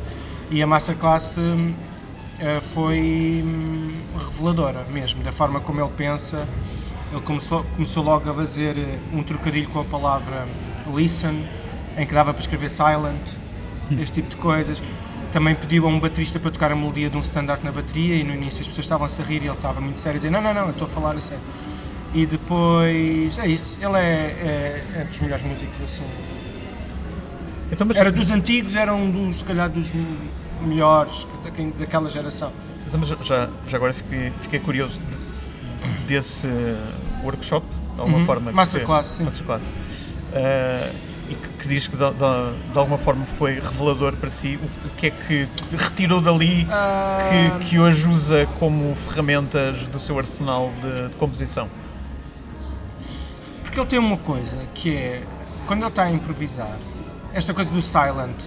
E 0.50 0.64
a 0.64 0.68
masterclass 0.68 1.38
uh, 1.38 2.62
foi 2.62 3.44
um, 3.46 3.92
reveladora 4.18 4.84
mesmo, 4.92 5.24
da 5.24 5.32
forma 5.32 5.60
como 5.60 5.80
ele 5.80 5.92
pensa. 5.96 6.48
Ele 7.12 7.22
começou, 7.22 7.64
começou 7.76 8.04
logo 8.04 8.28
a 8.30 8.34
fazer 8.34 8.78
eh, 8.78 8.98
um 9.14 9.22
trocadilho 9.22 9.70
com 9.70 9.80
a 9.80 9.86
palavra 9.86 10.48
listen, 10.94 11.46
em 11.96 12.06
que 12.06 12.14
dava 12.14 12.34
para 12.34 12.42
escrever 12.42 12.70
silent, 12.70 13.30
este 13.92 14.22
tipo 14.22 14.30
de 14.30 14.36
coisas 14.38 14.82
também 15.36 15.54
pediu 15.54 15.86
a 15.86 15.90
um 15.90 16.00
baterista 16.00 16.40
para 16.40 16.50
tocar 16.50 16.72
a 16.72 16.76
melodia 16.78 17.10
de 17.10 17.18
um 17.18 17.20
standard 17.20 17.62
na 17.62 17.70
bateria 17.70 18.16
e 18.16 18.24
no 18.24 18.34
início 18.34 18.62
as 18.62 18.68
pessoas 18.68 18.86
estavam-se 18.86 19.22
a 19.22 19.26
rir 19.26 19.44
e 19.44 19.48
ele 19.48 19.54
estava 19.54 19.82
muito 19.82 20.00
sério 20.00 20.16
a 20.16 20.20
dizer 20.20 20.30
não, 20.30 20.42
não, 20.42 20.54
não, 20.54 20.68
eu 20.68 20.70
estou 20.70 20.88
a 20.88 20.90
falar 20.90 21.14
a 21.14 21.20
sério. 21.20 21.44
E 22.14 22.26
depois, 22.26 23.38
é 23.38 23.46
isso, 23.46 23.78
ele 23.82 23.98
é, 23.98 24.02
é, 24.02 25.02
é 25.02 25.04
dos 25.04 25.20
melhores 25.20 25.44
músicos 25.44 25.82
assim. 25.82 26.06
Então, 27.70 27.86
mas... 27.86 27.98
Era 27.98 28.14
dos 28.14 28.32
antigos, 28.32 28.76
era 28.76 28.94
um 28.94 29.12
dos, 29.12 29.40
se 29.40 29.44
calhar, 29.44 29.70
dos 29.70 29.92
melhores 30.62 31.28
daquela 31.78 32.08
geração. 32.08 32.54
Então, 32.88 32.98
mas 32.98 33.10
já, 33.10 33.50
já 33.68 33.76
agora 33.76 33.92
fiquei, 33.92 34.32
fiquei 34.40 34.60
curioso 34.62 35.02
desse 36.08 36.48
workshop, 37.26 37.66
de 37.96 38.00
alguma 38.00 38.20
uhum. 38.20 38.26
forma. 38.26 38.54
Masterclass, 38.54 39.08
sim. 39.08 39.24
Masterclass. 39.26 39.64
Uh, 39.64 40.96
e 41.30 41.36
que, 41.36 41.50
que 41.50 41.68
diz 41.68 41.88
que 41.88 41.96
de, 41.96 42.12
de, 42.12 42.72
de, 42.72 42.78
alguma 42.78 42.98
forma 42.98 43.26
foi 43.26 43.54
revelador 43.60 44.16
para 44.18 44.30
si, 44.30 44.60
o, 44.86 44.90
que 44.96 45.08
é 45.08 45.12
que 45.12 45.50
retirou 45.76 46.22
dali 46.22 46.64
uh... 46.66 47.60
que, 47.60 47.66
que 47.70 47.80
hoje 47.80 48.08
usa 48.08 48.48
como 48.60 48.94
ferramentas 48.96 49.86
do 49.88 50.00
seu 50.00 50.18
arsenal 50.18 50.72
de, 50.82 51.10
de, 51.10 51.16
composição? 51.16 51.68
Porque 53.64 53.80
ele 53.80 53.88
tem 53.88 54.00
uma 54.00 54.18
coisa 54.18 54.58
que 54.74 54.96
é, 54.96 55.24
quando 55.66 55.82
ele 55.82 55.90
está 55.90 56.04
a 56.04 56.12
improvisar, 56.12 56.78
esta 57.34 57.54
coisa 57.54 57.72
do 57.72 57.82
silent, 57.82 58.46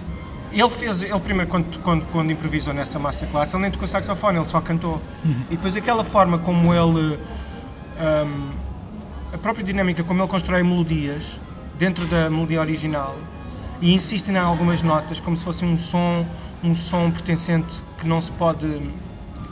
ele 0.51 0.69
fez, 0.69 1.03
ele 1.03 1.19
primeiro 1.19 1.49
quando, 1.49 1.79
quando, 1.79 2.05
quando 2.07 2.31
improvisou 2.31 2.73
nessa 2.73 2.97
masterclass, 2.97 3.53
ele 3.53 3.63
nem 3.63 3.71
tocou 3.71 3.87
saxofone, 3.87 4.39
ele 4.39 4.47
só 4.47 4.59
cantou. 4.61 5.01
Uhum. 5.23 5.43
E 5.49 5.55
depois 5.55 5.77
aquela 5.77 6.03
forma 6.03 6.39
como 6.39 6.73
ele, 6.73 7.19
um, 7.99 8.51
a 9.33 9.37
própria 9.37 9.63
dinâmica 9.63 10.03
como 10.03 10.21
ele 10.21 10.29
constrói 10.29 10.63
melodias, 10.63 11.39
dentro 11.79 12.05
da 12.05 12.29
melodia 12.29 12.59
original 12.59 13.15
e 13.81 13.93
insistem 13.93 14.35
em 14.35 14.37
algumas 14.37 14.81
notas 14.81 15.21
como 15.21 15.37
se 15.37 15.45
fosse 15.45 15.63
um 15.63 15.77
som, 15.77 16.27
um 16.61 16.75
som 16.75 17.09
pertencente 17.09 17.81
que 17.97 18.05
não 18.05 18.19
se 18.19 18.31
pode, 18.33 18.67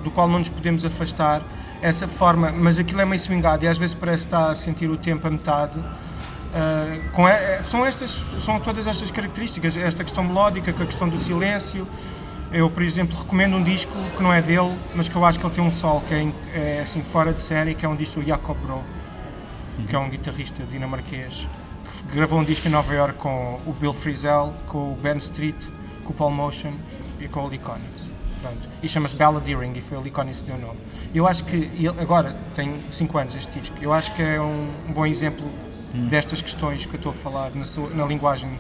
do 0.04 0.12
qual 0.12 0.28
não 0.28 0.40
nos 0.40 0.50
podemos 0.50 0.84
afastar. 0.84 1.42
Essa 1.82 2.08
forma, 2.08 2.52
mas 2.52 2.80
aquilo 2.80 3.00
é 3.02 3.06
meio 3.06 3.20
swingado 3.20 3.64
e 3.64 3.68
às 3.68 3.78
vezes 3.78 3.96
parece 3.96 4.24
estar 4.26 4.50
a 4.50 4.56
sentir 4.56 4.90
o 4.90 4.98
tempo 4.98 5.26
a 5.26 5.32
metade. 5.32 5.80
Uh, 5.80 7.12
com, 7.12 7.24
são, 7.62 7.86
estas, 7.86 8.26
são 8.40 8.60
todas 8.60 8.88
estas 8.88 9.10
características, 9.10 9.78
esta 9.78 10.04
questão 10.04 10.24
melódica, 10.24 10.74
com 10.74 10.84
a 10.84 10.86
questão 10.86 11.08
do 11.08 11.18
silêncio. 11.18 11.88
Eu, 12.52 12.70
por 12.70 12.82
exemplo, 12.82 13.18
recomendo 13.18 13.56
um 13.56 13.64
disco 13.64 13.94
que 14.16 14.24
não 14.24 14.34
é 14.34 14.42
dele, 14.42 14.76
mas 14.96 15.08
que 15.08 15.16
eu 15.16 15.24
acho 15.24 15.40
que 15.40 15.46
ele 15.46 15.54
tem 15.54 15.64
um 15.64 15.72
sol 15.72 16.02
que 16.08 16.14
é, 16.14 16.32
é 16.54 16.82
assim 16.82 17.02
fora 17.02 17.32
de 17.32 17.42
série, 17.42 17.76
que 17.76 17.86
é 17.86 17.90
um 17.90 17.96
disco 17.96 18.20
do 18.20 18.28
Jacob 18.28 18.58
Bro, 18.58 18.84
que 19.88 19.96
é 19.96 20.00
um 20.00 20.10
guitarrista 20.10 20.64
dinamarquês 20.64 21.48
gravou 22.14 22.40
um 22.40 22.44
disco 22.44 22.68
em 22.68 22.72
Nova 22.72 22.94
York 22.94 23.18
com 23.18 23.60
o 23.66 23.74
Bill 23.74 23.94
Frisell, 23.94 24.54
com 24.68 24.94
o 24.94 24.96
Ben 24.96 25.18
Street, 25.18 25.68
com 26.04 26.12
o 26.12 26.14
Paul 26.14 26.32
Motion 26.32 26.74
e 27.20 27.28
com 27.28 27.42
o 27.42 27.48
Lee 27.48 27.60
Konitz. 27.60 28.12
Pronto. 28.42 28.70
E 28.84 28.88
chama-se 28.88 29.16
Balladeering 29.16 29.74
e 29.76 29.82
foi 29.82 29.98
o 29.98 30.02
Lee 30.02 30.12
Konitz 30.12 30.42
que 30.42 30.52
deu 30.52 30.58
o 30.58 30.62
nome. 30.62 30.80
Eu 31.14 31.28
acho 31.28 31.44
que, 31.44 31.56
ele, 31.56 32.00
agora 32.00 32.36
tem 32.56 32.80
5 32.90 33.18
anos 33.18 33.36
este 33.36 33.60
disco, 33.60 33.76
eu 33.82 33.94
acho 33.94 34.14
que 34.14 34.22
é 34.22 34.40
um, 34.40 34.70
um 34.88 34.94
bom 34.94 35.06
exemplo 35.06 35.46
hum. 35.96 36.08
destas 36.08 36.42
questões 36.42 36.86
que 36.86 36.94
eu 36.94 36.98
estou 36.98 37.12
a 37.12 37.16
falar 37.16 37.54
na, 37.56 37.66
sua, 37.66 37.90
na 37.90 38.06
linguagem 38.06 38.58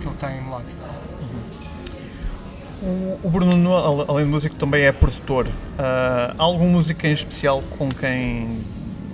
que 0.00 0.06
ele 0.06 0.16
tem 0.16 0.42
melódica. 0.42 0.86
Uhum. 1.20 3.18
O, 3.24 3.30
Bruno, 3.30 3.74
além 3.74 4.24
de 4.24 4.30
músico, 4.30 4.54
também 4.54 4.84
é 4.84 4.92
produtor. 4.92 5.48
Uh, 5.48 5.52
há 6.38 6.42
algum 6.42 6.68
músico 6.68 7.04
em 7.06 7.12
especial 7.12 7.60
com 7.76 7.88
quem 7.88 8.60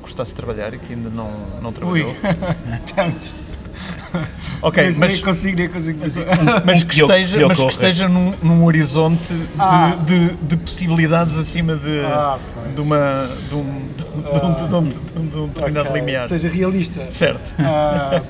gostasse 0.03 0.33
de 0.33 0.37
trabalhar 0.37 0.75
e 0.75 0.79
que 0.79 0.93
ainda 0.93 1.09
não, 1.09 1.31
não 1.63 1.73
trabalhou? 1.73 2.15
Tantos. 2.95 3.35
ok, 4.63 4.85
mas, 4.85 4.99
mas, 4.99 5.13
nem 5.13 5.23
consigo, 5.23 5.59
nem 5.59 5.69
consigo. 5.69 6.01
Mas 6.65 6.83
que 6.83 6.95
esteja, 6.95 7.47
mas 7.47 7.59
que 7.59 7.67
esteja 7.67 8.09
num, 8.09 8.35
num 8.43 8.65
horizonte 8.65 9.33
de, 9.33 9.49
ah. 9.59 9.99
de, 10.05 10.35
de, 10.35 10.57
possibilidades 10.57 11.39
acima 11.39 11.77
de, 11.77 12.01
ah, 12.01 12.39
de, 12.75 12.81
uma, 12.81 13.29
de, 13.49 13.55
um, 13.55 13.89
de, 13.97 14.75
um, 14.75 14.89
de, 14.89 15.19
um, 15.19 15.27
de 15.27 15.49
determinado 15.49 15.89
okay. 15.89 16.01
limiar. 16.01 16.25
Seja 16.25 16.49
realista. 16.49 17.11
Certo. 17.11 17.53
Ah, 17.59 18.23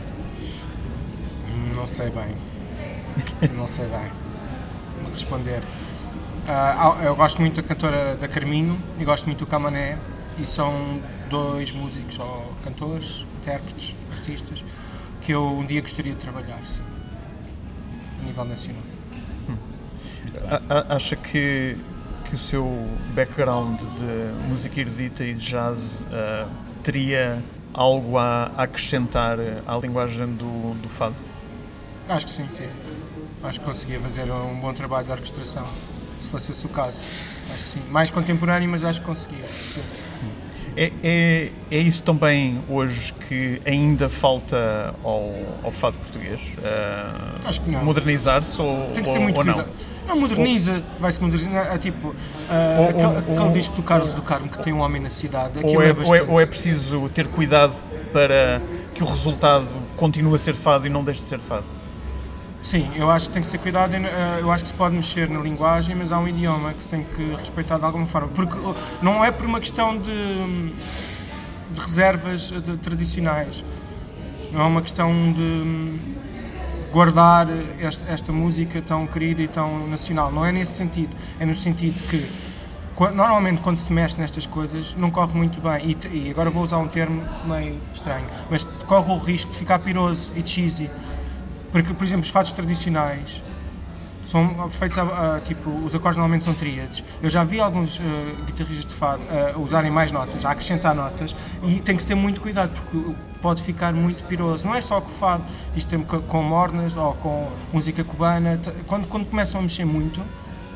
não 1.76 1.86
sei 1.86 2.10
bem. 2.10 2.34
Não 3.54 3.66
sei 3.66 3.86
bem 3.86 4.24
responder. 5.14 5.60
Uh, 6.44 7.02
eu 7.02 7.16
gosto 7.16 7.40
muito 7.40 7.62
da 7.62 7.66
cantora 7.66 8.16
da 8.16 8.28
Carminho 8.28 8.78
e 8.98 9.04
gosto 9.04 9.24
muito 9.24 9.38
do 9.38 9.46
Camané 9.46 9.98
e 10.38 10.44
são 10.44 11.00
dois 11.30 11.72
músicos 11.72 12.18
ou 12.18 12.52
cantores, 12.62 13.26
intérpretes, 13.38 13.94
artistas 14.12 14.62
que 15.24 15.32
eu 15.32 15.42
um 15.42 15.64
dia 15.64 15.80
gostaria 15.80 16.12
de 16.12 16.18
trabalhar, 16.18 16.62
sim, 16.64 16.82
a 18.20 18.24
nível 18.24 18.44
nacional. 18.44 18.82
Hum. 19.48 19.56
Acha 20.88 21.16
que, 21.16 21.78
que 22.26 22.34
o 22.34 22.38
seu 22.38 22.88
background 23.14 23.80
de 23.80 24.48
música 24.48 24.80
erudita 24.80 25.24
e 25.24 25.34
de 25.34 25.50
jazz 25.50 26.00
uh, 26.02 26.48
teria 26.82 27.42
algo 27.72 28.18
a, 28.18 28.52
acrescentar 28.56 29.38
à 29.66 29.76
linguagem 29.78 30.26
do, 30.34 30.74
do 30.74 30.88
fado? 30.88 31.16
Acho 32.06 32.26
que 32.26 32.32
sim, 32.32 32.46
sim. 32.50 32.68
acho 33.42 33.58
que 33.60 33.64
conseguia 33.64 33.98
fazer 34.00 34.30
um 34.30 34.60
bom 34.60 34.74
trabalho 34.74 35.06
de 35.06 35.12
orquestração, 35.12 35.66
se 36.20 36.28
fosse 36.28 36.52
esse 36.52 36.66
o 36.66 36.68
caso. 36.68 37.02
Acho 37.46 37.62
que 37.62 37.68
sim. 37.68 37.82
Mais 37.88 38.10
contemporâneo, 38.10 38.68
mas 38.68 38.84
acho 38.84 39.00
que 39.00 39.06
conseguia. 39.06 39.44
Sim. 39.72 39.82
É, 40.76 40.92
é, 41.02 41.50
é, 41.70 41.78
isso 41.78 42.02
também 42.02 42.60
hoje 42.68 43.12
que 43.28 43.60
ainda 43.64 44.08
falta 44.08 44.92
ao, 45.04 45.30
ao 45.62 45.70
fado 45.70 45.96
português? 45.98 46.40
Uh, 46.58 47.46
Acho 47.48 47.60
que 47.60 47.70
não. 47.70 47.84
Modernizar-se 47.84 48.60
ou, 48.60 48.86
Tem 48.86 49.02
que 49.02 49.08
ser 49.08 49.20
muito 49.20 49.38
ou 49.38 49.44
não? 49.44 49.64
Não, 50.06 50.20
moderniza, 50.20 50.82
vai-se 50.98 51.22
modernizar. 51.22 51.72
É 51.72 51.78
tipo, 51.78 52.08
uh, 52.08 52.14
Ou- 52.80 52.88
aquele, 52.88 53.06
ou- 53.06 53.18
aquele 53.18 53.52
disco 53.52 53.74
do 53.76 53.82
Carlos 53.82 54.12
do 54.14 54.22
Carmo 54.22 54.48
que 54.48 54.58
tem 54.62 54.72
um 54.72 54.80
homem 54.80 55.00
na 55.00 55.10
cidade. 55.10 55.60
Ou 55.62 55.80
é, 55.82 55.90
é, 55.90 55.94
ou, 56.04 56.14
é, 56.14 56.22
ou 56.22 56.40
é 56.40 56.46
preciso 56.46 57.08
ter 57.08 57.28
cuidado 57.28 57.72
para 58.12 58.60
que 58.94 59.02
o 59.02 59.06
resultado 59.06 59.66
continue 59.96 60.34
a 60.34 60.38
ser 60.38 60.54
fado 60.54 60.86
e 60.86 60.90
não 60.90 61.04
deixe 61.04 61.22
de 61.22 61.28
ser 61.28 61.38
fado? 61.38 61.64
Sim, 62.64 62.90
eu 62.96 63.10
acho 63.10 63.28
que 63.28 63.34
tem 63.34 63.42
que 63.42 63.48
ser 63.48 63.58
cuidado. 63.58 63.94
Eu, 63.94 64.04
eh, 64.06 64.38
eu 64.40 64.50
acho 64.50 64.64
que 64.64 64.68
se 64.68 64.74
pode 64.74 64.96
mexer 64.96 65.28
na 65.28 65.38
linguagem, 65.40 65.94
mas 65.94 66.10
há 66.10 66.18
um 66.18 66.26
idioma 66.26 66.72
que 66.72 66.82
se 66.82 66.88
tem 66.90 67.04
que 67.04 67.34
respeitar 67.34 67.78
de 67.78 67.84
alguma 67.84 68.06
forma. 68.06 68.28
Porque 68.28 68.56
uh, 68.58 68.74
não 69.02 69.22
é 69.24 69.30
por 69.30 69.44
uma 69.46 69.60
questão 69.60 69.98
de, 69.98 70.72
de 71.70 71.80
reservas 71.80 72.50
eh, 72.52 72.60
de- 72.60 72.76
tradicionais. 72.78 73.62
Não 74.50 74.62
é 74.62 74.64
uma 74.64 74.82
questão 74.82 75.10
de 75.32 75.42
hum, 75.42 75.98
guardar 76.90 77.48
esta, 77.78 78.04
esta 78.10 78.32
música 78.32 78.80
tão 78.80 79.06
querida 79.06 79.42
e 79.42 79.48
tão 79.48 79.86
nacional. 79.88 80.32
Não 80.32 80.44
é 80.46 80.52
nesse 80.52 80.72
sentido. 80.74 81.14
É 81.38 81.44
no 81.46 81.54
sentido 81.54 82.02
que 82.04 82.30
normalmente 83.12 83.60
quando 83.60 83.76
se 83.76 83.92
mexe 83.92 84.18
nestas 84.18 84.46
coisas 84.46 84.94
não 84.94 85.10
corre 85.10 85.36
muito 85.36 85.60
bem. 85.60 85.96
E, 86.12 86.28
e 86.28 86.30
agora 86.30 86.50
vou 86.50 86.62
usar 86.62 86.78
um 86.78 86.88
termo 86.88 87.22
meio 87.44 87.78
estranho, 87.92 88.26
mas 88.50 88.64
corre 88.86 89.12
o 89.12 89.18
risco 89.18 89.50
de 89.50 89.58
ficar 89.58 89.80
piroso 89.80 90.32
e 90.36 90.46
cheesy. 90.48 90.90
Porque, 91.74 91.92
por 91.92 92.04
exemplo, 92.04 92.22
os 92.22 92.30
fados 92.30 92.52
tradicionais 92.52 93.42
são 94.24 94.70
feitos 94.70 94.96
a, 94.96 95.36
a- 95.36 95.40
tipo, 95.40 95.68
os 95.84 95.92
acordes 95.92 96.16
normalmente 96.16 96.44
são 96.44 96.54
tríades. 96.54 97.02
Eu 97.20 97.28
já 97.28 97.42
vi 97.42 97.58
alguns 97.60 97.98
eh, 98.00 98.34
guitarristas 98.46 98.86
de 98.86 98.94
fado 98.94 99.20
eh, 99.28 99.54
usarem 99.56 99.90
mais 99.90 100.12
notas, 100.12 100.44
a 100.44 100.52
acrescentar 100.52 100.94
notas, 100.94 101.34
e 101.64 101.80
tem 101.80 101.96
que 101.96 102.02
se 102.02 102.06
ter 102.08 102.14
muito 102.14 102.40
cuidado, 102.40 102.70
porque 102.80 103.12
pode 103.42 103.60
ficar 103.62 103.92
muito 103.92 104.22
piroso. 104.28 104.64
Não 104.66 104.74
é 104.74 104.80
só 104.80 105.00
com 105.00 105.08
o 105.10 105.14
fado, 105.14 105.42
isto 105.74 105.88
tem 105.88 106.00
com, 106.00 106.42
mornas 106.44 106.96
ou 106.96 107.12
com 107.14 107.50
música 107.72 108.04
cubana. 108.04 108.58
Quando, 108.86 109.08
quando 109.08 109.26
começam 109.26 109.58
a 109.58 109.62
mexer 109.62 109.84
muito 109.84 110.20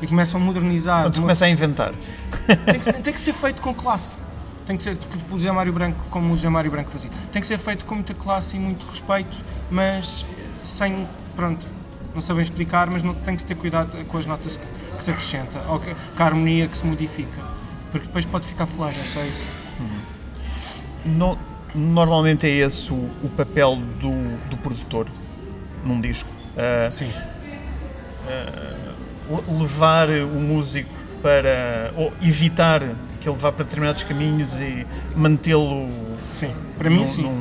e 0.01 0.05
começam 0.07 0.39
a 0.39 0.43
modernizar, 0.43 1.03
Quando 1.03 1.21
começa 1.21 1.45
a 1.45 1.49
inventar. 1.49 1.93
tem, 2.65 2.77
que, 2.77 2.83
ser- 2.83 2.93
tem 3.01 3.13
que 3.13 3.21
ser 3.21 3.33
feito 3.33 3.61
com 3.61 3.73
classe. 3.73 4.17
Tem 4.65 4.77
que 4.77 4.83
ser 4.83 4.95
tipo 4.97 5.15
o 5.33 5.37
José 5.37 5.51
Mário 5.51 5.73
Branco, 5.73 5.97
como 6.11 6.31
o 6.31 6.35
José 6.35 6.49
Mário 6.49 6.69
Branco 6.69 6.91
fazia. 6.91 7.09
Tem 7.31 7.41
que 7.41 7.47
ser 7.47 7.57
feito 7.57 7.85
com 7.85 7.95
muita 7.95 8.13
classe 8.13 8.57
e 8.57 8.59
muito 8.59 8.85
respeito, 8.85 9.35
mas 9.71 10.23
sem, 10.63 11.07
pronto, 11.35 11.65
não 12.13 12.21
sabem 12.21 12.43
explicar, 12.43 12.89
mas 12.89 13.03
não, 13.03 13.13
tem 13.13 13.35
que 13.35 13.45
ter 13.45 13.55
cuidado 13.55 13.91
com 14.05 14.17
as 14.17 14.25
notas 14.25 14.57
que, 14.57 14.67
que 14.95 15.03
se 15.03 15.11
acrescenta, 15.11 15.59
ou 15.69 15.79
que, 15.79 15.93
com 16.15 16.23
a 16.23 16.25
harmonia 16.25 16.67
que 16.67 16.77
se 16.77 16.85
modifica, 16.85 17.41
porque 17.91 18.07
depois 18.07 18.25
pode 18.25 18.45
ficar 18.47 18.65
fleira, 18.65 18.99
é 18.99 19.03
só 19.05 19.21
isso. 19.23 19.47
No- 21.05 21.37
normalmente 21.73 22.45
é 22.47 22.49
esse 22.49 22.91
o, 22.91 22.95
o 23.23 23.29
papel 23.37 23.75
do, 24.01 24.37
do 24.49 24.57
produtor 24.57 25.07
num 25.85 25.99
disco. 26.01 26.29
Uh, 26.55 26.91
Sim. 26.93 27.09
le- 29.29 29.59
levar 29.59 30.09
o 30.09 30.39
músico 30.39 30.89
para. 31.21 31.93
ou 31.95 32.11
evitar 32.21 32.81
que 33.21 33.27
ele 33.29 33.37
vá 33.37 33.51
para 33.51 33.65
determinados 33.65 34.03
caminhos 34.03 34.53
e 34.59 34.85
mantê-lo 35.15 35.89
Sim, 36.29 36.53
para 36.77 36.89
mim 36.89 36.97
num, 36.99 37.05
sim. 37.05 37.23
num, 37.23 37.39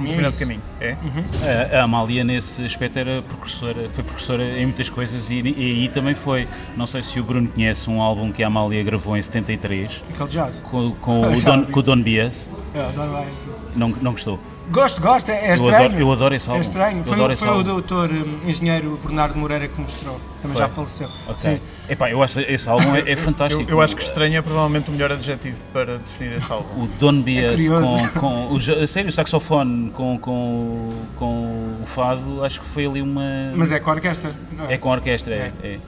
mim 0.00 0.12
é 0.12 0.30
determinado 0.30 0.34
isso. 0.34 0.44
caminho. 0.44 0.62
É? 0.80 1.74
A, 1.74 1.80
a 1.80 1.82
Amália, 1.84 2.24
nesse 2.24 2.64
aspecto, 2.64 2.98
era 2.98 3.22
precursora, 3.22 3.88
foi 3.90 4.04
precursora 4.04 4.58
em 4.58 4.66
muitas 4.66 4.88
coisas 4.88 5.30
e, 5.30 5.40
e 5.40 5.82
aí 5.82 5.88
também 5.88 6.14
foi. 6.14 6.48
Não 6.76 6.86
sei 6.86 7.02
se 7.02 7.18
o 7.20 7.24
Bruno 7.24 7.48
conhece 7.48 7.88
um 7.88 8.00
álbum 8.00 8.32
que 8.32 8.42
a 8.42 8.46
Amália 8.46 8.82
gravou 8.82 9.16
em 9.16 9.22
73 9.22 10.02
Aquele 10.12 10.28
jazz. 10.28 10.60
com, 10.70 10.92
com, 10.96 11.20
o, 11.32 11.42
Don, 11.42 11.64
com 11.66 11.80
o 11.80 11.82
Don 11.82 12.00
Bias. 12.02 12.48
É, 12.74 13.06
mais, 13.06 13.38
sim. 13.38 13.50
Não, 13.74 13.88
não 13.88 14.12
gostou. 14.12 14.38
Gosto, 14.70 15.00
gosto, 15.00 15.30
é, 15.30 15.46
é 15.46 15.50
Eu 15.50 15.54
estranho. 15.54 15.76
adoro, 15.76 16.00
eu 16.00 16.12
adoro 16.12 16.34
esse 16.34 16.48
álbum. 16.48 16.60
É 16.60 16.62
estranho. 16.62 16.98
Eu 16.98 17.04
Foi, 17.04 17.36
foi 17.36 17.48
o 17.48 17.62
doutor 17.64 18.12
hum, 18.12 18.38
engenheiro 18.46 18.98
Bernardo 19.02 19.36
Moreira 19.36 19.66
que 19.66 19.80
mostrou. 19.80 20.20
Também 20.40 20.56
Foi? 20.56 20.64
já 20.64 20.68
faleceu. 20.68 21.08
Ok. 21.26 21.36
Sim. 21.38 21.60
Epá, 21.88 22.10
eu 22.10 22.22
acho 22.22 22.40
esse 22.40 22.68
álbum 22.68 22.94
é, 22.94 23.10
é 23.10 23.16
fantástico. 23.16 23.62
Eu, 23.62 23.68
eu 23.68 23.80
acho 23.80 23.96
que 23.96 24.02
estranho 24.02 24.38
é 24.38 24.42
provavelmente 24.42 24.88
o 24.88 24.92
melhor 24.92 25.10
adjetivo 25.10 25.60
para 25.72 25.98
definir 25.98 26.36
esse 26.36 26.50
álbum. 26.52 26.84
O 26.84 26.86
Don 27.00 27.20
Bias 27.20 27.60
curioso. 27.60 28.10
com, 28.10 28.20
com 28.20 28.54
o, 28.54 28.60
sério, 28.60 29.08
o 29.08 29.12
saxofone 29.12 29.90
com, 29.90 30.18
com, 30.18 30.92
com 31.16 31.74
o 31.82 31.86
fado, 31.86 32.44
acho 32.44 32.60
que 32.60 32.66
foi 32.66 32.86
ali 32.86 33.02
uma. 33.02 33.52
Mas 33.54 33.72
é 33.72 33.80
com 33.80 33.90
a 33.90 33.94
orquestra. 33.94 34.34
não 34.56 34.70
É 34.70 34.78
com 34.78 34.88
a 34.88 34.92
orquestra, 34.92 35.34
é. 35.34 35.52
É. 35.62 35.68
é. 35.68 35.78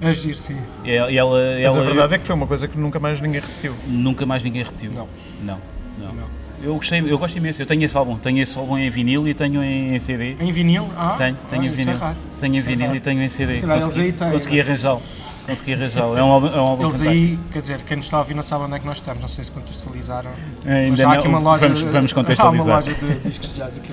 É 0.00 0.12
giro, 0.12 0.36
sim. 0.36 0.56
E 0.84 0.92
ela, 0.92 1.10
ela, 1.12 1.76
Mas 1.76 1.78
a 1.78 1.82
verdade 1.82 2.14
é 2.14 2.18
que 2.18 2.26
foi 2.26 2.34
uma 2.34 2.46
coisa 2.46 2.66
que 2.66 2.76
nunca 2.76 2.98
mais 2.98 3.20
ninguém 3.20 3.40
repetiu. 3.40 3.74
nunca 3.86 4.26
mais 4.26 4.42
ninguém 4.42 4.62
repetiu. 4.62 4.90
Não. 4.92 5.08
Não. 5.42 5.60
não. 5.98 6.12
Não. 6.14 6.43
Eu 6.64 6.74
gostei, 6.76 7.00
eu 7.00 7.18
gosto 7.18 7.36
imenso. 7.36 7.60
Eu 7.62 7.66
tenho 7.66 7.82
esse 7.84 7.96
álbum, 7.96 8.16
tenho 8.18 8.38
esse 8.42 8.58
álbum 8.58 8.78
em 8.78 8.88
vinil 8.90 9.28
e 9.28 9.34
tenho 9.34 9.62
em, 9.62 9.94
em 9.94 9.98
CD. 9.98 10.36
Em 10.40 10.50
vinil? 10.52 10.88
Ah, 10.96 11.14
Tenho, 11.18 11.36
tenho 11.50 11.62
ah, 11.62 11.66
em 11.66 11.68
isso 11.68 11.76
vinil. 11.76 11.94
é. 12.04 12.14
Tenho 12.40 12.54
em 12.54 12.58
é 12.58 12.60
vinil 12.62 12.86
raro. 12.86 12.96
e 12.96 13.00
tenho 13.00 13.22
em 13.22 13.28
CD. 13.28 13.60
Consegui 13.60 14.12
consegui 14.12 14.60
arranjá-lo. 14.60 15.02
Consegui 15.46 15.74
arranjá-lo. 15.74 16.16
É 16.16 16.22
um 16.22 16.30
álbum, 16.32 16.46
é 16.46 16.56
um 16.56 16.64
álbum 16.64 16.86
Eles 16.86 16.98
fantástico. 16.98 17.26
aí, 17.32 17.38
quer 17.52 17.58
dizer, 17.58 17.80
quem 17.82 17.96
nos 17.98 18.06
está 18.06 18.16
a 18.16 18.20
ouvir 18.20 18.34
não 18.34 18.42
sabe 18.42 18.64
onde 18.64 18.74
é 18.76 18.78
que 18.78 18.86
nós 18.86 18.96
estamos, 18.96 19.20
não 19.20 19.28
sei 19.28 19.44
se 19.44 19.52
contextualizaram. 19.52 20.30
Ainda 20.66 20.90
Mas 20.90 21.00
há 21.02 21.12
aqui 21.12 21.28
uma 21.28 21.38
loja. 21.38 21.68
Vamos- 21.68 21.82
vamos 21.82 22.12
Há 22.12 22.16
uma 22.16 22.24
contextualizar. 22.24 22.74
loja 22.74 22.94
de 22.94 23.14
discos 23.20 23.50
de 23.50 23.56
jazz 23.60 23.76
aqui. 23.76 23.92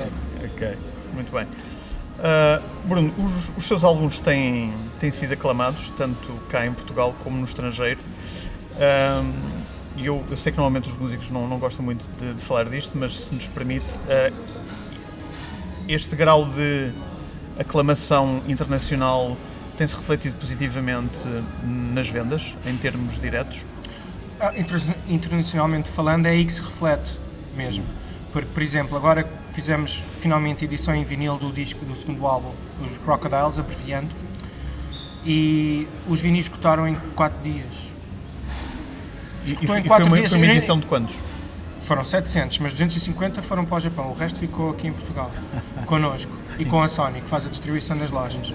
Ok, 0.55 0.77
muito 1.13 1.31
bem. 1.31 1.45
Ah, 2.23 2.62
Bruno, 2.86 3.13
os, 3.17 3.51
os 3.57 3.67
seus 3.67 3.84
álbuns 3.84 4.19
têm, 4.19 4.71
têm 4.99 5.12
sido 5.12 5.34
aclamados, 5.34 5.91
tanto 5.97 6.34
cá 6.49 6.65
em 6.65 6.71
Portugal 6.71 7.13
como 7.23 7.38
no 7.38 7.43
estrangeiro. 7.45 7.99
Ah, 8.79 9.21
E 9.97 10.06
eu, 10.06 10.23
eu 10.30 10.38
sei 10.38 10.51
que 10.51 10.58
normalmente 10.58 10.89
os 10.89 10.97
músicos 10.97 11.30
não, 11.30 11.47
não 11.47 11.60
gostam 11.60 11.84
muito 11.84 12.10
de, 12.17 12.34
de 12.34 12.41
falar 12.41 12.65
disto, 12.69 12.97
mas 12.97 13.21
se 13.21 13.34
nos 13.36 13.47
permite, 13.47 13.99
ah, 14.08 14.32
este 15.88 16.15
grau 16.15 16.45
de 16.45 16.91
aclamação 17.60 18.41
internacional 18.47 19.36
tem-se 19.77 19.95
refletido 19.95 20.38
positivamente 20.38 21.19
nas 21.63 22.08
vendas, 22.08 22.56
em 22.65 22.75
termos 22.77 23.19
diretos? 23.19 23.65
Ah, 24.39 24.54
inter- 24.58 24.95
internacionalmente 25.08 25.89
falando, 25.89 26.25
é 26.25 26.30
aí 26.30 26.45
que 26.45 26.54
se 26.54 26.62
reflete 26.62 27.19
mesmo. 27.56 27.86
Porque, 28.32 28.47
por 28.54 28.63
exemplo, 28.63 28.95
agora 28.95 29.30
fizemos 29.51 30.01
finalmente 30.17 30.63
edição 30.63 30.95
em 30.95 31.04
vinil 31.04 31.38
do 31.38 31.51
disco 31.51 31.84
do 31.84 31.95
segundo 31.95 32.25
álbum, 32.25 32.54
os 32.86 32.97
Crocodiles, 32.99 33.60
abreviando, 33.60 34.15
e 35.25 35.88
os 36.08 36.21
vinis 36.21 36.45
escutaram 36.45 36.88
em 36.88 36.95
4 37.15 37.38
dias. 37.43 37.90
E, 39.45 39.49
e, 39.49 39.54
em 39.54 39.58
e 39.62 39.67
foi 39.67 39.82
quatro 39.84 40.08
uma, 40.08 40.17
dias 40.17 40.32
foi 40.32 40.39
uma 40.41 40.51
edição 40.51 40.80
de 40.80 40.86
quantos? 40.86 41.15
Foram 41.80 42.06
700, 42.06 42.60
mas 42.60 42.73
250 42.73 43.41
foram 43.41 43.65
para 43.65 43.77
o 43.77 43.80
Japão. 43.80 44.10
O 44.10 44.13
resto 44.13 44.39
ficou 44.39 44.69
aqui 44.69 44.88
em 44.88 44.93
Portugal, 44.93 45.32
connosco 45.86 46.32
e 46.60 46.65
com 46.65 46.82
a 46.82 46.88
Sony, 46.88 47.21
que 47.21 47.30
faz 47.30 47.45
a 47.45 47.49
distribuição 47.49 47.97
das 47.97 48.12
lojas. 48.12 48.54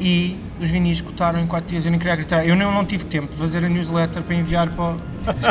E 0.00 0.38
os 0.60 0.70
vinis 0.70 0.98
escutaram 0.98 1.40
em 1.40 1.46
4 1.46 1.68
dias. 1.70 1.84
Eu 1.84 1.90
nem 1.90 1.98
queria 1.98 2.14
gritar. 2.14 2.46
Eu 2.46 2.54
não, 2.54 2.72
não 2.72 2.84
tive 2.84 3.04
tempo 3.04 3.32
de 3.32 3.36
fazer 3.36 3.64
a 3.64 3.68
newsletter 3.68 4.22
para 4.22 4.34
enviar 4.34 4.68
para. 4.70 4.84
o- 4.92 4.96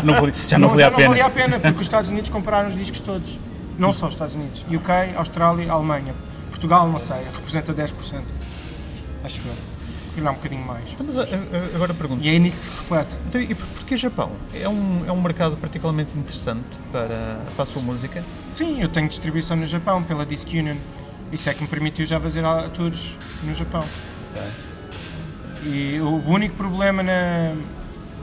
Não 0.06 0.14
valia- 0.14 0.34
já 0.48 0.58
não, 0.58 0.70
valia 0.70 0.86
já 0.86 0.88
a 0.88 0.92
pena. 0.92 1.04
não 1.04 1.10
valia 1.10 1.26
a 1.26 1.30
pena, 1.30 1.60
porque 1.60 1.76
os 1.76 1.82
Estados 1.82 2.10
Unidos 2.10 2.30
compraram 2.30 2.70
os 2.70 2.76
discos 2.76 3.00
todos. 3.02 3.38
Não 3.78 3.92
só 3.92 4.08
os 4.08 4.14
Estados 4.14 4.36
Unidos. 4.36 4.64
UK, 4.72 5.16
Austrália, 5.18 5.70
Alemanha. 5.72 6.16
Portugal, 6.50 6.88
não 6.88 6.98
sei, 7.00 7.18
representa 7.36 7.74
10%. 7.74 8.22
Acho 9.24 9.42
eu. 9.46 9.54
Calhar 10.18 10.34
um 10.34 10.36
bocadinho 10.36 10.66
mais. 10.66 10.92
Então, 10.94 11.06
mas, 11.06 11.18
a- 11.18 11.24
a- 11.24 11.76
agora 11.76 11.94
pergunto. 11.94 12.24
E 12.24 12.36
é 12.36 12.40
nisso 12.40 12.60
que 12.60 12.66
se 12.66 12.72
reflete. 12.72 13.20
Então, 13.28 13.40
e 13.40 13.54
por- 13.54 13.68
porquê 13.68 13.96
Japão? 13.96 14.32
É 14.54 14.68
um, 14.68 15.06
é 15.06 15.12
um 15.12 15.22
mercado 15.22 15.56
particularmente 15.58 16.18
interessante 16.18 16.66
para, 16.92 17.40
para 17.56 17.64
a 17.64 17.66
sua 17.66 17.82
música? 17.84 18.24
Sim, 18.48 18.82
eu 18.82 18.90
tenho 18.90 19.08
distribuição 19.08 19.56
no 19.56 19.66
Japão 19.68 20.02
pela 20.04 20.26
Disc 20.26 20.48
Union. 20.52 20.78
Isso 21.32 21.50
é 21.50 21.54
que 21.54 21.62
me 21.62 21.68
permitiu 21.68 22.06
já 22.06 22.20
fazer 22.20 22.44
tours 22.74 23.16
no 23.44 23.54
Japão. 23.54 23.84
E 25.64 26.00
o 26.00 26.24
único 26.28 26.56
problema 26.56 27.04
na, 27.04 27.54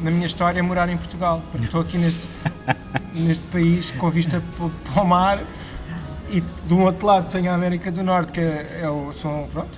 na 0.00 0.10
minha 0.10 0.26
história 0.26 0.58
é 0.58 0.62
morar 0.62 0.88
em 0.88 0.96
Portugal, 0.96 1.42
porque 1.50 1.66
estou 1.66 1.80
aqui 1.80 1.98
neste, 1.98 2.28
neste 3.14 3.44
país 3.44 3.90
com 3.92 4.08
vista 4.10 4.42
para 4.92 5.02
o 5.02 5.06
mar 5.06 5.38
e 6.30 6.40
do 6.66 6.78
outro 6.80 7.06
lado 7.06 7.28
tenho 7.30 7.50
a 7.50 7.54
América 7.54 7.92
do 7.92 8.02
Norte, 8.02 8.32
que 8.32 8.40
é, 8.40 8.80
é 8.82 8.88
o, 8.88 9.12
são, 9.12 9.46
pronto, 9.52 9.68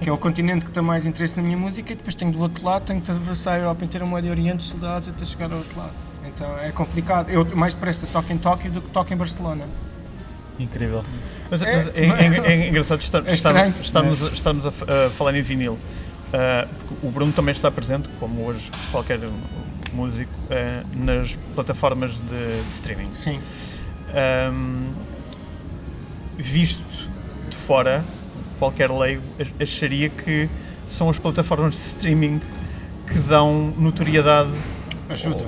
que 0.00 0.08
é 0.08 0.12
o 0.12 0.16
continente 0.18 0.64
que 0.64 0.70
tem 0.70 0.82
mais 0.82 1.04
interesse 1.06 1.36
na 1.36 1.42
minha 1.42 1.56
música, 1.56 1.92
e 1.92 1.96
depois 1.96 2.14
tenho 2.14 2.30
do 2.32 2.40
outro 2.40 2.64
lado, 2.64 2.84
tenho 2.84 3.00
que 3.00 3.10
atravessar 3.10 3.54
a 3.54 3.58
Europa 3.58 3.84
inteira, 3.84 4.04
o 4.04 4.08
Médio 4.10 4.30
Oriente, 4.30 4.60
os 4.60 4.68
soldados, 4.68 5.08
até 5.08 5.24
chegar 5.24 5.50
ao 5.52 5.58
outro 5.58 5.78
lado. 5.78 5.92
Então 6.26 6.58
é 6.58 6.70
complicado. 6.72 7.30
Eu 7.30 7.44
mais 7.56 7.74
depressa 7.74 8.06
toco 8.06 8.32
em 8.32 8.38
Tóquio 8.38 8.70
do 8.70 8.80
que 8.82 8.88
toco 8.90 9.12
em 9.12 9.16
Barcelona. 9.16 9.64
Incrível. 10.58 11.02
Mas, 11.50 11.62
É, 11.62 11.76
mas 11.76 11.88
é, 11.88 12.00
é- 12.50 12.52
é 12.64 12.68
engraçado 12.68 13.00
estar, 13.00 13.18
É 13.26 13.32
estar- 13.32 13.50
estranho, 13.54 13.74
estarmos, 13.80 14.24
a- 14.24 14.28
estarmos 14.28 14.66
a, 14.66 14.70
a 14.70 15.10
falar 15.10 15.34
em 15.34 15.42
vinil. 15.42 15.78
Porque 16.78 17.06
o 17.06 17.10
Bruno 17.10 17.32
também 17.32 17.52
está 17.52 17.70
presente, 17.70 18.08
como 18.20 18.44
hoje 18.44 18.70
qualquer 18.90 19.18
músico, 19.94 20.30
ah, 20.50 20.84
nas 20.94 21.36
plataformas 21.54 22.10
de, 22.12 22.62
de 22.64 22.70
streaming. 22.72 23.12
Sim. 23.12 23.40
Ahm, 24.12 24.90
visto 26.36 26.82
de 27.48 27.56
fora, 27.56 28.04
qualquer 28.58 28.90
leigo 28.90 29.22
ach- 29.40 29.52
acharia 29.60 30.08
que 30.08 30.48
são 30.86 31.08
as 31.10 31.18
plataformas 31.18 31.74
de 31.74 31.80
streaming 31.80 32.40
que 33.06 33.18
dão 33.20 33.72
notoriedade 33.78 34.50
Ajuda, 35.08 35.44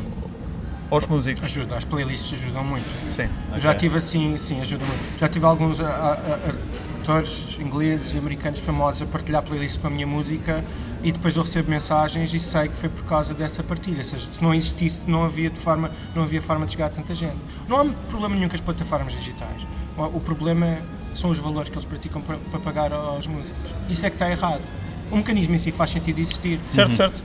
aos 0.90 1.06
músicos. 1.06 1.44
ajuda. 1.44 1.76
As 1.76 1.84
playlists 1.84 2.32
ajudam 2.32 2.64
muito. 2.64 2.86
Sim. 3.16 3.28
Eu 3.52 3.60
Já 3.60 3.74
tive 3.74 3.96
assim, 3.98 4.36
sim, 4.38 4.60
ajuda 4.60 4.84
muito. 4.84 5.18
Já 5.18 5.28
tive 5.28 5.44
alguns 5.44 5.80
a- 5.80 5.86
a- 5.86 6.12
a- 6.14 6.80
atores 7.00 7.56
ingleses 7.58 8.12
e 8.14 8.18
americanos 8.18 8.60
famosos 8.60 9.02
a 9.02 9.06
partilhar 9.06 9.42
playlists 9.42 9.80
com 9.80 9.86
a 9.86 9.90
minha 9.90 10.06
música 10.06 10.62
e 11.02 11.10
depois 11.10 11.34
eu 11.36 11.42
recebo 11.42 11.70
mensagens 11.70 12.32
e 12.34 12.38
sei 12.40 12.68
que 12.68 12.74
foi 12.74 12.88
por 12.90 13.04
causa 13.04 13.32
dessa 13.34 13.62
partilha. 13.62 13.98
Ou 13.98 14.02
seja, 14.04 14.30
se 14.30 14.42
não 14.42 14.54
existisse, 14.54 15.10
não 15.10 15.24
havia, 15.24 15.48
de 15.50 15.58
forma, 15.58 15.90
não 16.14 16.22
havia 16.22 16.40
forma 16.42 16.66
de 16.66 16.72
chegar 16.72 16.86
a 16.86 16.90
tanta 16.90 17.14
gente. 17.14 17.36
Não 17.68 17.78
há 17.80 17.84
problema 18.08 18.34
nenhum 18.34 18.48
com 18.48 18.54
as 18.54 18.60
plataformas 18.60 19.12
digitais. 19.14 19.66
O, 19.96 20.02
o 20.18 20.20
problema 20.20 20.66
é- 20.66 20.82
são 21.14 21.30
os 21.30 21.38
valores 21.38 21.68
que 21.68 21.74
eles 21.76 21.84
praticam 21.84 22.20
para, 22.22 22.36
para 22.38 22.60
pagar 22.60 22.92
aos 22.92 23.26
músicos. 23.26 23.58
Isso 23.88 24.04
é 24.06 24.10
que 24.10 24.16
está 24.16 24.30
errado. 24.30 24.62
O 25.10 25.16
mecanismo 25.16 25.54
em 25.54 25.58
si 25.58 25.70
faz 25.72 25.90
sentido 25.90 26.20
existir. 26.20 26.60
Certo, 26.66 26.94
certo. 26.94 27.22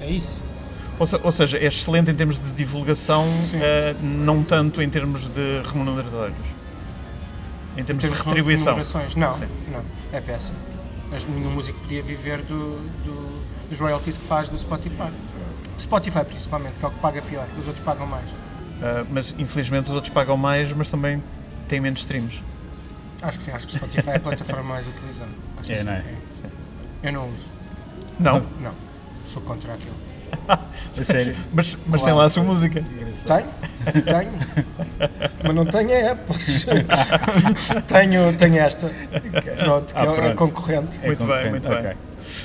É 0.00 0.08
isso. 0.10 0.40
Ou, 0.98 1.06
se- 1.06 1.20
ou 1.22 1.32
seja, 1.32 1.58
é 1.58 1.66
excelente 1.66 2.10
em 2.10 2.14
termos 2.14 2.38
de 2.38 2.52
divulgação, 2.52 3.26
eh, 3.54 3.94
não 4.00 4.42
tanto 4.42 4.80
em 4.80 4.88
termos 4.88 5.28
de 5.28 5.60
remuneratórios. 5.64 6.38
Em 7.76 7.84
termos 7.84 8.02
de 8.02 8.08
Temos 8.10 8.24
retribuição. 8.24 8.64
remunerações. 8.74 9.14
Não, 9.14 9.34
Sim. 9.34 9.46
não, 9.70 9.82
é 10.12 10.20
péssimo. 10.20 10.56
Mas 11.10 11.26
nenhum 11.26 11.50
músico 11.50 11.78
podia 11.80 12.02
viver 12.02 12.38
do, 12.42 12.78
do- 13.04 13.42
dos 13.68 13.78
royalties 13.80 14.16
que 14.16 14.24
faz 14.24 14.48
do 14.48 14.56
Spotify. 14.56 15.10
Spotify 15.78 16.24
principalmente, 16.24 16.74
que 16.78 16.84
é 16.84 16.88
o 16.88 16.90
que 16.90 16.98
paga 17.00 17.20
pior, 17.20 17.46
os 17.58 17.66
outros 17.66 17.84
pagam 17.84 18.06
mais. 18.06 18.24
Eh, 18.82 19.04
mas 19.10 19.34
infelizmente 19.38 19.88
os 19.88 19.94
outros 19.94 20.12
pagam 20.12 20.36
mais, 20.36 20.72
mas 20.72 20.88
também 20.88 21.22
têm 21.68 21.80
menos 21.80 22.00
streams. 22.00 22.42
Acho 23.22 23.38
que 23.38 23.44
sim, 23.44 23.50
acho 23.52 23.66
que 23.66 23.74
o 23.74 23.76
Spotify 23.78 24.10
é 24.10 24.16
a 24.16 24.20
plataforma 24.20 24.62
mais 24.74 24.86
utilizada. 24.86 25.30
Acho 25.58 25.66
que 25.66 25.72
É, 25.72 25.74
sim, 25.76 25.84
não 25.84 25.92
é? 25.92 26.02
Eu 27.02 27.12
não 27.12 27.28
uso, 27.30 27.48
Não, 28.18 28.40
não. 28.60 28.72
Sou 29.26 29.42
contra 29.42 29.74
aquilo. 29.74 29.94
A 30.48 31.04
sério. 31.04 31.36
mas, 31.52 31.76
mas 31.86 32.00
tem 32.02 32.10
Claro. 32.12 32.16
lá 32.16 32.24
a 32.24 32.28
sua 32.28 32.42
música. 32.42 32.82
Tenho, 32.82 34.02
tenho. 34.04 34.32
Mas 35.42 35.54
não 35.54 35.64
tenho 35.66 35.90
é, 35.92 36.14
posso. 36.14 36.66
tenho, 37.86 38.36
tenho 38.36 38.58
esta. 38.58 38.90
Pronto, 39.58 39.94
que 39.94 40.00
Ah, 40.00 40.04
é 40.04 40.08
a 40.08 40.12
pronto. 40.12 40.34
concorrente. 40.36 40.98
Muito 41.00 41.18
bem, 41.24 41.26
concorrente, 41.26 41.50
muito 41.50 41.68
bem. 41.68 41.96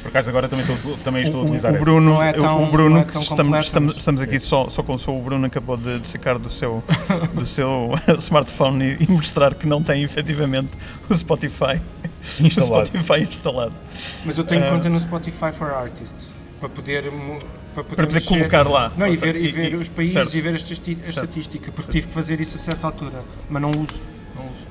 Por 0.02 0.10
acaso 0.10 0.30
agora 0.30 0.48
também 0.50 0.66
estou, 0.66 0.98
também 0.98 1.22
estou 1.24 1.40
a 1.40 1.42
O, 1.42 1.46
utilizar 1.46 1.72
o 1.72 1.76
esse. 1.76 1.84
Bruno, 1.84 2.14
Não 2.14 2.24
é 2.24 2.34
tão- 2.34 2.64
o 2.64 2.72
Bruno 2.72 2.98
é 3.00 3.04
tão 3.04 3.22
estamos, 3.22 3.60
estamos, 3.66 3.98
estamos 3.98 4.22
aqui 4.22 4.40
só, 4.40 4.68
só 4.70 4.82
com 4.84 4.94
o 4.94 4.98
seu 5.00 5.18
o 5.18 5.22
Bruno 5.22 5.46
acabou 5.46 5.78
de, 5.78 6.00
de 6.00 6.08
sacar 6.08 6.38
do 6.40 6.50
seu, 6.50 6.84
do 7.34 7.46
seu 7.46 7.92
smartphone 8.20 8.98
e, 9.00 9.04
e 9.04 9.12
mostrar 9.12 9.54
que 9.56 9.66
não 9.68 9.82
tem 9.84 10.04
efetivamente 10.04 10.70
o 11.10 11.14
Spotify 11.14 11.82
Instalado. 12.40 12.84
O 12.84 12.86
Spotify 12.88 13.24
instalado. 13.30 13.74
Mas 14.26 14.38
eu 14.38 14.44
tenho 14.44 14.64
Ah. 14.66 14.70
conta 14.70 14.88
no 14.90 15.00
Spotify 15.00 15.52
for 15.52 15.72
Artists. 15.72 16.34
Para 16.60 16.70
poder, 16.70 17.04
para 17.74 17.84
poder, 17.84 17.96
Para 17.96 18.08
poder 18.08 18.22
colocar 18.26 18.68
lá. 18.70 18.92
Não, 18.96 19.08
e 19.08 19.16
ver, 19.16 19.36
e 19.36 19.48
ver 19.50 19.74
e- 19.74 19.76
os 19.76 19.88
países 19.88 20.14
certo. 20.14 20.36
e 20.36 20.42
ver 20.42 20.54
a, 20.54 20.56
estatística, 21.10 21.72
porque 21.72 21.92
tive 21.92 22.08
que 22.08 22.14
fazer 22.14 22.40
isso 22.40 22.56
a 22.56 22.60
certa 22.60 22.86
altura, 22.86 23.24
mas 23.50 23.60
não 23.62 23.72
uso. 23.72 24.04
Não 24.36 24.44
uso. 24.44 24.68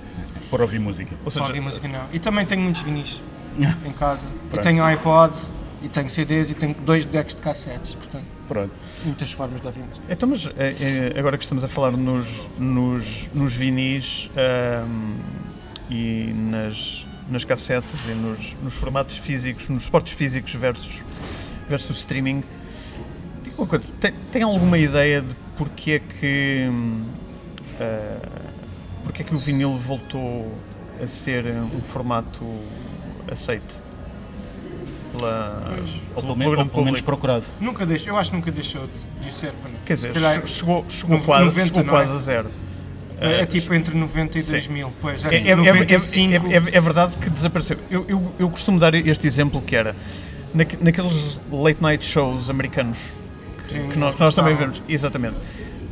Para 0.49 0.62
ouvir 0.62 0.79
música. 0.79 1.16
Ou 1.25 1.31
seja, 1.33 1.46
ouvir 1.46 1.61
música 1.61 1.88
não. 1.88 2.05
E 2.12 2.20
também 2.20 2.46
tenho 2.46 2.61
muitos 2.62 2.83
vinis 2.83 3.20
em 3.85 3.92
casa. 3.92 4.27
E 4.27 4.49
Pronto. 4.49 4.62
tenho 4.62 4.85
iPod, 4.85 5.35
e 5.83 5.88
tenho 5.88 6.09
CDs, 6.11 6.51
e 6.51 6.55
tenho 6.55 6.75
dois 6.75 7.05
decks 7.05 7.35
de 7.35 7.40
cassetes, 7.40 7.94
portanto, 7.94 8.25
Pronto. 8.46 8.75
muitas 9.05 9.33
formas 9.33 9.61
de 9.61 9.66
ouvir 9.66 9.81
música. 9.81 10.07
Então, 10.11 10.29
mas 10.29 10.46
é, 10.57 11.12
é, 11.14 11.18
agora 11.18 11.38
que 11.38 11.44
estamos 11.44 11.64
a 11.64 11.68
falar 11.68 11.92
nos, 11.92 12.49
nos, 12.59 13.31
nos 13.33 13.55
vinis 13.55 14.31
ahm, 14.37 15.16
e 15.88 16.33
nas, 16.35 17.07
nas 17.29 17.44
cassetes 17.44 18.07
e 18.07 18.12
nos, 18.12 18.57
nos 18.62 18.75
formatos 18.75 19.16
físicos, 19.16 19.68
nos 19.68 19.85
suportes 19.85 20.12
físicos 20.12 20.55
versus, 20.55 21.05
versus 21.68 21.99
streaming, 21.99 22.44
diga 23.42 23.57
uma 23.59 23.66
coisa, 23.66 23.85
tem, 24.01 24.12
tem 24.31 24.42
alguma 24.42 24.79
ideia 24.79 25.23
de 25.23 25.35
porque 25.57 25.92
é 25.92 25.99
que, 25.99 26.66
hum, 26.70 27.05
ah, 27.79 28.18
porque 29.05 29.23
é 29.23 29.25
que 29.25 29.35
o 29.35 29.38
vinil 29.38 29.73
voltou 29.79 30.51
a 31.03 31.07
ser 31.07 31.44
um 31.46 31.83
formato 31.83 32.44
aceite? 33.30 33.80
Pela, 35.16 35.76
Ou 36.14 36.22
pelo 36.22 36.22
pelo, 36.22 36.37
menos, 36.37 36.59
ou 36.59 36.66
pelo 36.66 36.85
menos 36.85 37.00
procurado. 37.00 37.44
Nunca 37.61 37.85
deixou, 37.85 38.09
eu 38.11 38.16
acho 38.16 38.30
que 38.30 38.37
nunca 38.37 38.52
deixou 38.52 38.87
de, 38.87 39.06
de 39.26 39.35
ser. 39.35 39.52
Quer 39.85 39.94
dizer, 39.94 40.09
Se 40.14 40.20
calhar- 40.20 40.46
chegou, 40.46 40.85
chegou, 40.88 41.18
no- 41.18 41.24
quase, 41.24 41.44
90, 41.46 41.64
chegou 41.66 41.83
não 41.85 41.88
é? 41.92 41.96
quase 41.96 42.12
a 42.12 42.18
zero. 42.18 42.50
é, 43.20 43.40
Ah, 43.40 43.46
tipo 43.46 43.74
entre 43.74 43.94
90 43.96 44.38
e 44.38 44.42
sim. 44.42 44.52
2000, 44.52 44.92
pois. 45.00 45.24
É, 45.24 45.35
é- 45.37 45.48
é- 45.50 45.56
95, 45.56 46.46
é- 46.46 46.52
é- 46.52 46.76
é 46.76 46.80
verdade 46.80 47.18
que 47.18 47.28
desapareceu. 47.28 47.76
Eu, 47.90 48.04
eu, 48.09 48.33
eu 48.38 48.48
costumo 48.48 48.78
dar 48.78 48.94
este 48.94 49.26
exemplo 49.26 49.61
que 49.61 49.74
era 49.74 49.96
naque- 50.54 50.78
naqueles 50.80 51.40
late 51.50 51.83
night 51.83 52.04
shows 52.06 52.48
americanos 52.48 52.98
que, 53.66 53.72
Sim, 53.74 53.88
que 53.88 53.98
nós, 53.98 54.16
nós 54.16 54.35
também 54.35 54.54
vemos. 54.54 54.80
Exatamente. 54.88 55.37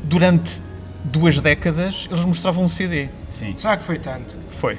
Durante 0.05 0.63
duas 1.05 1.39
décadas 1.41 2.07
eles 2.11 2.25
mostravam 2.25 2.65
um 2.65 2.69
CD. 2.69 3.09
Sim. 3.29 3.53
Será 3.57 3.77
que 3.77 3.83
foi 3.83 3.99
tanto? 3.99 4.37
Foi. 4.49 4.79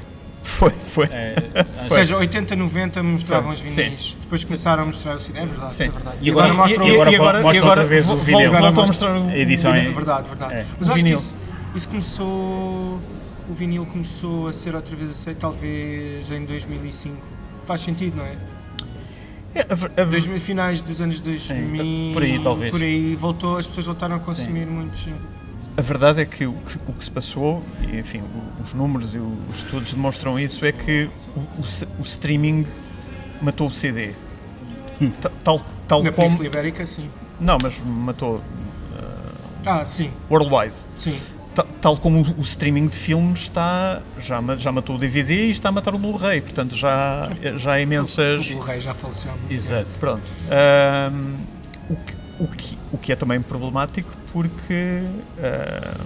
Foi, 0.60 0.72
foi. 0.72 1.06
É, 1.06 1.36
Ou 1.86 1.90
seja, 1.92 2.18
80, 2.18 2.56
90 2.56 3.04
mostravam 3.04 3.52
os 3.52 3.60
vinis, 3.62 4.18
depois 4.22 4.44
começaram 4.44 4.84
a 4.84 4.86
mostrar 4.88 5.16
o 5.16 5.20
CD. 5.20 5.40
É 5.40 5.46
verdade, 5.46 5.74
Sim. 5.76 5.84
é 5.86 5.90
verdade. 5.90 6.18
E 6.22 6.30
agora- 6.32 6.54
mostram 6.54 6.86
e- 6.88 6.90
e 6.90 6.94
agora 6.94 7.16
agora, 7.16 7.42
mostra 7.42 7.66
outra 7.66 7.86
vez 7.86 8.10
o 8.10 8.16
vinil. 8.18 8.52
voltam 8.52 8.58
a 8.58 8.72
Mostra- 8.72 8.86
mostrar 9.14 9.14
a 9.32 9.38
edição 9.38 9.74
É 9.76 9.90
verdade, 9.92 10.28
verdade. 10.28 10.54
É. 10.56 10.66
Mas 10.78 10.88
O 10.88 10.92
acho 10.92 10.98
que 11.00 11.04
vinil. 11.04 11.18
isso, 11.20 11.36
isso 11.76 11.88
começou. 11.90 13.00
O 13.50 13.54
vinil 13.54 13.86
começou 13.86 14.48
a 14.48 14.54
ser 14.54 14.76
outra 14.76 14.96
vez 14.96 15.10
aceito, 15.12 15.38
talvez 15.40 16.30
em 16.32 16.46
2005. 16.46 17.16
Faz 17.64 17.82
sentido, 17.82 18.18
não 18.18 18.26
é? 18.26 18.36
É, 19.56 19.62
a 19.62 20.02
a 20.02 20.06
2000, 20.06 20.40
finais 20.40 20.82
dos 20.82 21.02
anos 21.02 21.20
2000. 21.22 22.14
por 22.14 22.22
aí, 22.24 22.40
talvez. 22.44 22.72
Por 22.72 22.82
aí 22.82 23.16
voltou, 23.16 23.58
as 23.58 23.66
pessoas 23.66 23.86
voltaram 23.88 24.16
a 24.16 24.20
consumir 24.20 24.66
muito. 24.66 24.98
sim. 24.98 25.14
A 25.80 25.82
verdade 25.82 26.20
é 26.22 26.26
que 26.26 26.46
o, 26.46 26.54
que 26.54 26.78
o 26.88 26.94
que 26.94 27.04
se 27.06 27.10
passou, 27.12 27.64
e 27.90 27.98
enfim, 28.00 28.20
o- 28.22 28.62
os 28.62 28.74
números 28.74 29.14
e 29.16 29.18
o- 29.18 29.38
os 29.50 29.58
estudos 29.60 29.94
demonstram 29.94 30.38
isso, 30.38 30.66
é 30.66 30.74
que 30.74 31.10
o, 31.36 31.40
o 31.40 31.64
o 32.00 32.04
streaming 32.04 32.68
matou 33.42 33.68
o 33.68 33.72
CD. 33.72 34.12
Ta- 35.22 35.32
Tal, 35.44 35.62
tal 35.88 36.04
Na 36.04 36.12
como. 36.12 36.24
Península 36.28 36.46
Ibérica, 36.48 36.86
sim. 36.86 37.10
Não, 37.40 37.58
mas 37.64 37.80
matou 37.86 38.42
Ah, 39.66 39.86
sim, 39.86 40.12
worldwide. 40.30 40.76
sim. 40.98 41.18
Ta- 41.56 41.66
Tal 41.82 41.96
como 41.98 42.22
o- 42.24 42.40
o 42.40 42.42
streaming 42.42 42.88
de 42.88 42.98
filmes 42.98 43.40
está, 43.44 44.02
já, 44.20 44.42
já 44.58 44.72
matou 44.74 44.98
o 44.98 45.00
DVD 45.00 45.48
e 45.48 45.52
está 45.52 45.70
a 45.70 45.72
matar 45.72 45.96
o 45.96 45.98
Blu-ray, 45.98 46.42
portanto 46.42 46.76
já, 46.76 47.30
já 47.56 47.74
há 47.76 47.78
O 47.78 47.80
imensas. 47.80 48.48
Blu-ray 48.48 48.82
já 48.82 48.94
faleceu. 48.94 49.32
Exato. 49.50 49.98
Pronto. 49.98 50.24
O, 51.90 51.96
que, 51.96 52.14
o, 52.44 52.48
que, 52.48 52.78
o 52.94 52.98
que 52.98 53.12
é 53.14 53.16
também 53.16 53.42
problemático 53.42 54.14
porque 54.32 55.04
ahm, 55.38 56.04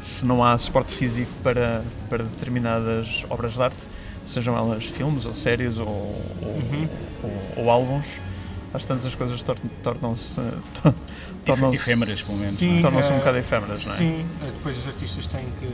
se 0.00 0.24
não 0.24 0.42
há 0.44 0.56
suporte 0.58 0.92
físico 0.92 1.30
para, 1.42 1.82
para 2.08 2.24
determinadas 2.24 3.24
obras 3.28 3.54
de 3.54 3.62
arte, 3.62 3.82
sejam 4.24 4.56
elas 4.56 4.84
filmes 4.84 5.26
ou 5.26 5.34
séries 5.34 5.78
ou, 5.78 5.86
ou, 5.88 6.56
Uhum. 6.56 6.88
ou- 7.56 7.64
ou 7.64 7.70
álbuns, 7.70 8.20
às 8.74 8.84
tantas 8.84 9.06
as 9.06 9.14
coisas 9.14 9.42
tor- 9.42 9.56
tornam-se 9.82 10.34
tor- 10.82 10.94
tornam-se 11.44 11.76
Efêmeras, 11.76 12.22
pelo 12.22 12.38
menos. 12.38 12.60
É? 12.60 12.80
tornam-se 12.80 13.10
um 13.10 13.14
Eh, 13.14 13.18
bocado 13.18 13.38
efêmeras, 13.38 13.86
não 13.86 13.92
é? 13.92 13.96
Sim, 13.96 14.26
eh, 14.42 14.46
depois 14.46 14.78
os 14.78 14.86
artistas 14.88 15.26
têm 15.26 15.46
que 15.60 15.68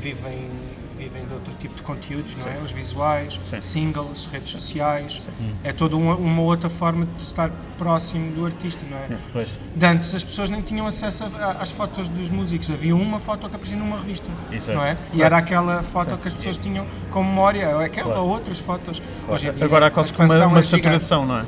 vivem, 0.00 0.48
vivem 0.96 1.24
de 1.26 1.34
outro 1.34 1.52
tipo 1.54 1.74
de 1.74 1.82
conteúdos, 1.82 2.34
não 2.36 2.46
é? 2.52 2.58
Os 2.62 2.70
visuais, 2.72 3.38
Sim. 3.48 3.60
singles, 3.60 4.26
redes 4.32 4.50
sociais, 4.50 5.20
é 5.64 5.72
toda 5.72 5.96
uma, 5.96 6.14
uma 6.14 6.42
outra 6.42 6.68
forma 6.68 7.06
de 7.16 7.22
estar 7.22 7.50
próximo 7.78 8.30
do 8.32 8.44
artista, 8.46 8.84
não 8.90 8.96
é? 8.98 9.08
Pois. 9.32 9.48
De 9.76 9.86
antes 9.86 10.14
as 10.14 10.22
pessoas 10.24 10.50
nem 10.50 10.60
tinham 10.62 10.86
acesso 10.86 11.24
a- 11.24 11.56
às 11.60 11.70
fotos 11.70 12.08
dos 12.08 12.30
músicos, 12.30 12.70
havia 12.70 12.94
uma 12.94 13.18
foto 13.18 13.48
que 13.48 13.56
aparecia 13.56 13.76
numa 13.76 13.96
revista, 13.98 14.30
Exato. 14.50 14.78
não 14.78 14.84
é? 14.84 14.96
E 15.12 15.22
era 15.22 15.36
aquela 15.38 15.82
foto 15.82 16.16
que 16.18 16.28
as 16.28 16.34
pessoas 16.34 16.58
tinham 16.58 16.86
como 17.10 17.28
memória, 17.28 17.68
ou 17.76 17.80
aquela 17.80 18.06
Claro. 18.12 18.22
ou 18.22 18.28
outras 18.28 18.58
fotos. 18.58 19.00
Hoje 19.28 19.48
em 19.48 19.52
dia, 19.52 19.64
Agora 19.64 19.86
há 19.86 19.90
quase 19.90 20.12
que 20.12 20.20
uma, 20.22 20.46
uma 20.46 20.58
é 20.58 20.62
saturação, 20.62 21.26
não 21.26 21.38
é? 21.38 21.46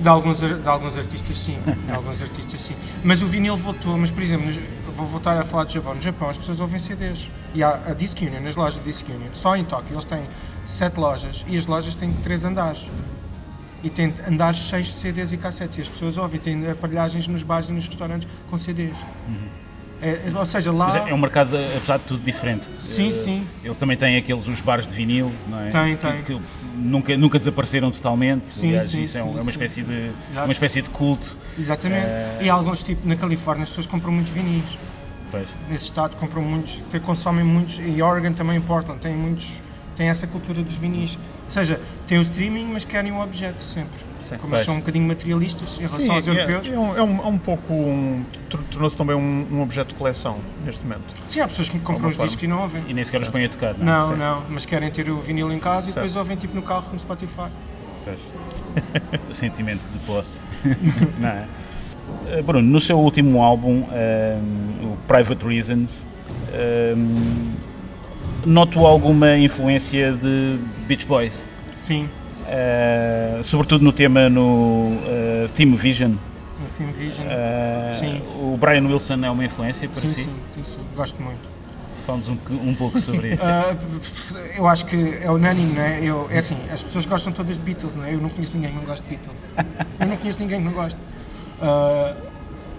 De 0.00 0.08
alguns, 0.08 0.38
de 0.38 0.68
alguns 0.68 0.96
artistas 0.96 1.36
sim, 1.36 1.58
de 1.84 1.90
alguns 1.92 2.22
artistas 2.22 2.60
sim. 2.60 2.76
Mas 3.02 3.20
o 3.20 3.26
vinil 3.26 3.56
voltou, 3.56 3.98
mas 3.98 4.10
por 4.12 4.22
exemplo, 4.22 4.46
vou 4.98 5.06
voltar 5.06 5.38
a 5.38 5.44
falar 5.44 5.64
do 5.64 5.72
Japão. 5.72 5.94
No 5.94 6.00
Japão 6.00 6.28
as 6.28 6.36
pessoas 6.36 6.60
ouvem 6.60 6.78
CDs. 6.78 7.30
E 7.54 7.62
há 7.62 7.74
a 7.86 7.94
Disc 7.94 8.20
Union, 8.20 8.46
as 8.46 8.56
lojas 8.56 8.78
de 8.78 8.84
Disc 8.84 9.08
Union, 9.08 9.28
só 9.32 9.56
em 9.56 9.64
Tóquio 9.64 9.94
eles 9.94 10.04
têm 10.04 10.28
sete 10.66 10.98
lojas 10.98 11.44
e 11.48 11.56
as 11.56 11.66
lojas 11.66 11.94
têm 11.94 12.12
três 12.14 12.44
andares. 12.44 12.90
E 13.82 13.88
têm 13.88 14.12
andares 14.28 14.58
cheios 14.58 14.88
de 14.88 14.92
CDs 14.94 15.32
e 15.32 15.36
cassetes. 15.36 15.78
E 15.78 15.82
as 15.82 15.88
pessoas 15.88 16.18
ouvem, 16.18 16.40
têm 16.40 16.68
aparelhagens 16.68 17.28
nos 17.28 17.44
bares 17.44 17.68
e 17.68 17.72
nos 17.72 17.86
restaurantes 17.86 18.28
com 18.50 18.58
CDs. 18.58 18.98
É, 18.98 19.67
é- 20.02 20.20
ou 20.34 20.46
seja, 20.46 20.72
lá. 20.72 20.86
Mas 20.86 20.96
é 21.06 21.10
é 21.10 21.14
um 21.14 21.18
mercado, 21.18 21.56
apesar 21.76 21.98
de 21.98 22.04
tudo, 22.04 22.22
diferente. 22.22 22.66
Sim, 22.80 23.08
Eh, 23.08 23.12
sim. 23.12 23.46
Ele 23.64 23.74
também 23.74 23.96
tem 23.96 24.16
aqueles 24.16 24.46
os 24.46 24.60
bares 24.60 24.86
de 24.86 24.92
vinil, 24.94 25.32
não 25.48 25.60
é? 25.60 25.68
Tem, 25.68 25.96
Que- 25.96 26.06
tem. 26.06 26.22
Que, 26.22 26.40
nunca, 26.76 27.16
nunca 27.16 27.38
desapareceram 27.38 27.90
totalmente. 27.90 28.46
Sim, 28.46 28.68
Aliás, 28.68 28.84
sim, 28.84 29.02
isso 29.02 29.18
é, 29.18 29.20
sim, 29.22 29.26
é 29.28 29.30
uma 29.30 29.42
sim, 29.42 29.48
espécie 29.50 29.74
sim. 29.74 29.82
de 29.84 30.10
uma 30.36 30.52
espécie 30.52 30.82
de 30.82 30.90
culto. 30.90 31.36
Exatamente. 31.58 32.06
Eh, 32.06 32.38
E 32.42 32.50
alguns, 32.50 32.82
tipo, 32.82 33.06
na 33.08 33.16
Califórnia 33.16 33.62
as 33.64 33.68
pessoas 33.70 33.86
compram 33.86 34.12
muitos 34.12 34.32
vinis. 34.32 34.78
Pois. 35.30 35.46
nesse 35.68 35.84
estado 35.84 36.16
compram 36.16 36.40
muitos, 36.40 36.78
que 36.90 36.98
consomem 37.00 37.44
muitos, 37.44 37.78
e 37.78 38.00
Oregon 38.00 38.32
também 38.32 38.56
em 38.56 38.62
Portland, 38.62 38.98
tem 38.98 39.14
muitos, 39.14 39.46
têm 39.94 40.08
essa 40.08 40.26
cultura 40.26 40.62
dos 40.62 40.74
vinis. 40.76 41.16
Ou 41.44 41.50
seja, 41.50 41.78
têm 42.06 42.16
o 42.18 42.22
streaming, 42.22 42.64
mas 42.72 42.82
querem 42.82 43.12
o 43.12 43.20
objeto 43.20 43.62
sempre. 43.62 44.00
Como 44.40 44.54
eles 44.54 44.64
são 44.64 44.76
um 44.76 44.78
bocadinho 44.78 45.06
materialistas 45.06 45.74
em 45.76 45.80
relação 45.86 46.00
Sim, 46.00 46.10
aos 46.12 46.28
é, 46.28 46.30
europeus. 46.30 46.68
é 46.70 46.78
um, 46.78 46.96
é 46.96 47.02
um- 47.02 47.22
é 47.24 47.26
um 47.26 47.36
pouco. 47.36 47.74
Um, 47.74 48.24
Tornou-se 48.78 48.96
também 48.96 49.16
um, 49.16 49.44
um 49.50 49.60
objeto 49.60 49.88
de 49.88 49.94
coleção 49.96 50.38
neste 50.64 50.80
momento. 50.84 51.02
Sim, 51.26 51.40
há 51.40 51.48
pessoas 51.48 51.68
que 51.68 51.80
compram 51.80 52.10
os 52.10 52.14
forma. 52.14 52.28
discos 52.28 52.44
e 52.44 52.46
não 52.46 52.62
ouvem. 52.62 52.84
E 52.86 52.94
nem 52.94 53.02
sequer 53.02 53.20
os 53.20 53.28
põem 53.28 53.44
a 53.44 53.48
tocar, 53.48 53.74
não 53.76 53.82
é? 53.82 53.84
Não, 53.84 54.08
Sim. 54.12 54.16
não, 54.18 54.44
mas 54.48 54.64
querem 54.64 54.88
ter 54.88 55.10
o 55.10 55.20
vinil 55.20 55.50
em 55.50 55.58
casa 55.58 55.90
e 55.90 55.92
depois 55.92 56.12
Certo. 56.12 56.22
ouvem 56.22 56.36
tipo 56.36 56.54
no 56.54 56.62
carro 56.62 56.84
no 56.92 56.98
Spotify. 56.98 57.48
Pois. 58.04 58.20
Sentimento 59.36 59.82
de 59.92 59.98
posse. 60.06 60.42
não 61.18 61.28
é? 61.28 61.44
Eh, 62.28 62.42
Bruno, 62.42 62.68
no 62.70 62.78
seu 62.78 63.00
último 63.00 63.42
álbum, 63.42 63.82
ehm, 63.92 64.86
o 64.92 64.96
Private 65.08 65.44
Reasons, 65.44 66.06
ehm, 66.54 67.50
noto 68.46 68.86
alguma 68.86 69.36
influência 69.36 70.12
de 70.12 70.60
Beach 70.86 71.04
Boys, 71.04 71.48
Sim, 71.80 72.08
Eh, 72.50 73.40
sobretudo 73.42 73.84
no 73.84 73.92
tema 73.92 74.28
no 74.30 74.96
eh, 75.04 75.46
Theme 75.54 75.76
Vision. 75.76 76.14
No 76.60 76.68
Film 76.76 76.90
Vision. 76.92 77.26
Eh, 77.28 77.90
Sim. 77.92 78.22
O 78.34 78.56
Brian 78.56 78.86
Wilson 78.86 79.24
é 79.24 79.30
uma 79.30 79.44
influência 79.44 79.88
para 79.88 80.00
sim, 80.02 80.08
si? 80.08 80.22
sim, 80.24 80.34
sim, 80.52 80.64
sim, 80.64 80.80
gosto 80.94 81.20
muito. 81.22 81.48
Fala-nos 82.06 82.28
um, 82.30 82.38
um 82.50 82.74
pouco 82.74 82.98
sobre 83.00 83.34
isso. 83.34 83.42
Ah, 83.46 83.76
eu 84.56 84.66
acho 84.66 84.84
que 84.86 85.18
é 85.22 85.30
unânime, 85.30 85.74
não 85.74 85.82
é? 85.82 86.02
Eu, 86.02 86.26
é 86.30 86.38
assim, 86.38 86.56
as 86.72 86.82
pessoas 86.82 87.04
gostam 87.06 87.32
todas 87.32 87.56
de 87.56 87.62
Beatles, 87.62 87.96
não 87.96 88.04
é? 88.04 88.14
Eu 88.14 88.18
não 88.20 88.28
conheço 88.30 88.54
ninguém 88.54 88.70
que 88.70 88.76
não 88.76 88.84
goste 88.84 89.02
de 89.06 89.10
Beatles. 89.16 89.50
Eu 90.00 90.06
não 90.06 90.16
conheço 90.16 90.40
ninguém 90.40 90.58
que 90.58 90.64
não 90.64 90.72
goste. 90.72 90.98
Ah, 91.60 92.14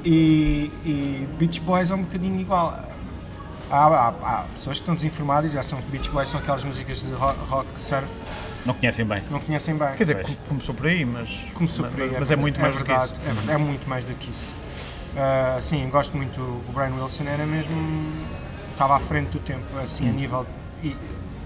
e, 0.03 0.71
e 0.85 1.27
Beach 1.37 1.59
Boys 1.61 1.91
é 1.91 1.95
um 1.95 2.01
bocadinho 2.01 2.39
igual. 2.39 2.79
Há, 3.71 3.85
há- 3.85 4.13
há 4.23 4.43
pessoas 4.55 4.77
que 4.77 4.81
estão 4.81 4.95
desinformadas 4.95 5.53
e 5.53 5.57
acham 5.59 5.79
que 5.79 5.85
Beach 5.91 6.09
Boys 6.09 6.27
são 6.29 6.39
aquelas 6.39 6.63
músicas 6.63 7.01
de 7.03 7.11
rock, 7.13 7.37
rock 7.47 7.67
surf, 7.75 8.09
Não 8.65 8.73
conhecem 8.73 9.05
bem. 9.05 9.23
não 9.29 9.39
conhecem 9.39 9.75
bem. 9.75 9.89
Quer 9.95 10.03
dizer, 10.03 10.15
Pois. 10.15 10.27
com- 10.27 10.35
começou 10.49 10.75
por 10.75 10.87
aí, 10.87 11.05
mas. 11.05 11.29
Começou 11.53 11.85
mas, 11.85 11.93
por 11.93 12.03
aí, 12.03 12.11
mas 12.19 12.31
é 12.31 12.35
muito 12.35 12.59
mais 12.59 12.75
do 12.75 12.81
que 12.83 12.87
verdade, 12.87 13.11
isso. 13.13 13.21
É, 13.21 13.25
verdade, 13.33 13.51
é 13.51 13.57
muito 13.57 13.89
mais 13.89 14.03
do 14.03 14.13
que 14.15 14.29
isso. 14.29 14.53
Ah, 15.17 15.57
sim, 15.61 15.89
gosto 15.89 16.15
muito. 16.15 16.39
O 16.41 16.71
Brian 16.73 16.93
Wilson 17.01 17.23
era 17.23 17.45
mesmo. 17.45 17.73
estava 18.71 18.95
à 18.95 18.99
frente 18.99 19.29
do 19.31 19.39
tempo, 19.39 19.77
assim, 19.83 20.05
Hum. 20.05 20.09
a 20.09 20.13
nível 20.13 20.47
de 20.81 20.95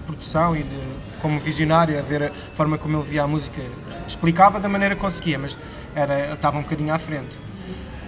produção 0.06 0.54
e 0.54 0.62
de, 0.62 0.78
como 1.20 1.40
visionário, 1.40 1.98
a 1.98 2.02
ver 2.02 2.22
a 2.24 2.30
forma 2.52 2.78
como 2.78 2.96
ele 2.96 3.04
via 3.06 3.24
a 3.24 3.26
música. 3.26 3.60
Explicava 4.06 4.60
da 4.60 4.68
maneira 4.68 4.94
que 4.94 5.00
conseguia, 5.00 5.36
mas 5.38 5.58
era, 5.96 6.34
estava 6.34 6.58
um 6.58 6.62
bocadinho 6.62 6.94
à 6.94 6.98
frente. 6.98 7.36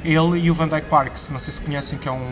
Ele 0.04 0.38
e 0.38 0.50
o 0.50 0.54
Van 0.54 0.68
Dyke 0.68 0.88
Parks, 0.88 1.28
não 1.30 1.38
sei 1.40 1.52
se 1.54 1.60
conhecem, 1.60 1.98
que 1.98 2.06
é 2.08 2.12
um, 2.12 2.22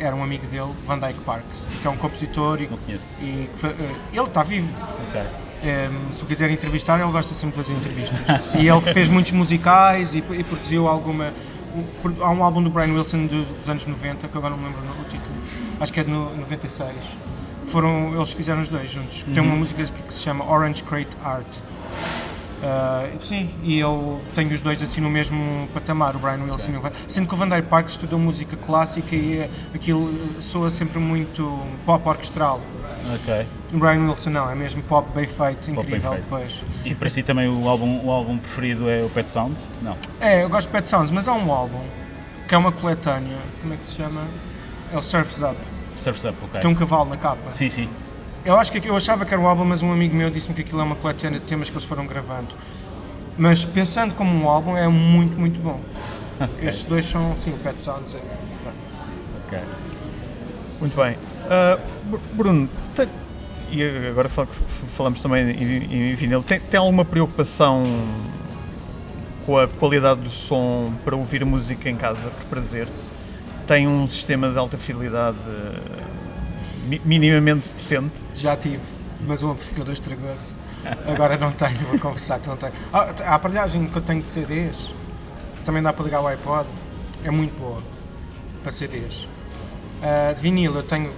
era 0.00 0.16
um 0.16 0.22
amigo 0.22 0.46
dele, 0.46 0.72
Van 0.86 0.98
Dyke 0.98 1.20
Parks, 1.20 1.66
que 1.82 1.86
é 1.86 1.90
um 1.90 1.96
compositor 1.98 2.62
e, 2.62 2.68
Não 2.68 2.78
conheço. 2.78 3.04
e 3.20 3.50
fa- 3.54 3.68
eh, 3.68 3.94
ele 4.14 4.26
está 4.26 4.42
vivo, 4.42 4.72
Ok. 5.10 5.20
Um, 5.62 6.12
se 6.12 6.22
o 6.22 6.26
quiser 6.26 6.50
entrevistar, 6.50 7.00
ele 7.00 7.10
gosta 7.10 7.34
sempre 7.34 7.58
de 7.60 7.66
fazer 7.66 7.78
entrevistas. 7.78 8.18
e 8.58 8.68
ele 8.68 8.80
fez 8.80 9.08
muitos 9.08 9.32
musicais 9.32 10.14
e, 10.14 10.18
e 10.18 10.44
produziu 10.44 10.86
alguma. 10.88 11.32
um- 11.74 12.24
Há 12.24 12.30
um 12.30 12.42
álbum 12.42 12.62
do 12.62 12.70
Brian 12.70 12.92
Wilson 12.94 13.26
dos, 13.26 13.52
dos 13.52 13.68
anos 13.68 13.84
90, 13.86 14.28
que 14.28 14.36
agora 14.38 14.54
não 14.56 14.62
me 14.62 14.66
lembro 14.74 15.00
o 15.00 15.04
título, 15.04 15.34
acho 15.80 15.92
que 15.92 16.00
é 16.00 16.04
de 16.04 16.10
no, 16.10 16.34
96. 16.36 16.90
Foram, 17.66 18.14
eles 18.16 18.32
fizeram 18.32 18.62
os 18.62 18.68
dois 18.68 18.90
juntos. 18.90 19.24
Tem 19.34 19.42
uma 19.42 19.54
música 19.54 19.84
que, 19.84 19.92
que 19.92 20.14
se 20.14 20.20
chama 20.22 20.50
Orange 20.50 20.82
Crate 20.84 21.16
Art. 21.22 21.46
Uh, 22.58 23.24
sim, 23.24 23.48
e 23.62 23.78
eu 23.78 24.20
tenho 24.34 24.52
os 24.52 24.60
dois 24.60 24.82
assim 24.82 25.00
no 25.00 25.08
mesmo 25.08 25.68
patamar, 25.72 26.16
o 26.16 26.18
Brian 26.18 26.42
Wilson 26.42 26.72
e 26.72 26.76
o 26.76 26.80
Van 26.80 26.90
Sendo 27.06 27.28
que 27.28 27.34
o 27.34 27.36
Van 27.36 27.48
Dyke 27.48 27.68
Park 27.68 27.86
estudou 27.88 28.18
música 28.18 28.56
clássica 28.56 29.14
e 29.14 29.38
eh, 29.38 29.50
aquilo 29.72 30.12
soa 30.42 30.68
sempre 30.68 30.98
muito 30.98 31.62
pop 31.86 32.08
orquestral. 32.08 32.60
Ok. 33.14 33.46
O 33.72 33.78
Brian 33.78 34.00
Wilson 34.08 34.30
não, 34.30 34.50
é 34.50 34.56
mesmo 34.56 34.82
pop 34.82 35.08
bem 35.14 35.26
feito, 35.26 35.72
Pop 35.72 35.86
bem 35.86 35.96
incrível 35.96 36.10
feito. 36.12 36.24
depois. 36.24 36.62
E 36.84 36.94
para 36.96 37.08
si 37.08 37.22
também 37.22 37.48
o 37.48 37.68
álbum, 37.68 38.04
o 38.04 38.10
álbum 38.10 38.36
preferido 38.38 38.90
é 38.90 39.04
o 39.04 39.08
Pet 39.08 39.30
Sounds? 39.30 39.70
Não. 39.80 39.96
É, 40.20 40.42
eu 40.42 40.48
gosto 40.48 40.66
de 40.66 40.72
Pet 40.72 40.88
Sounds, 40.88 41.12
mas 41.12 41.28
há 41.28 41.34
um 41.34 41.52
álbum 41.52 41.80
que 42.48 42.54
é 42.54 42.58
uma 42.58 42.72
coletânea, 42.72 43.38
como 43.60 43.74
é 43.74 43.76
que 43.76 43.84
se 43.84 43.94
chama? 43.94 44.22
É 44.92 44.98
o 44.98 45.02
Surf's 45.02 45.42
Up, 45.42 45.56
Surf's 45.96 46.24
Up, 46.24 46.36
ok. 46.42 46.60
tem 46.60 46.70
um 46.70 46.74
cavalo 46.74 47.10
na 47.10 47.16
capa. 47.16 47.52
Sim, 47.52 47.68
sim. 47.68 47.88
Eu 48.48 48.56
acho 48.56 48.72
que 48.72 48.88
eu 48.88 48.96
achava 48.96 49.26
que 49.26 49.34
era 49.34 49.42
um 49.42 49.46
álbum, 49.46 49.62
mas 49.62 49.82
um 49.82 49.92
amigo 49.92 50.16
meu 50.16 50.30
disse-me 50.30 50.54
que 50.54 50.62
aquilo 50.62 50.80
é 50.80 50.84
uma 50.84 50.96
coletânea 50.96 51.38
de 51.38 51.44
temas 51.44 51.68
que 51.68 51.74
eles 51.76 51.84
foram 51.84 52.06
gravando. 52.06 52.48
Mas 53.36 53.62
pensando 53.62 54.14
como 54.14 54.34
um 54.34 54.48
álbum, 54.48 54.74
é 54.74 54.88
muito, 54.88 55.38
muito 55.38 55.60
bom. 55.60 55.78
Estes 56.62 56.84
dois 56.84 57.04
são, 57.04 57.36
sim, 57.36 57.50
o 57.52 57.58
Pet 57.58 57.78
Sounds. 57.78 58.14
É, 58.14 58.20
Ok. 59.46 59.58
Muito 60.80 60.96
bem. 60.96 61.14
Br- 62.04 62.16
Bruno, 62.32 62.70
tem- 62.96 63.08
e 63.70 63.82
agora 64.08 64.30
falamos 64.96 65.20
também 65.20 65.50
em, 65.50 66.12
em 66.12 66.14
vinil, 66.14 66.42
tem, 66.42 66.58
tem 66.58 66.80
alguma 66.80 67.04
preocupação 67.04 67.84
com 69.44 69.58
a 69.58 69.68
qualidade 69.68 70.22
do 70.22 70.30
som 70.30 70.94
para 71.04 71.14
ouvir 71.14 71.44
música 71.44 71.90
em 71.90 71.96
casa, 71.96 72.30
por 72.30 72.44
prazer? 72.46 72.88
Tem 73.66 73.86
um 73.86 74.06
sistema 74.06 74.50
de 74.50 74.56
alta 74.56 74.78
fidelidade 74.78 75.36
minimamente 77.04 77.70
decente? 77.72 78.14
já 78.34 78.56
tive, 78.56 78.82
mas 79.26 79.42
o 79.42 79.50
amplificador 79.50 79.92
estragou-se. 79.92 80.56
Agora 81.06 81.36
não 81.36 81.52
tenho, 81.52 81.76
vou 81.88 81.98
confessar 81.98 82.38
que 82.40 82.48
não 82.48 82.56
tenho. 82.56 82.72
Ah, 82.92 83.12
a 83.24 83.34
aparelhagem 83.34 83.86
que 83.86 83.96
eu 83.96 84.02
tenho 84.02 84.22
de 84.22 84.28
CDs, 84.28 84.90
também 85.64 85.82
dá 85.82 85.92
para 85.92 86.04
ligar 86.04 86.20
o 86.20 86.26
iPod, 86.26 86.68
é 87.24 87.30
muito 87.30 87.58
boa 87.58 87.82
para 88.62 88.70
CDs. 88.70 89.28
Ah, 90.02 90.32
de 90.32 90.40
vinil 90.40 90.74
eu 90.74 90.82
tenho 90.82 91.12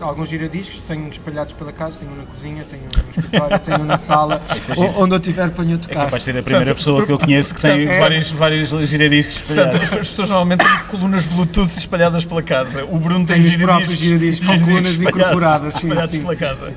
alguns 0.00 0.28
giradiscos, 0.28 0.80
tenho 0.80 1.08
espalhados 1.08 1.52
pela 1.54 1.72
casa, 1.72 2.00
tenho 2.00 2.12
um 2.12 2.16
na 2.16 2.24
cozinha, 2.24 2.64
tenho 2.64 2.82
um 2.82 3.02
no 3.04 3.10
escritório, 3.10 3.58
tenho 3.60 3.80
um 3.80 3.84
na 3.84 3.96
sala, 3.98 4.42
é 4.76 4.80
onde 5.00 5.14
eu 5.14 5.20
tiver 5.20 5.50
ponho 5.50 5.72
a 5.72 5.74
É 5.74 5.78
tocar. 5.78 6.04
capaz 6.04 6.22
de 6.22 6.32
ser 6.32 6.38
a 6.38 6.42
primeira 6.42 6.64
Portanto, 6.66 6.76
pessoa 6.76 7.06
que 7.06 7.12
eu 7.12 7.18
conheço 7.18 7.54
que 7.54 7.60
tem 7.62 7.70
portanto, 7.78 7.94
é- 7.96 8.00
vários, 8.00 8.30
vários 8.32 8.88
giradiscos 8.88 9.38
Portanto, 9.38 9.74
espalhados. 9.74 9.92
as, 9.92 9.98
as 9.98 10.08
pessoas 10.10 10.30
normalmente 10.30 10.64
têm 10.64 10.84
colunas 10.88 11.24
Bluetooth 11.24 11.78
espalhadas 11.78 12.24
pela 12.24 12.42
casa. 12.42 12.84
O 12.84 12.98
Bruno 12.98 13.26
tem 13.26 13.42
os 13.42 13.56
próprios 13.56 13.98
giradiscos 13.98 14.46
com 14.48 14.60
colunas 14.64 15.00
incorporadas, 15.00 15.74
sim, 15.74 15.86
espalhados 15.86 16.10
sim, 16.10 16.20
pela 16.20 16.34
sim, 16.34 16.40
casa. 16.40 16.74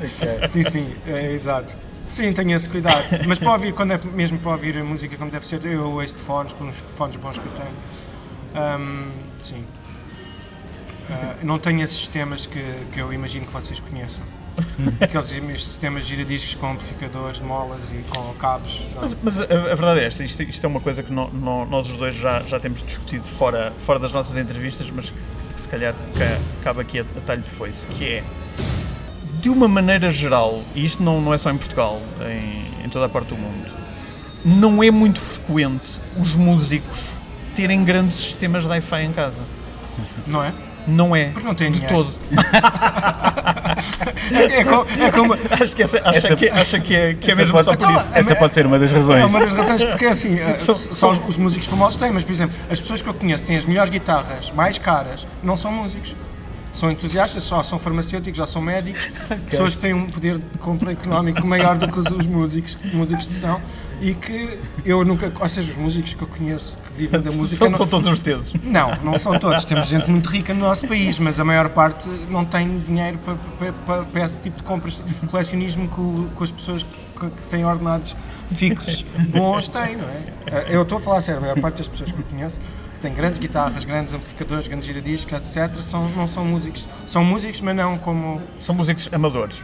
Sim, 0.47 0.63
sim, 0.63 0.93
é, 1.05 1.33
exato. 1.33 1.77
Sim, 2.07 2.33
tenho 2.33 2.55
esse 2.55 2.67
cuidado. 2.67 3.03
Mas 3.27 3.37
para 3.37 3.51
ouvir, 3.51 3.73
quando 3.73 3.91
é 3.93 3.99
mesmo 4.15 4.39
para 4.39 4.51
ouvir 4.51 4.75
a 4.77 4.83
música 4.83 5.15
como 5.15 5.29
deve 5.29 5.45
ser, 5.45 5.63
eu 5.65 5.91
ouço 5.91 6.15
de 6.15 6.23
fones, 6.23 6.53
com 6.53 6.67
os 6.69 6.75
fones 6.93 7.15
bons 7.17 7.37
que 7.37 7.45
eu 7.45 7.51
tenho. 7.51 8.65
Ahm, 8.65 9.09
sim. 9.43 9.63
Ah, 11.11 11.35
não 11.43 11.57
tenho 11.59 11.81
esses 11.81 11.97
sistemas 11.97 12.45
que, 12.45 12.61
que 12.91 12.99
eu 12.99 13.11
imagino 13.11 13.45
que 13.45 13.53
vocês 13.53 13.79
conheçam. 13.79 14.23
Aqueles 15.01 15.27
sistemas 15.61 16.05
giradiscos 16.05 16.53
com 16.55 16.71
amplificadores 16.71 17.37
de 17.39 17.43
molas 17.45 17.91
e 17.93 18.03
com 18.09 18.33
cabos. 18.35 18.83
Mas, 18.99 19.15
mas 19.23 19.39
a, 19.39 19.43
a 19.43 19.47
verdade 19.75 20.01
é 20.01 20.05
esta, 20.05 20.23
isto, 20.23 20.43
isto 20.43 20.63
é 20.65 20.67
uma 20.67 20.81
coisa 20.81 21.01
que 21.01 21.11
no- 21.11 21.29
no- 21.29 21.65
nós 21.65 21.89
os 21.89 21.97
dois 21.97 22.13
já, 22.15 22.41
já 22.41 22.59
temos 22.59 22.83
discutido 22.83 23.25
fora, 23.25 23.71
fora 23.79 23.99
das 23.99 24.11
nossas 24.11 24.37
entrevistas, 24.37 24.89
mas 24.91 25.09
que, 25.09 25.15
que 25.53 25.59
se 25.59 25.67
calhar 25.67 25.93
ca- 26.17 26.39
cabe 26.63 26.81
aqui 26.81 26.99
a, 26.99 27.03
a 27.03 27.21
talho 27.25 27.41
de 27.41 27.49
foice, 27.49 27.87
que 27.87 28.05
é, 28.05 28.23
de 29.41 29.49
uma 29.49 29.67
maneira 29.69 30.11
geral, 30.11 30.61
e 30.75 30.83
isto 30.85 31.01
não, 31.01 31.21
não 31.21 31.33
é 31.33 31.37
só 31.37 31.49
em 31.49 31.57
Portugal, 31.57 32.01
em, 32.29 32.85
em 32.85 32.89
toda 32.89 33.05
a 33.05 33.09
parte 33.09 33.29
do 33.29 33.37
mundo, 33.37 33.71
não 34.43 34.83
é 34.83 34.91
muito 34.91 35.19
frequente 35.21 35.99
os 36.19 36.35
músicos 36.35 37.05
terem 37.55 37.83
grandes 37.85 38.17
sistemas 38.17 38.63
de 38.65 38.69
hi-fi 38.77 39.03
em 39.03 39.13
casa. 39.13 39.43
Não 40.27 40.43
é? 40.43 40.53
Não 40.87 41.15
é, 41.15 41.25
Porque 41.29 41.45
não 41.47 41.53
tem 41.55 41.71
de 41.71 41.79
dinheiro. 41.81 42.05
todo. 42.05 42.13
É, 44.31 44.59
é 44.59 44.63
co- 44.65 44.85
é 44.99 45.11
como. 45.11 45.33
Acho 45.33 45.75
que, 45.75 45.83
essa, 45.83 45.99
acha 45.99 46.17
Essa- 46.17 46.35
que, 46.35 46.49
acha 46.49 46.79
que 46.79 46.95
é, 46.95 47.13
que 47.13 47.31
é 47.31 47.35
mesmo 47.35 47.53
pode- 47.53 47.65
só 47.65 47.71
por 47.71 47.77
Então, 47.77 47.95
isso. 47.97 48.09
Essa 48.13 48.35
pode 48.35 48.53
ser 48.53 48.65
uma 48.65 48.77
das 48.77 48.91
razões. 48.91 49.21
É 49.21 49.25
uma 49.25 49.39
das 49.39 49.53
razões, 49.53 49.85
porque 49.85 50.05
é 50.05 50.09
assim, 50.09 50.37
São- 50.57 50.75
só 50.75 51.11
os, 51.11 51.21
os 51.27 51.37
músicos 51.37 51.65
famosos 51.67 51.95
têm, 51.95 52.11
mas 52.11 52.23
por 52.25 52.31
exemplo, 52.31 52.55
as 52.69 52.79
pessoas 52.79 53.01
que 53.01 53.07
eu 53.07 53.13
conheço 53.13 53.45
têm 53.45 53.55
as 53.55 53.65
melhores 53.65 53.89
guitarras 53.89 54.51
mais 54.51 54.77
caras, 54.77 55.25
não 55.41 55.55
são 55.55 55.71
músicos. 55.71 56.15
São 56.79 56.89
entusiastas, 56.91 57.43
só 57.43 57.61
são 57.61 57.77
farmacêuticos, 57.77 58.37
já 58.37 58.45
são 58.47 58.61
médicos, 58.61 59.09
pessoas 59.49 59.75
que 59.75 59.81
têm 59.81 59.93
um 59.93 60.09
poder 60.09 60.37
de 60.37 60.57
compra 60.59 60.91
económico 60.93 61.45
maior 61.45 61.77
do 61.77 61.87
que 61.89 61.99
os, 61.99 62.05
os 62.07 62.25
músicos, 62.25 62.77
músicos 62.93 63.27
de 63.27 63.33
são, 63.33 63.59
e 64.01 64.13
que 64.13 64.57
eu 64.85 65.03
nunca, 65.03 65.29
ou 65.37 65.49
seja, 65.49 65.71
os 65.71 65.77
músicos 65.77 66.13
que 66.13 66.21
eu 66.21 66.27
conheço 66.27 66.77
que 66.77 66.93
vivem 66.93 67.19
da 67.19 67.31
música. 67.35 67.57
São, 67.57 67.69
não- 67.69 67.77
são 67.77 67.87
todos 67.87 68.07
os 68.07 68.19
dedos. 68.21 68.53
não, 68.63 68.95
não 69.03 69.17
são 69.17 69.37
todos. 69.39 69.65
Temos 69.65 69.87
gente 69.87 70.09
muito 70.09 70.29
rica 70.29 70.53
no 70.53 70.61
nosso 70.61 70.87
país, 70.87 71.19
mas 71.19 71.37
a 71.39 71.43
maior 71.43 71.67
parte 71.69 72.07
não 72.29 72.45
tem 72.45 72.79
dinheiro 72.79 73.17
para, 73.17 73.35
para, 73.35 73.73
para, 73.73 74.03
para 74.05 74.25
esse 74.25 74.39
tipo 74.39 74.55
de 74.57 74.63
compras. 74.63 75.03
Colecionismo 75.29 75.89
o- 75.97 76.29
que 76.37 76.43
as 76.43 76.51
pessoas 76.51 76.83
que, 76.83 77.29
que 77.29 77.47
têm 77.49 77.65
ordenados 77.65 78.15
fixos 78.49 79.03
bons 79.29 79.67
têm, 79.67 79.97
não 79.97 80.05
é? 80.07 80.65
Eu 80.69 80.83
estou 80.83 80.97
a 80.97 81.01
falar 81.01 81.19
sério, 81.21 81.39
a 81.39 81.41
maior 81.41 81.59
parte 81.59 81.79
das 81.79 81.87
pessoas 81.89 82.11
que 82.13 82.17
eu 82.19 82.25
conheço 82.25 82.57
que 82.99 83.03
têm 83.07 83.13
grandes 83.13 83.39
guitarras, 83.39 83.85
grandes 83.85 84.13
amplificadores, 84.13 84.67
grandes 84.67 84.85
giradiscos, 84.85 85.33
etc., 85.55 85.81
são, 85.81 86.09
não 86.09 86.27
são 86.27 86.43
músicos. 86.45 86.87
São 87.05 87.23
músicos, 87.23 87.61
mas 87.61 87.75
não 87.75 87.97
como. 87.97 88.41
São 88.59 88.75
músicos 88.75 89.09
amadores. 89.11 89.63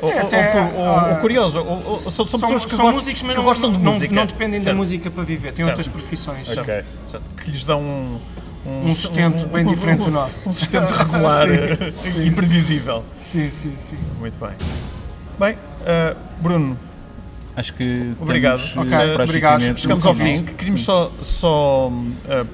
ou, 0.00 0.08
ou- 0.12 0.18
até, 0.20 0.60
ou- 0.60 0.74
ou- 0.76 0.84
ah, 0.84 1.08
ou 1.10 1.16
curiosos. 1.16 1.56
Ou, 1.58 1.82
ou- 1.90 1.96
são, 1.98 2.24
são 2.26 2.40
pessoas 2.40 2.64
que, 2.64 2.70
são 2.70 2.84
gostam, 2.84 2.92
músicos, 2.92 3.22
mas 3.22 3.32
que 3.32 3.36
não, 3.38 3.44
gostam 3.44 3.72
de 3.72 3.78
não, 3.80 3.92
música. 3.94 4.14
não 4.14 4.26
dependem 4.26 4.60
da 4.60 4.64
Certo. 4.64 4.76
música 4.76 5.10
para 5.10 5.24
viver, 5.24 5.52
têm 5.52 5.64
Certo. 5.64 5.68
outras 5.78 5.88
profissões. 5.88 6.48
Ok. 6.56 6.84
Certo. 7.10 7.24
Que 7.42 7.50
lhes 7.50 7.64
dão 7.64 7.80
um, 7.82 8.18
Um 8.66 8.92
sustento 8.94 9.46
bem 9.48 9.64
diferente 9.66 10.04
do 10.04 10.10
nosso. 10.10 10.48
Um 10.48 10.52
sustento 10.52 10.90
regular 10.94 11.46
Sim, 12.04 12.22
e 12.22 12.30
previsível. 12.30 13.04
Sim, 13.18 13.50
sim, 13.50 13.72
sim. 13.76 13.98
Muito 14.20 14.34
bem. 14.38 14.54
Bem, 15.38 15.54
uh, 15.54 16.16
Bruno, 16.40 16.78
Acho 17.56 17.74
que 17.74 18.12
Obrigado. 18.20 18.60
temos, 18.60 18.76
Ok, 18.76 18.92
eh, 18.92 19.14
obrigado. 19.14 19.16
praticamente 19.58 19.80
chegamos 19.80 20.06
ao 20.06 20.14
fim. 20.14 20.44
Queríamos 20.44 20.84
só, 20.84 21.10
só 21.22 21.88
uh, 21.88 22.46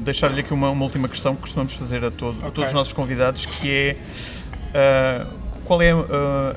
deixar-lhe 0.00 0.40
aqui 0.40 0.52
uma, 0.52 0.70
uma 0.70 0.84
última 0.84 1.08
questão 1.08 1.34
que 1.34 1.42
costumamos 1.42 1.72
fazer 1.74 2.04
a, 2.04 2.10
todo- 2.10 2.36
a 2.42 2.48
Ok. 2.48 2.50
todos 2.52 2.70
os 2.70 2.74
nossos 2.74 2.92
convidados, 2.92 3.46
que 3.46 3.70
é 3.70 3.96
uh, 5.24 5.26
qual 5.64 5.80
é 5.82 5.94
uh, 5.94 6.06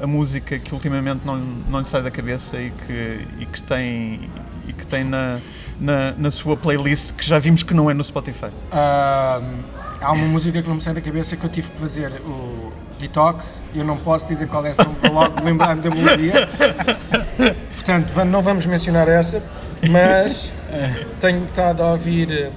a 0.01 0.07
música 0.07 0.57
que 0.57 0.73
ultimamente 0.73 1.21
não, 1.25 1.35
não 1.37 1.79
lhe 1.81 1.87
sai 1.89 2.01
da 2.01 2.09
cabeça 2.11 2.57
e 2.57 2.71
que, 2.71 3.27
e 3.39 3.45
que 3.45 3.61
tem, 3.63 4.29
e 4.67 4.73
que 4.73 4.85
tem 4.87 5.03
na, 5.03 5.39
na, 5.79 6.13
na 6.17 6.31
sua 6.31 6.57
playlist 6.57 7.11
que 7.13 7.25
já 7.25 7.37
vimos 7.39 7.61
que 7.63 7.73
não 7.73 7.89
é 7.89 7.93
no 7.93 8.03
Spotify? 8.03 8.49
Ah, 8.71 9.41
há 10.01 10.11
uma 10.11 10.25
música 10.25 10.61
que 10.61 10.67
não 10.67 10.75
me 10.75 10.81
sai 10.81 10.93
da 10.93 11.01
cabeça 11.01 11.35
que 11.35 11.43
eu 11.45 11.49
tive 11.49 11.69
que 11.71 11.79
fazer 11.79 12.21
o 12.27 12.71
Detox. 12.99 13.61
Eu 13.75 13.83
não 13.83 13.97
posso 13.97 14.27
dizer 14.29 14.47
qual 14.47 14.65
é, 14.65 14.73
vou 14.73 15.11
logo 15.11 15.43
lembrar-me 15.43 15.81
da 15.81 15.89
melodia. 15.89 16.47
Portanto, 17.75 18.13
não 18.25 18.41
vamos 18.41 18.65
mencionar 18.65 19.07
essa, 19.09 19.43
mas 19.91 20.51
tenho 21.19 21.43
estado 21.45 21.83
a 21.83 21.91
ouvir 21.91 22.51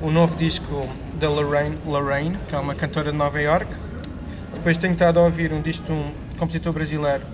o 0.00 0.10
novo 0.10 0.36
disco 0.36 0.88
da 1.18 1.28
Lorraine, 1.28 1.78
Lorraine, 1.86 2.38
que 2.48 2.54
é 2.54 2.58
uma 2.58 2.74
cantora 2.74 3.10
de 3.10 3.16
Nova 3.16 3.40
York. 3.40 3.66
Depois 4.52 4.76
tenho 4.76 4.92
estado 4.92 5.18
a 5.18 5.22
ouvir 5.22 5.52
um 5.52 5.60
disco 5.60 5.86
de 5.86 5.92
um 5.92 6.12
compositor 6.38 6.72
brasileiro. 6.72 7.24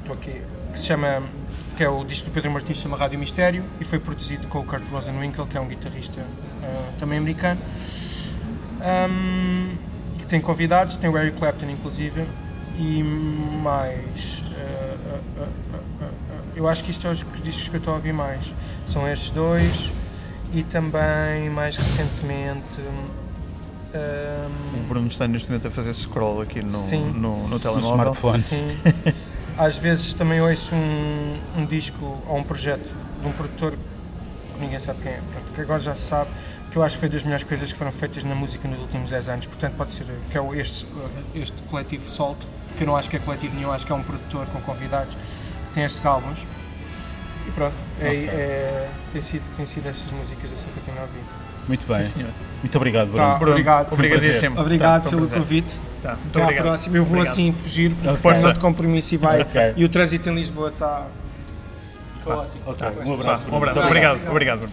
estou 0.00 0.14
aqui, 0.14 0.40
que 0.72 0.78
se 0.78 0.86
chama, 0.86 1.22
que 1.76 1.84
é 1.84 1.88
o 1.88 2.04
disco 2.04 2.30
do 2.30 2.32
Pedro 2.32 2.50
Martins, 2.50 2.78
chama 2.78 2.96
Rádio 2.96 3.18
Mistério, 3.18 3.64
e 3.80 3.84
foi 3.84 3.98
produzido 3.98 4.46
com 4.48 4.60
o 4.60 4.64
Kurt 4.64 4.84
Rosenwinkel, 4.90 5.46
que 5.46 5.56
é 5.56 5.60
um 5.60 5.68
guitarrista 5.68 6.22
ah, 6.62 6.90
também 6.98 7.18
americano. 7.18 7.60
Ahm, 8.80 9.76
que 10.18 10.26
tem 10.26 10.40
convidados, 10.40 10.96
tem 10.96 11.10
o 11.10 11.18
Eric 11.18 11.38
Clapton 11.38 11.68
inclusive, 11.68 12.26
e 12.78 13.02
mais. 13.02 14.42
ah, 14.56 15.18
ah, 15.40 15.48
eu 16.54 16.68
acho 16.68 16.84
que 16.84 16.90
isto 16.90 17.06
é 17.06 17.10
os, 17.10 17.22
os 17.22 17.40
discos 17.40 17.68
que 17.68 17.76
eu 17.76 17.78
estou 17.78 17.92
a 17.92 17.96
ouvir 17.96 18.12
mais. 18.12 18.52
São 18.86 19.08
estes 19.08 19.30
dois, 19.30 19.92
e 20.52 20.62
também 20.64 21.48
mais 21.50 21.76
recentemente. 21.76 22.80
ahm, 23.94 24.80
O 24.80 24.88
Bruno 24.88 25.08
está 25.08 25.26
neste 25.26 25.48
momento 25.48 25.68
a 25.68 25.70
fazer 25.70 25.92
scroll 25.94 26.40
aqui 26.42 26.62
no, 26.62 26.70
Sim. 26.70 27.12
no, 27.12 27.48
no 27.48 27.58
telemóvel. 27.58 27.90
smartphone. 28.12 28.42
Sim. 28.42 28.68
Às 29.56 29.76
vezes 29.76 30.14
também 30.14 30.40
ouço 30.40 30.74
um, 30.74 31.38
um 31.58 31.66
disco 31.66 32.18
ou 32.26 32.38
um 32.38 32.42
projeto 32.42 32.90
de 33.20 33.26
um 33.26 33.32
produtor 33.32 33.74
que 34.54 34.60
ninguém 34.60 34.78
sabe 34.78 35.00
quem 35.02 35.12
é, 35.12 35.20
pronto, 35.32 35.52
que 35.54 35.60
agora 35.60 35.78
já 35.80 35.94
se 35.94 36.02
sabe, 36.02 36.30
que 36.70 36.76
eu 36.78 36.82
acho 36.82 36.94
que 36.96 37.00
foi 37.00 37.08
das 37.10 37.22
melhores 37.22 37.44
coisas 37.44 37.70
que 37.70 37.76
foram 37.78 37.92
feitas 37.92 38.24
na 38.24 38.34
música 38.34 38.66
nos 38.66 38.80
últimos 38.80 39.10
10 39.10 39.28
anos, 39.28 39.46
portanto 39.46 39.74
pode 39.76 39.92
ser 39.92 40.06
que 40.30 40.38
é 40.38 40.58
este, 40.58 40.86
este 41.34 41.62
coletivo 41.64 42.08
Salt, 42.08 42.38
que 42.76 42.82
eu 42.82 42.86
não 42.86 42.96
acho 42.96 43.10
que 43.10 43.16
é 43.16 43.18
coletivo 43.18 43.54
nenhum, 43.56 43.70
acho 43.72 43.84
que 43.84 43.92
é 43.92 43.94
um 43.94 44.02
produtor 44.02 44.46
com 44.48 44.60
convidados 44.62 45.14
que 45.68 45.74
tem 45.74 45.84
estes 45.84 46.04
álbuns. 46.06 46.46
E 47.46 47.50
pronto, 47.50 47.74
é, 48.00 48.06
Ok. 48.08 48.28
é- 48.28 48.88
tem, 49.12 49.20
sido, 49.20 49.42
tem 49.56 49.66
sido 49.66 49.88
essas 49.88 50.10
músicas 50.12 50.52
assim 50.52 50.68
que 50.72 50.78
eu 50.78 50.84
tenho 50.84 51.00
ouvido. 51.00 51.26
Muito 51.68 51.86
bem. 51.86 52.04
Sim. 52.08 52.26
Muito 52.62 52.76
obrigado, 52.76 53.08
Bruno. 53.08 53.22
Tá, 53.24 53.34
Bruno, 53.36 53.52
obrigado. 53.52 53.92
Obrigadíssimo. 53.92 54.60
Obrigado 54.60 55.02
Tá, 55.04 55.10
pelo 55.10 55.22
prazer. 55.22 55.38
convite. 55.38 55.80
Tá, 56.02 56.10
muito 56.16 56.28
Até 56.30 56.40
à 56.40 56.44
obrigado. 56.44 56.64
próxima. 56.64 56.96
Eu 56.96 57.04
vou 57.04 57.12
Obrigado. 57.18 57.32
assim 57.32 57.52
fugir 57.52 57.94
porque 57.94 58.08
Ok. 58.08 58.20
força 58.20 58.52
de 58.52 58.60
compromisso 58.60 59.14
e 59.14 59.16
vai. 59.16 59.40
Ok. 59.42 59.74
E 59.76 59.84
o 59.84 59.88
trânsito 59.88 60.28
em 60.28 60.34
Lisboa 60.34 60.68
está 60.70 61.06
caótico. 62.24 62.70
Ok, 62.70 62.78
Tá. 62.78 62.92
um 63.04 63.14
abraço. 63.14 63.44
Um 63.50 63.56
abraço. 63.56 63.80
Obrigado. 63.80 64.28
Obrigado, 64.30 64.58
Bruno. 64.58 64.72